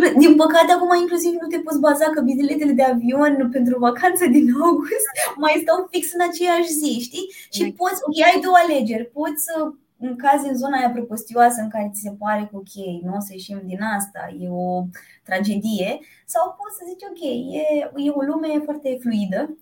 Că... 0.00 0.18
Din 0.22 0.34
păcate, 0.42 0.70
acum 0.72 0.90
inclusiv 1.00 1.32
nu 1.42 1.48
te 1.48 1.58
poți 1.64 1.84
baza 1.86 2.06
că 2.14 2.20
biletele 2.20 2.72
de 2.72 2.86
avion 2.92 3.48
pentru 3.56 3.78
vacanță 3.78 4.24
din 4.36 4.46
august 4.66 5.06
mai 5.44 5.54
stau 5.62 5.78
fix 5.90 6.04
în 6.16 6.22
aceeași 6.28 6.76
zi, 6.80 6.92
știi? 7.06 7.26
Și 7.54 7.62
exact. 7.62 7.76
poți, 7.80 8.00
ok, 8.06 8.16
ai 8.28 8.42
două 8.44 8.58
alegeri. 8.64 9.10
Poți 9.18 9.40
să 9.46 9.54
în 9.98 10.16
caz 10.16 10.42
în 10.44 10.56
zona 10.56 10.78
aia 10.78 10.90
propostioasă 10.90 11.60
în 11.60 11.68
care 11.68 11.90
ți 11.92 12.00
se 12.00 12.14
pare 12.18 12.48
că 12.50 12.56
ok, 12.56 13.02
nu 13.02 13.14
o 13.16 13.20
să 13.20 13.32
ieșim 13.32 13.62
din 13.64 13.82
asta, 13.82 14.34
e 14.38 14.48
o 14.50 14.84
tragedie, 15.22 15.98
sau 16.24 16.56
poți 16.58 16.76
să 16.78 16.84
zici 16.88 17.08
ok, 17.10 17.22
e, 17.54 18.04
e 18.06 18.10
o 18.10 18.22
lume 18.22 18.62
foarte 18.64 18.98
fluidă 19.00 19.56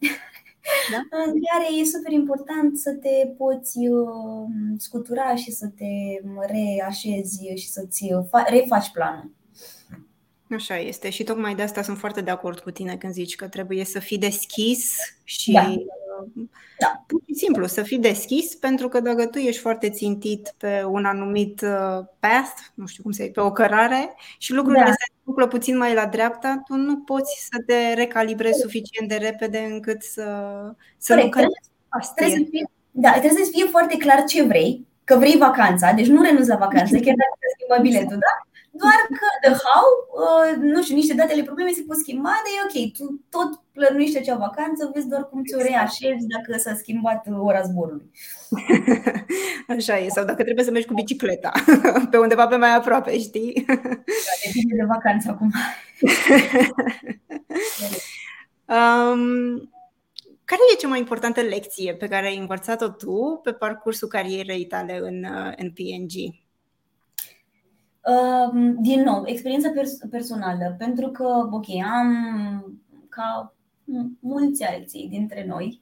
da? 0.91 1.17
în 1.27 1.41
care 1.51 1.67
e 1.81 1.85
super 1.85 2.13
important 2.13 2.79
să 2.79 2.93
te 2.93 3.27
poți 3.37 3.79
uh, 3.79 4.47
scutura 4.77 5.35
și 5.35 5.51
să 5.51 5.67
te 5.67 6.21
reașezi 6.47 7.55
și 7.55 7.69
să-ți 7.69 8.09
refaci 8.47 8.91
planul. 8.91 9.31
Așa 10.51 10.79
este 10.79 11.11
și 11.11 11.25
tocmai 11.25 11.55
de 11.55 11.63
asta 11.63 11.83
sunt 11.83 11.99
foarte 11.99 12.21
de 12.21 12.31
acord 12.31 12.59
cu 12.59 12.71
tine 12.71 12.97
când 12.97 13.13
zici 13.13 13.35
că 13.35 13.49
trebuie 13.49 13.85
să 13.85 13.99
fii 13.99 14.19
deschis 14.19 14.97
și 15.25 15.53
da. 15.53 15.75
Da. 16.79 17.05
Pur 17.07 17.21
și 17.27 17.35
simplu, 17.35 17.67
să 17.67 17.83
fii 17.83 17.99
deschis, 17.99 18.55
pentru 18.55 18.89
că 18.89 19.01
dacă 19.01 19.27
tu 19.27 19.39
ești 19.39 19.61
foarte 19.61 19.91
țintit 19.91 20.55
pe 20.57 20.85
un 20.91 21.05
anumit 21.05 21.61
uh, 21.61 22.05
path, 22.21 22.61
nu 22.75 22.87
știu 22.87 23.03
cum 23.03 23.13
să 23.13 23.23
zic, 23.23 23.33
pe 23.33 23.41
o 23.41 23.53
cărare 23.53 24.15
și 24.39 24.53
lucrurile 24.53 24.85
da. 24.85 24.91
se 24.91 25.13
întâmplă 25.19 25.47
puțin 25.47 25.77
mai 25.77 25.95
la 25.95 26.07
dreapta, 26.07 26.63
tu 26.67 26.75
nu 26.75 26.99
poți 26.99 27.49
să 27.51 27.63
te 27.67 27.93
recalibrezi 27.95 28.61
suficient 28.61 29.09
de 29.09 29.15
repede 29.15 29.59
încât 29.59 30.03
să, 30.03 30.25
să 30.97 31.13
Corect. 31.15 31.35
nu 31.35 31.41
trebuie, 31.41 31.61
trebuie 32.15 32.45
să 32.45 32.51
fie, 32.51 32.71
Da, 32.91 33.11
trebuie 33.11 33.45
să 33.45 33.51
fie 33.55 33.65
foarte 33.65 33.97
clar 33.97 34.25
ce 34.25 34.43
vrei, 34.43 34.87
că 35.05 35.17
vrei 35.17 35.37
vacanța, 35.37 35.93
deci 35.93 36.09
nu 36.09 36.23
renunți 36.23 36.49
la 36.49 36.57
vacanță, 36.57 36.95
chiar 37.05 37.15
dacă 37.23 37.35
te 37.39 37.47
schimba 37.55 37.83
biletul, 37.83 38.19
da? 38.19 38.52
Doar 38.75 39.01
că 39.19 39.27
the 39.45 39.55
how, 39.65 39.87
uh, 40.25 40.57
nu 40.75 40.83
știu, 40.83 40.95
niște 40.95 41.15
datele 41.15 41.43
probleme 41.43 41.71
se 41.71 41.85
pot 41.87 41.97
schimba, 41.97 42.29
dar 42.29 42.53
e 42.57 42.65
ok, 42.67 42.93
tu 42.97 43.25
tot 43.31 43.61
plănuiești 43.73 44.19
acea 44.19 44.37
vacanță, 44.37 44.91
vezi 44.95 45.09
doar 45.09 45.29
cum 45.29 45.45
ți-o 45.45 45.63
reașezi 45.63 46.27
dacă 46.27 46.61
s-a 46.61 46.75
schimbat 46.75 47.27
ora 47.39 47.63
zborului. 47.63 48.11
Așa 49.77 49.99
e, 49.99 50.09
sau 50.09 50.25
dacă 50.25 50.43
trebuie 50.43 50.65
să 50.65 50.71
mergi 50.71 50.87
cu 50.87 50.95
bicicleta 50.95 51.53
pe 52.11 52.19
undeva 52.19 52.47
pe 52.47 52.57
mai 52.57 52.75
aproape, 52.75 53.19
știi? 53.19 53.65
Da, 53.67 53.75
depinde 54.45 54.75
de 54.77 54.85
vacanță 54.87 55.31
acum. 55.31 55.51
um, 58.77 59.71
care 60.45 60.61
e 60.73 60.81
cea 60.81 60.89
mai 60.89 60.99
importantă 60.99 61.41
lecție 61.41 61.95
pe 61.95 62.09
care 62.09 62.27
ai 62.27 62.37
învățat-o 62.37 62.89
tu 62.89 63.41
pe 63.43 63.53
parcursul 63.53 64.09
carierei 64.09 64.67
tale 64.67 64.99
în, 65.03 65.25
uh, 65.25 65.53
în 65.57 65.71
PNG? 65.71 66.42
Din 68.79 69.03
nou, 69.03 69.23
experiența 69.27 69.71
pers- 69.71 69.99
personală, 70.11 70.75
pentru 70.79 71.09
că, 71.09 71.49
ok, 71.51 71.67
am 71.97 72.17
ca 73.09 73.55
mulți 74.21 74.65
alții 74.65 75.09
dintre 75.09 75.45
noi, 75.49 75.81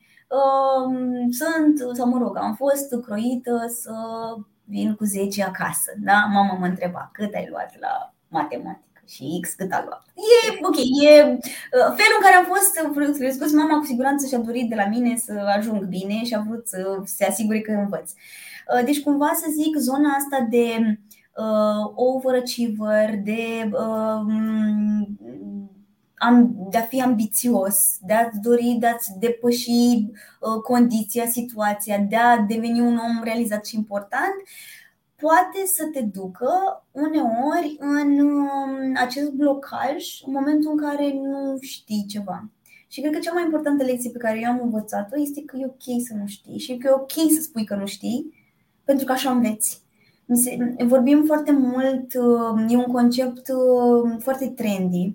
sunt, 1.30 1.96
sau 1.96 2.08
mă 2.08 2.18
rog, 2.18 2.36
am 2.36 2.54
fost 2.54 2.94
croită 3.04 3.66
să 3.68 3.94
vin 4.64 4.94
cu 4.94 5.04
10 5.04 5.42
acasă. 5.42 5.92
Da? 5.98 6.28
Mama 6.32 6.58
mă 6.58 6.66
întreba 6.66 7.10
cât 7.12 7.34
ai 7.34 7.46
luat 7.50 7.78
la 7.80 8.14
matematică 8.28 9.02
și 9.06 9.38
X 9.40 9.52
cât 9.52 9.72
a 9.72 9.84
luat. 9.86 10.04
E 10.14 10.58
ok, 10.62 10.76
e 10.76 11.22
uh, 11.22 11.90
felul 11.98 12.16
în 12.18 12.24
care 12.24 12.34
am 12.36 12.44
fost 12.44 13.18
crescut, 13.18 13.52
mama 13.52 13.78
cu 13.78 13.84
siguranță 13.84 14.26
și-a 14.26 14.38
dorit 14.38 14.68
de 14.68 14.74
la 14.74 14.86
mine 14.86 15.16
să 15.16 15.52
ajung 15.56 15.84
bine 15.84 16.24
și 16.24 16.34
a 16.34 16.44
vrut 16.48 16.68
să 16.68 17.00
se 17.04 17.24
asigure 17.24 17.60
că 17.60 17.72
învăț. 17.72 18.10
Uh, 18.10 18.84
deci 18.84 19.02
cumva 19.02 19.30
să 19.34 19.46
zic 19.50 19.76
zona 19.76 20.08
asta 20.10 20.46
de 20.50 20.98
uh, 21.40 21.92
overachiever, 21.94 23.18
de, 23.22 23.70
uh, 23.72 24.22
de 26.70 26.78
a 26.78 26.82
fi 26.82 27.02
ambițios, 27.02 27.98
de 28.00 28.12
a-ți 28.12 28.40
dori, 28.40 28.76
de 28.80 28.86
a-ți 28.86 29.18
depăși 29.18 29.70
uh, 29.70 30.60
condiția, 30.62 31.26
situația, 31.26 31.98
de 31.98 32.16
a 32.16 32.38
deveni 32.38 32.80
un 32.80 32.96
om 32.96 33.22
realizat 33.22 33.66
și 33.66 33.76
important, 33.76 34.34
poate 35.16 35.66
să 35.66 35.84
te 35.92 36.00
ducă 36.00 36.50
uneori 36.90 37.76
în 37.78 38.18
um, 38.18 38.96
acest 38.96 39.30
blocaj 39.30 40.22
în 40.26 40.32
momentul 40.32 40.70
în 40.70 40.76
care 40.76 41.12
nu 41.12 41.56
știi 41.60 42.06
ceva. 42.08 42.50
Și 42.88 43.00
cred 43.00 43.12
că 43.12 43.18
cea 43.18 43.32
mai 43.32 43.44
importantă 43.44 43.84
lecție 43.84 44.10
pe 44.10 44.18
care 44.18 44.40
eu 44.40 44.50
am 44.50 44.60
învățat-o 44.62 45.20
este 45.20 45.42
că 45.44 45.56
e 45.56 45.64
ok 45.66 46.02
să 46.06 46.14
nu 46.14 46.26
știi 46.26 46.58
și 46.58 46.76
că 46.76 46.88
e 46.88 47.00
ok 47.00 47.32
să 47.34 47.40
spui 47.40 47.64
că 47.64 47.74
nu 47.74 47.86
știi, 47.86 48.34
pentru 48.84 49.04
că 49.04 49.12
așa 49.12 49.30
înveți 49.30 49.82
vorbim 50.86 51.24
foarte 51.26 51.52
mult, 51.52 52.14
uh, 52.14 52.72
e 52.72 52.76
un 52.76 52.92
concept 52.92 53.48
uh, 53.48 54.16
foarte 54.18 54.48
trendy 54.48 55.14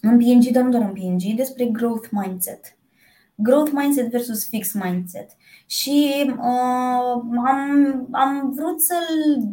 în 0.00 0.18
PNG, 0.18 0.44
dar 0.44 0.62
nu 0.62 0.70
doar 0.70 0.82
în 0.82 0.92
PNG, 0.92 1.36
despre 1.36 1.64
growth 1.64 2.08
mindset. 2.10 2.76
Growth 3.34 3.70
mindset 3.74 4.10
versus 4.10 4.48
fixed 4.48 4.82
mindset. 4.82 5.30
Și 5.66 6.24
uh, 6.26 7.22
am, 7.46 8.08
am 8.10 8.52
vrut 8.54 8.80
să-l 8.80 9.48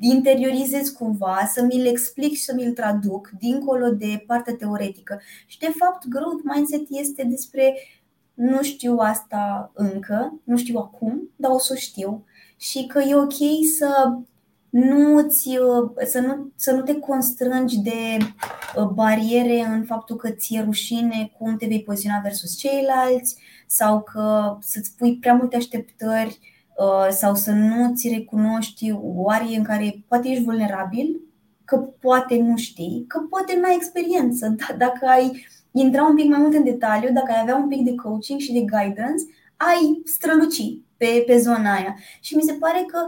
interiorizez 0.00 0.88
cumva, 0.88 1.50
să 1.52 1.62
mi-l 1.62 1.86
explic 1.86 2.32
și 2.32 2.42
să 2.42 2.54
mi-l 2.54 2.72
traduc 2.72 3.30
dincolo 3.38 3.90
de 3.90 4.24
partea 4.26 4.54
teoretică. 4.54 5.20
Și 5.46 5.58
de 5.58 5.72
fapt, 5.78 6.06
growth 6.06 6.42
mindset 6.44 6.86
este 6.88 7.24
despre 7.24 7.74
nu 8.34 8.62
știu 8.62 8.96
asta 8.96 9.70
încă, 9.74 10.40
nu 10.44 10.56
știu 10.56 10.78
acum, 10.78 11.30
dar 11.36 11.50
o 11.50 11.58
să 11.58 11.72
o 11.72 11.78
știu 11.78 12.24
și 12.56 12.86
că 12.86 13.00
e 13.00 13.14
ok 13.14 13.34
să 13.78 14.18
nu, 14.70 15.26
să 16.04 16.20
nu, 16.20 16.52
să 16.56 16.72
nu 16.72 16.82
te 16.82 16.94
constrângi 16.94 17.78
de 17.78 18.16
uh, 18.76 18.84
bariere 18.84 19.60
în 19.60 19.84
faptul 19.84 20.16
că 20.16 20.30
ți-e 20.30 20.62
rușine 20.62 21.32
cum 21.38 21.56
te 21.56 21.66
vei 21.66 21.82
poziționa 21.82 22.20
versus 22.22 22.56
ceilalți 22.56 23.36
sau 23.66 24.02
că 24.02 24.56
să-ți 24.60 24.96
pui 24.96 25.16
prea 25.16 25.34
multe 25.34 25.56
așteptări 25.56 26.38
uh, 26.76 27.08
sau 27.10 27.34
să 27.34 27.50
nu 27.50 27.94
ți 27.94 28.08
recunoști 28.08 28.92
oarii 29.02 29.56
în 29.56 29.62
care 29.62 30.04
poate 30.08 30.28
ești 30.28 30.44
vulnerabil, 30.44 31.20
că 31.64 31.76
poate 31.76 32.36
nu 32.36 32.56
știi, 32.56 33.04
că 33.08 33.18
poate 33.30 33.56
nu 33.56 33.64
ai 33.68 33.74
experiență. 33.74 34.54
Dacă 34.78 35.06
ai 35.06 35.46
intra 35.70 36.06
un 36.06 36.14
pic 36.14 36.28
mai 36.28 36.38
mult 36.38 36.54
în 36.54 36.64
detaliu, 36.64 37.12
dacă 37.12 37.32
ai 37.32 37.40
avea 37.40 37.56
un 37.56 37.68
pic 37.68 37.84
de 37.84 37.94
coaching 37.94 38.40
și 38.40 38.52
de 38.52 38.60
guidance, 38.60 39.24
ai 39.56 40.02
străluci 40.04 40.78
pe, 40.96 41.22
pe 41.26 41.38
zona 41.38 41.74
aia. 41.74 41.96
Și 42.20 42.36
mi 42.36 42.42
se 42.42 42.52
pare 42.52 42.84
că 42.86 42.98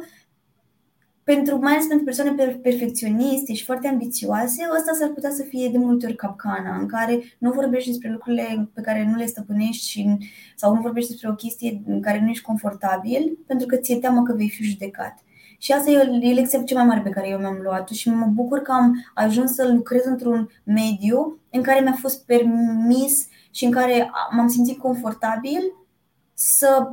pentru, 1.25 1.59
mai 1.59 1.73
ales 1.73 1.87
pentru 1.87 2.05
persoane 2.05 2.57
perfecționiste 2.63 3.55
și 3.55 3.65
foarte 3.65 3.89
ambițioase, 3.89 4.69
ăsta 4.77 4.93
s-ar 4.99 5.09
putea 5.09 5.31
să 5.31 5.43
fie 5.43 5.69
de 5.69 5.79
multe 5.79 6.07
ori 6.07 6.17
capcana, 6.17 6.79
în 6.79 6.87
care 6.87 7.23
nu 7.39 7.53
vorbești 7.53 7.89
despre 7.89 8.11
lucrurile 8.11 8.71
pe 8.75 8.81
care 8.81 9.09
nu 9.11 9.17
le 9.17 9.27
stăpânești 9.27 9.89
și, 9.89 10.17
sau 10.57 10.75
nu 10.75 10.81
vorbești 10.81 11.11
despre 11.11 11.29
o 11.29 11.35
chestie 11.35 11.83
în 11.87 12.03
care 12.03 12.21
nu 12.21 12.29
ești 12.29 12.45
confortabil, 12.45 13.39
pentru 13.47 13.67
că 13.67 13.77
ți-e 13.77 13.97
teamă 13.97 14.23
că 14.23 14.33
vei 14.33 14.49
fi 14.49 14.63
judecat. 14.63 15.19
Și 15.59 15.73
asta 15.73 15.91
e, 15.91 16.09
e 16.21 16.33
lecția 16.33 16.63
cea 16.63 16.77
mai 16.77 16.87
mare 16.87 17.01
pe 17.01 17.11
care 17.11 17.29
eu 17.29 17.39
mi-am 17.39 17.61
luat-o 17.63 17.95
și 17.95 18.11
mă 18.11 18.27
bucur 18.27 18.59
că 18.59 18.73
am 18.73 19.05
ajuns 19.15 19.55
să 19.55 19.73
lucrez 19.73 20.05
într-un 20.05 20.49
mediu 20.65 21.41
în 21.51 21.63
care 21.63 21.81
mi-a 21.81 21.97
fost 22.01 22.25
permis 22.25 23.29
și 23.51 23.65
în 23.65 23.71
care 23.71 24.11
m-am 24.31 24.49
simțit 24.49 24.79
confortabil 24.79 25.61
să 26.35 26.93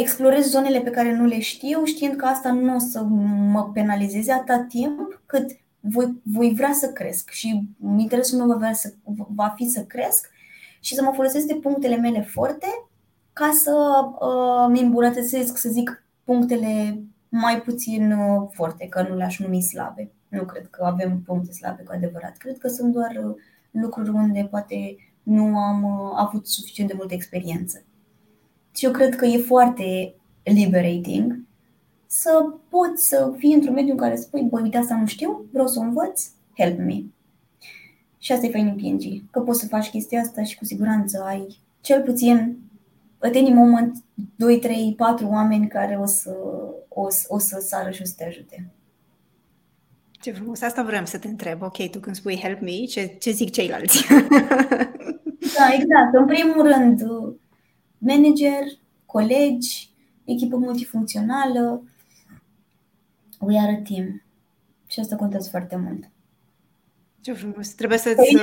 explorez 0.00 0.46
zonele 0.46 0.80
pe 0.80 0.90
care 0.90 1.16
nu 1.16 1.24
le 1.24 1.40
știu, 1.40 1.84
știind 1.84 2.14
că 2.16 2.24
asta 2.24 2.52
nu 2.52 2.74
o 2.74 2.78
să 2.78 3.02
mă 3.52 3.70
penalizeze 3.72 4.32
atât 4.32 4.68
timp 4.68 5.22
cât 5.26 5.50
voi, 5.80 6.20
voi 6.22 6.52
vrea 6.54 6.72
să 6.72 6.92
cresc 6.92 7.30
și 7.30 7.68
interesul 7.96 8.38
meu 8.38 8.46
va, 8.46 8.56
vrea 8.56 8.72
să, 8.72 8.94
va 9.34 9.52
fi 9.56 9.68
să 9.68 9.80
cresc 9.80 10.30
și 10.80 10.94
să 10.94 11.02
mă 11.02 11.12
folosesc 11.14 11.46
de 11.46 11.54
punctele 11.54 11.96
mele 11.96 12.22
forte 12.22 12.66
ca 13.32 13.50
să 13.62 13.72
uh, 14.20 14.66
mi 14.70 14.80
îmbunătățesc, 14.80 15.56
să 15.56 15.68
zic, 15.68 16.04
punctele 16.24 17.02
mai 17.28 17.62
puțin 17.62 18.12
uh, 18.12 18.48
forte, 18.52 18.86
că 18.86 19.06
nu 19.08 19.16
le-aș 19.16 19.38
numi 19.38 19.62
slabe. 19.62 20.12
Nu 20.28 20.44
cred 20.44 20.66
că 20.70 20.84
avem 20.84 21.22
puncte 21.26 21.52
slabe 21.52 21.82
cu 21.82 21.92
adevărat. 21.94 22.36
Cred 22.36 22.58
că 22.58 22.68
sunt 22.68 22.92
doar 22.92 23.10
uh, 23.24 23.34
lucruri 23.70 24.08
unde 24.08 24.46
poate 24.50 24.96
nu 25.22 25.58
am 25.58 25.82
uh, 25.82 26.12
avut 26.16 26.46
suficient 26.46 26.90
de 26.90 26.96
multă 26.98 27.14
experiență. 27.14 27.82
Și 28.76 28.84
eu 28.84 28.90
cred 28.90 29.16
că 29.16 29.24
e 29.24 29.38
foarte 29.38 30.14
liberating 30.42 31.44
să 32.06 32.54
poți 32.68 33.06
să 33.06 33.32
fii 33.36 33.54
într-un 33.54 33.74
mediu 33.74 33.92
în 33.92 33.98
care 33.98 34.16
spui, 34.16 34.42
băi, 34.42 34.62
uite 34.62 34.76
asta 34.76 34.94
nu 34.94 35.06
știu, 35.06 35.44
vreau 35.52 35.66
să 35.66 35.78
o 35.78 35.82
învăț, 35.82 36.28
help 36.58 36.78
me. 36.78 37.02
Și 38.18 38.32
asta 38.32 38.46
e 38.46 38.50
fain 38.50 38.66
în 38.66 38.76
PNG, 38.76 39.30
că 39.30 39.40
poți 39.40 39.60
să 39.60 39.66
faci 39.66 39.90
chestia 39.90 40.20
asta 40.20 40.42
și 40.42 40.58
cu 40.58 40.64
siguranță 40.64 41.22
ai 41.26 41.58
cel 41.80 42.02
puțin 42.02 42.58
at 43.18 43.34
any 43.34 43.52
moment 43.52 43.96
2, 44.36 44.58
3, 44.58 44.94
4 44.96 45.26
oameni 45.26 45.68
care 45.68 45.98
o 46.00 46.06
să, 46.06 46.36
o, 46.88 47.06
o 47.28 47.38
să 47.38 47.64
sară 47.66 47.90
și 47.90 48.02
o 48.02 48.04
să 48.04 48.14
te 48.16 48.24
ajute. 48.24 48.70
Ce 50.10 50.32
frumos, 50.32 50.62
asta 50.62 50.82
vreau 50.82 51.04
să 51.04 51.18
te 51.18 51.28
întreb. 51.28 51.62
Ok, 51.62 51.90
tu 51.90 51.98
când 51.98 52.16
spui 52.16 52.40
help 52.42 52.60
me, 52.60 52.84
ce, 52.84 53.16
ce 53.20 53.30
zic 53.30 53.50
ceilalți? 53.50 54.06
da, 55.56 55.72
exact. 55.72 56.14
În 56.14 56.26
primul 56.26 56.62
rând, 56.62 57.02
manager, 58.04 58.62
colegi, 59.06 59.90
echipă 60.24 60.56
multifuncțională. 60.56 61.82
We 63.40 63.58
are 63.58 63.72
a 63.72 63.82
team. 63.92 64.22
Și 64.86 65.00
asta 65.00 65.16
contează 65.16 65.48
foarte 65.50 65.76
mult. 65.76 66.10
Ce 67.20 67.32
frumos. 67.32 67.68
Trebuie 67.68 67.98
să-ți... 67.98 68.36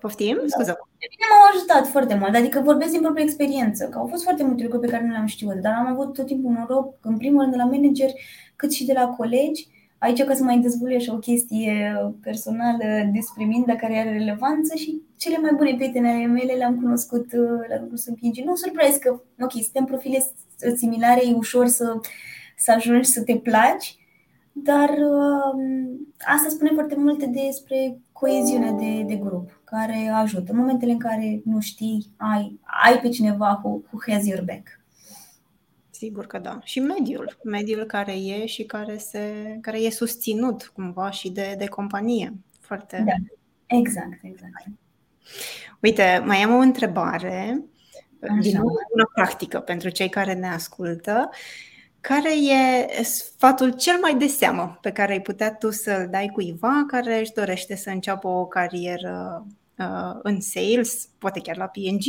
Poftim? 0.00 0.36
Da. 0.36 0.46
Scuze. 0.46 0.72
De 0.72 1.06
mine 1.10 1.26
m-au 1.30 1.50
ajutat 1.54 1.86
foarte 1.86 2.14
mult, 2.14 2.34
adică 2.34 2.60
vorbesc 2.60 2.90
din 2.90 3.00
propria 3.00 3.24
experiență, 3.24 3.88
că 3.88 3.98
au 3.98 4.06
fost 4.06 4.22
foarte 4.22 4.44
multe 4.44 4.62
lucruri 4.62 4.86
pe 4.86 4.92
care 4.92 5.04
nu 5.04 5.10
le-am 5.10 5.26
știut, 5.26 5.54
dar 5.54 5.74
am 5.74 5.86
avut 5.86 6.12
tot 6.12 6.26
timpul 6.26 6.50
noroc, 6.50 6.94
în 7.00 7.16
primul 7.16 7.40
rând 7.40 7.52
de 7.52 7.58
la 7.58 7.64
manager, 7.64 8.10
cât 8.56 8.72
și 8.72 8.84
de 8.84 8.92
la 8.92 9.06
colegi, 9.08 9.66
aici 10.02 10.22
ca 10.22 10.34
să 10.34 10.42
mai 10.42 10.58
dezvolui 10.58 10.96
așa 10.96 11.14
o 11.14 11.18
chestie 11.18 11.94
personală 12.22 12.84
despre 13.12 13.44
mine, 13.44 13.64
dar 13.66 13.76
care 13.76 13.98
are 13.98 14.12
relevanță 14.12 14.76
și 14.76 15.02
cele 15.16 15.38
mai 15.38 15.50
bune 15.56 15.74
prietene 15.74 16.10
ale 16.10 16.26
mele 16.26 16.52
le-am 16.52 16.76
cunoscut, 16.80 17.32
le-am 17.68 17.84
cunoscut 17.84 18.08
în 18.08 18.14
PNG. 18.14 18.44
Nu 18.44 18.54
surprins 18.54 18.96
că, 18.96 19.20
ok, 19.40 19.52
suntem 19.52 19.84
profile 19.84 20.18
similare, 20.76 21.20
e 21.26 21.34
ușor 21.34 21.66
să, 21.66 22.00
să 22.56 22.72
ajungi 22.72 23.08
să 23.08 23.22
te 23.22 23.36
placi, 23.36 23.96
dar 24.52 24.88
uh, 24.88 25.60
asta 26.18 26.48
spune 26.48 26.70
foarte 26.74 26.94
multe 26.98 27.26
despre 27.26 28.00
coeziunea 28.12 28.72
de, 28.72 29.04
de 29.06 29.14
grup, 29.14 29.60
care 29.64 30.10
ajută. 30.14 30.52
În 30.52 30.58
momentele 30.58 30.92
în 30.92 30.98
care 30.98 31.40
nu 31.44 31.60
știi, 31.60 32.06
ai, 32.16 32.60
ai 32.84 32.98
pe 33.00 33.08
cineva 33.08 33.60
who, 33.62 33.70
who 33.70 34.12
has 34.12 34.26
your 34.26 34.42
back. 34.44 34.81
Sigur 36.02 36.26
că 36.26 36.38
da. 36.38 36.58
Și 36.62 36.80
mediul, 36.80 37.38
mediul 37.44 37.84
care 37.84 38.12
e 38.12 38.46
și 38.46 38.64
care, 38.64 38.96
se, 38.96 39.58
care 39.60 39.78
e 39.78 39.90
susținut 39.90 40.70
cumva 40.74 41.10
și 41.10 41.30
de, 41.30 41.54
de 41.58 41.66
companie. 41.66 42.32
Foarte. 42.60 43.02
Da, 43.06 43.12
exact, 43.76 44.18
exact. 44.22 44.66
Uite, 45.80 46.22
mai 46.26 46.36
am 46.36 46.54
o 46.54 46.58
întrebare, 46.58 47.64
Așa. 48.20 48.38
din 48.40 48.56
nou 48.56 48.66
una 48.66 49.10
practică 49.14 49.60
pentru 49.60 49.88
cei 49.88 50.08
care 50.08 50.34
ne 50.34 50.48
ascultă. 50.48 51.30
Care 52.00 52.32
e 52.32 53.02
sfatul 53.02 53.72
cel 53.72 53.98
mai 54.00 54.14
de 54.14 54.26
seamă 54.26 54.78
pe 54.80 54.92
care 54.92 55.12
ai 55.12 55.20
putea 55.20 55.54
tu 55.54 55.70
să-l 55.70 56.08
dai 56.10 56.30
cuiva 56.32 56.84
care 56.86 57.18
își 57.18 57.32
dorește 57.32 57.76
să 57.76 57.90
înceapă 57.90 58.28
o 58.28 58.46
carieră 58.46 59.46
uh, 59.78 60.18
în 60.22 60.40
sales, 60.40 61.08
poate 61.18 61.40
chiar 61.40 61.56
la 61.56 61.66
PNG? 61.66 62.04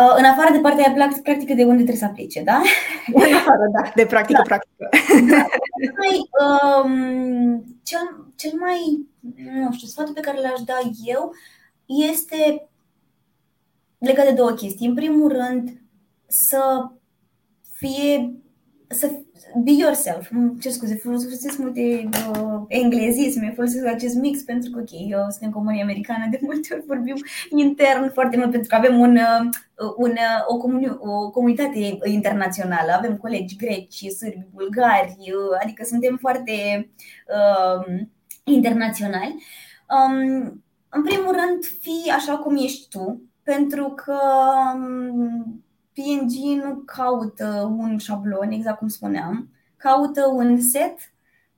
Uh, 0.00 0.14
în 0.16 0.24
afară 0.24 0.52
de 0.52 0.58
partea 0.58 0.94
practică 1.22 1.54
de 1.54 1.62
unde 1.62 1.74
trebuie 1.74 1.96
să 1.96 2.04
aplice, 2.04 2.42
da? 2.42 2.62
În 3.14 3.34
afară, 3.34 3.68
da, 3.72 3.92
de 3.94 4.06
practică, 4.06 4.42
da. 4.42 4.42
practică. 4.42 4.88
Da. 5.30 5.46
Mai, 5.96 6.28
um, 6.44 7.64
cel, 7.82 8.26
cel 8.36 8.52
mai, 8.58 9.06
nu 9.54 9.72
știu, 9.72 9.88
sfatul 9.88 10.14
pe 10.14 10.20
care 10.20 10.40
l-aș 10.40 10.60
da 10.64 10.78
eu 11.04 11.32
este 11.86 12.68
legat 13.98 14.24
de 14.26 14.32
două 14.32 14.50
chestii. 14.50 14.86
În 14.86 14.94
primul 14.94 15.28
rând, 15.28 15.80
să 16.26 16.88
fie 17.72 18.32
să 18.88 19.10
be 19.64 19.70
yourself. 19.70 20.30
Ce 20.60 20.70
scuze, 20.70 20.96
folosesc 20.96 21.58
multe 21.58 22.08
uh, 22.30 22.62
englezisme, 22.68 23.52
folosesc 23.54 23.86
acest 23.86 24.14
mix 24.14 24.42
pentru 24.42 24.70
că, 24.70 24.78
ok, 24.80 24.90
eu 25.08 25.18
sunt 25.18 25.42
în 25.42 25.50
comunie 25.50 25.82
americană, 25.82 26.26
de 26.30 26.38
multe 26.42 26.74
ori 26.74 26.84
vorbim 26.86 27.16
intern 27.50 28.12
foarte 28.12 28.36
mult 28.36 28.50
pentru 28.50 28.68
că 28.68 28.74
avem 28.74 28.98
un, 28.98 29.16
uh, 29.16 29.92
un, 29.96 30.10
uh, 30.10 30.44
o, 30.46 30.56
comuni- 30.56 30.98
o 30.98 31.30
comunitate 31.30 31.98
internațională, 32.04 32.92
avem 32.92 33.16
colegi 33.16 33.56
greci, 33.56 34.04
sârbi, 34.18 34.46
bulgari, 34.54 35.16
uh, 35.18 35.58
adică 35.62 35.84
suntem 35.84 36.16
foarte 36.20 36.88
uh, 37.28 38.00
internaționali. 38.44 39.42
Um, 39.88 40.64
în 40.88 41.02
primul 41.02 41.32
rând, 41.32 41.64
fii 41.80 42.10
așa 42.16 42.36
cum 42.36 42.56
ești 42.56 42.88
tu, 42.88 43.22
pentru 43.42 43.84
că 43.84 44.18
um, 44.74 45.62
PNG 45.98 46.62
nu 46.64 46.74
caută 46.74 47.74
un 47.78 47.98
șablon, 47.98 48.50
exact 48.50 48.78
cum 48.78 48.88
spuneam, 48.88 49.48
caută 49.76 50.26
un 50.26 50.60
set 50.60 50.98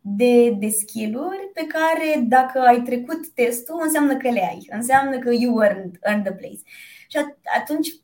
de, 0.00 0.50
de 0.50 0.68
skill-uri 0.68 1.50
pe 1.54 1.66
care 1.66 2.20
dacă 2.20 2.58
ai 2.58 2.82
trecut 2.82 3.28
testul, 3.28 3.80
înseamnă 3.82 4.16
că 4.16 4.30
le 4.30 4.46
ai, 4.48 4.66
înseamnă 4.70 5.18
că 5.18 5.30
you 5.32 5.62
earned, 5.62 5.98
earned 6.02 6.24
the 6.24 6.34
place. 6.34 6.60
Și 7.08 7.18
atunci, 7.58 7.94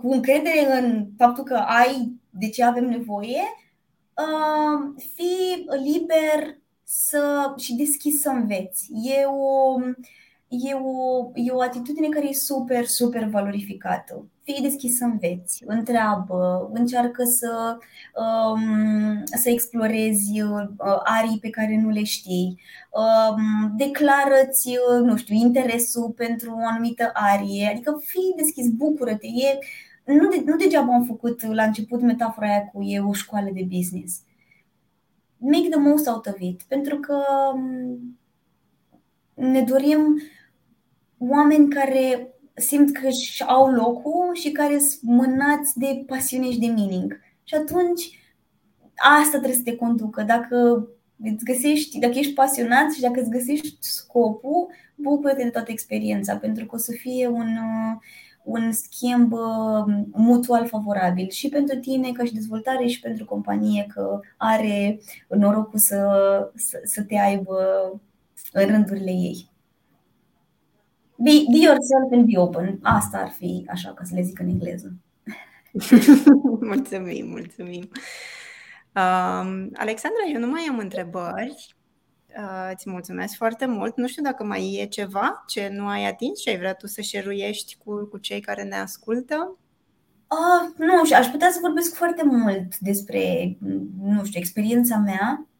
cu 0.00 0.12
încredere 0.12 0.80
în 0.80 1.06
faptul 1.16 1.44
că 1.44 1.54
ai 1.54 2.12
de 2.30 2.48
ce 2.48 2.64
avem 2.64 2.84
nevoie, 2.84 3.42
uh, 4.14 5.02
fi 5.14 5.64
liber 5.82 6.58
să, 6.84 7.54
și 7.56 7.74
deschis 7.74 8.20
să 8.20 8.28
înveți. 8.28 8.90
E 8.92 9.24
o, 9.24 9.80
e 10.48 10.74
o, 10.74 11.30
e 11.34 11.50
o 11.50 11.60
atitudine 11.60 12.08
care 12.08 12.28
e 12.28 12.32
super, 12.32 12.84
super 12.84 13.24
valorificată. 13.24 14.26
Fii 14.42 14.62
deschis 14.62 14.96
să 14.96 15.04
înveți, 15.04 15.62
întreabă, 15.66 16.70
încearcă 16.72 17.24
să, 17.24 17.78
um, 18.14 19.22
să 19.24 19.48
explorezi 19.48 20.40
uh, 20.40 20.68
arii 21.04 21.38
pe 21.40 21.50
care 21.50 21.80
nu 21.80 21.88
le 21.88 22.04
știi, 22.04 22.60
um, 22.90 23.76
declară-ți, 23.76 24.68
uh, 24.68 25.00
nu 25.04 25.16
știu, 25.16 25.34
interesul 25.34 26.10
pentru 26.10 26.52
o 26.52 26.66
anumită 26.66 27.10
arie, 27.12 27.68
adică 27.72 28.02
fii 28.04 28.34
deschis, 28.36 28.68
bucură-te. 28.68 29.26
E, 29.26 29.58
nu, 30.12 30.28
de, 30.28 30.42
nu 30.46 30.56
degeaba 30.56 30.94
am 30.94 31.04
făcut 31.04 31.42
la 31.42 31.62
început 31.62 32.00
metafora 32.00 32.46
aia 32.46 32.64
cu 32.72 32.82
e 32.82 33.00
o 33.00 33.12
școală 33.12 33.50
de 33.52 33.66
business. 33.68 34.20
Make 35.36 35.68
the 35.68 35.78
most 35.78 36.08
out 36.08 36.26
of 36.26 36.40
it, 36.40 36.62
pentru 36.62 36.96
că 36.96 37.22
um, 37.54 38.18
ne 39.34 39.62
dorim 39.62 40.22
oameni 41.18 41.68
care 41.68 42.31
simt 42.54 42.92
că 42.92 43.06
își 43.06 43.44
au 43.46 43.70
locul 43.70 44.34
și 44.34 44.50
care 44.50 44.78
sunt 44.78 45.02
mânați 45.02 45.78
de 45.78 46.04
pasiune 46.06 46.50
și 46.50 46.58
de 46.58 46.66
meaning. 46.66 47.20
Și 47.42 47.54
atunci 47.54 48.18
asta 48.94 49.38
trebuie 49.38 49.54
să 49.54 49.62
te 49.64 49.76
conducă. 49.76 50.22
Dacă 50.22 50.88
îți 51.24 51.44
găsești, 51.44 51.98
dacă 51.98 52.18
ești 52.18 52.32
pasionat 52.32 52.92
și 52.92 53.00
dacă 53.00 53.20
îți 53.20 53.30
găsești 53.30 53.76
scopul, 53.80 54.68
bucură-te 54.94 55.42
de 55.42 55.50
toată 55.50 55.70
experiența, 55.70 56.36
pentru 56.36 56.66
că 56.66 56.74
o 56.74 56.78
să 56.78 56.92
fie 56.92 57.28
un, 57.28 57.48
un 58.42 58.72
schimb 58.72 59.32
uh, 59.32 59.94
mutual 60.12 60.66
favorabil 60.66 61.28
și 61.30 61.48
pentru 61.48 61.78
tine 61.78 62.12
ca 62.12 62.24
și 62.24 62.34
dezvoltare 62.34 62.86
și 62.86 63.00
pentru 63.00 63.24
companie 63.24 63.86
că 63.94 64.20
are 64.36 65.00
norocul 65.28 65.78
să, 65.78 66.06
să, 66.54 66.80
să 66.84 67.02
te 67.02 67.18
aibă 67.18 67.56
în 68.52 68.66
rândurile 68.66 69.10
ei. 69.10 69.51
Be, 71.22 71.44
be 71.50 71.58
yourself 71.58 72.12
and 72.12 72.26
be 72.26 72.38
open. 72.38 72.78
Asta 72.82 73.18
ar 73.18 73.30
fi 73.30 73.66
așa, 73.68 73.92
ca 73.94 74.04
să 74.04 74.14
le 74.14 74.22
zic 74.22 74.38
în 74.38 74.48
engleză. 74.48 74.92
mulțumim, 76.70 77.28
mulțumim. 77.28 77.90
Uh, 78.94 79.66
Alexandra, 79.74 80.22
eu 80.32 80.40
nu 80.40 80.46
mai 80.46 80.66
am 80.68 80.78
întrebări. 80.78 81.76
Uh, 82.36 82.70
îți 82.72 82.90
mulțumesc 82.90 83.36
foarte 83.36 83.66
mult. 83.66 83.96
Nu 83.96 84.06
știu 84.06 84.22
dacă 84.22 84.44
mai 84.44 84.78
e 84.80 84.86
ceva 84.86 85.44
ce 85.46 85.68
nu 85.72 85.86
ai 85.86 86.04
atins 86.04 86.40
și 86.40 86.48
ai 86.48 86.58
vrea 86.58 86.74
tu 86.74 86.86
să 86.86 87.00
șeruiești 87.00 87.76
cu, 87.84 88.06
cu 88.10 88.18
cei 88.18 88.40
care 88.40 88.62
ne 88.62 88.76
ascultă. 88.76 89.56
Uh, 90.28 90.74
nu 90.76 91.04
știu, 91.04 91.16
aș 91.16 91.26
putea 91.26 91.50
să 91.50 91.58
vorbesc 91.60 91.94
foarte 91.94 92.22
mult 92.24 92.78
despre, 92.78 93.56
nu 93.98 94.24
știu, 94.24 94.40
experiența 94.40 94.96
mea 94.96 95.46
Um, 95.46 95.51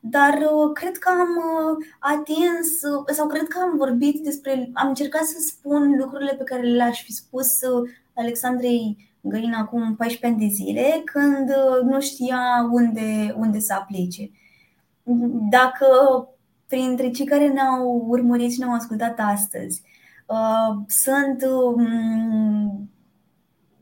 dar 0.00 0.34
uh, 0.34 0.72
cred 0.72 0.96
că 0.98 1.08
am 1.08 1.28
uh, 1.36 1.86
atins 1.98 2.82
uh, 2.82 3.04
sau 3.14 3.26
cred 3.26 3.48
că 3.48 3.58
am 3.58 3.76
vorbit 3.76 4.22
despre, 4.22 4.70
am 4.72 4.88
încercat 4.88 5.24
să 5.24 5.36
spun 5.40 5.96
lucrurile 5.98 6.34
pe 6.34 6.44
care 6.44 6.62
le-aș 6.62 7.02
fi 7.02 7.12
spus 7.12 7.48
Alexandrei 8.14 9.06
Găina 9.20 9.58
acum 9.58 9.96
14 9.96 10.26
ani 10.26 10.48
de 10.48 10.54
zile, 10.54 11.02
când 11.04 11.50
nu 11.90 12.00
știa 12.00 12.68
unde, 12.70 13.34
unde 13.38 13.58
să 13.58 13.72
aplice. 13.72 14.30
Dacă 15.50 15.86
printre 16.66 17.10
cei 17.10 17.26
care 17.26 17.48
ne-au 17.48 18.04
urmărit 18.08 18.52
și 18.52 18.58
ne-au 18.58 18.72
ascultat 18.72 19.18
astăzi 19.18 19.82
sunt 20.86 21.44
um, 21.44 22.90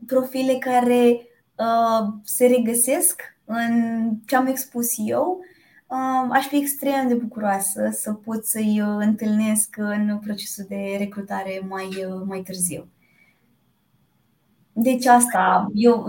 profile 0.05 0.53
care 0.53 1.27
se 2.23 2.45
regăsesc 2.45 3.36
în 3.49 4.09
ce 4.25 4.35
am 4.35 4.45
expus 4.45 4.87
eu, 4.97 5.39
um, 5.87 6.31
aș 6.31 6.47
fi 6.47 6.57
extrem 6.57 7.07
de 7.07 7.13
bucuroasă 7.13 7.89
să 7.91 8.13
pot 8.13 8.45
să-i 8.45 8.81
uh, 8.81 8.95
întâlnesc 8.99 9.75
în 9.77 10.19
procesul 10.23 10.65
de 10.67 10.95
recrutare 10.97 11.65
mai, 11.69 11.85
uh, 11.85 12.21
mai 12.25 12.41
târziu. 12.41 12.87
Deci 14.73 15.05
asta, 15.05 15.71
eu, 15.73 16.07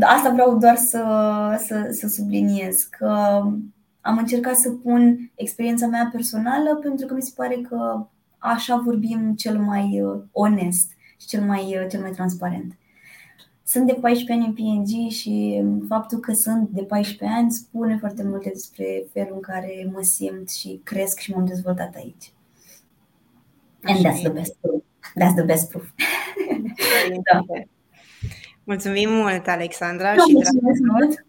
asta 0.00 0.30
vreau 0.30 0.58
doar 0.58 0.76
să, 0.76 1.02
să, 1.66 1.88
să 1.90 2.08
subliniez 2.08 2.82
că 2.82 3.42
am 4.00 4.18
încercat 4.18 4.56
să 4.56 4.70
pun 4.70 5.30
experiența 5.34 5.86
mea 5.86 6.08
personală 6.12 6.74
pentru 6.74 7.06
că 7.06 7.14
mi 7.14 7.22
se 7.22 7.32
pare 7.36 7.54
că 7.68 8.06
așa 8.38 8.76
vorbim 8.76 9.34
cel 9.34 9.58
mai 9.58 10.00
uh, 10.02 10.20
onest 10.32 10.90
și 11.20 11.26
cel 11.26 11.42
mai, 11.42 11.86
cel 11.90 12.00
mai 12.00 12.10
transparent. 12.10 12.72
Sunt 13.68 13.86
de 13.86 13.92
14 13.92 14.32
ani 14.32 14.46
în 14.46 14.52
PNG 14.54 15.10
și 15.10 15.62
faptul 15.88 16.18
că 16.18 16.32
sunt 16.32 16.68
de 16.68 16.82
14 16.82 17.38
ani 17.38 17.52
spune 17.52 17.96
foarte 18.00 18.22
multe 18.22 18.48
despre 18.48 19.04
felul 19.12 19.32
în 19.34 19.40
care 19.40 19.90
mă 19.92 20.02
simt 20.02 20.50
și 20.50 20.80
cresc 20.84 21.18
și 21.18 21.30
m-am 21.30 21.46
dezvoltat 21.46 21.94
aici. 21.94 22.32
And 23.82 23.98
that's 23.98 24.20
the 24.20 24.28
best 24.28 24.56
proof. 24.60 24.82
That's 25.20 25.34
the 25.34 25.44
best 25.44 25.68
proof. 25.70 25.86
da. 27.32 27.40
Mulțumim 28.64 29.10
mult, 29.10 29.48
Alexandra. 29.48 30.12
și 30.12 30.32
mulțumesc 30.32 30.80
mult. 30.92 31.26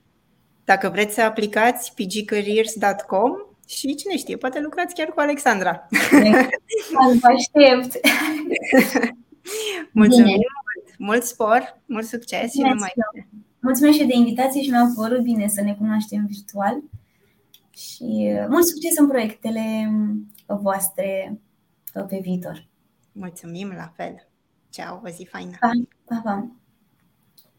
Dacă 0.64 0.90
vreți 0.90 1.14
să 1.14 1.22
aplicați 1.22 1.94
pgcareers.com 1.94 3.32
și 3.68 3.96
cine 3.96 4.18
știe, 4.18 4.38
poate 4.38 4.60
lucrați 4.60 4.94
chiar 4.94 5.08
cu 5.08 5.20
Alexandra. 5.20 5.88
Vă 7.22 7.28
aștept. 7.28 8.00
Mulțumim 9.92 10.26
Bine 10.26 10.59
mult 11.00 11.24
spor, 11.24 11.82
mult 11.86 12.06
succes 12.06 12.52
și 12.52 12.62
numai 12.62 12.94
Mulțumesc 13.60 13.98
și 13.98 14.06
de 14.06 14.16
invitație 14.16 14.62
și 14.62 14.70
mi-a 14.70 14.92
părut 14.96 15.22
bine 15.22 15.48
să 15.48 15.62
ne 15.62 15.76
cunoaștem 15.76 16.26
virtual 16.26 16.84
și 17.72 18.38
mult 18.50 18.66
succes 18.66 18.98
în 18.98 19.08
proiectele 19.08 19.92
voastre 20.46 21.40
pe 22.08 22.20
viitor. 22.22 22.68
Mulțumim, 23.12 23.74
la 23.76 23.94
fel. 23.96 24.28
Ceau, 24.70 25.02
o 25.06 25.10
zi 25.10 25.28
faină! 25.30 25.58
Pa, 25.60 25.72
pa, 26.06 26.22
pa. 26.24 26.52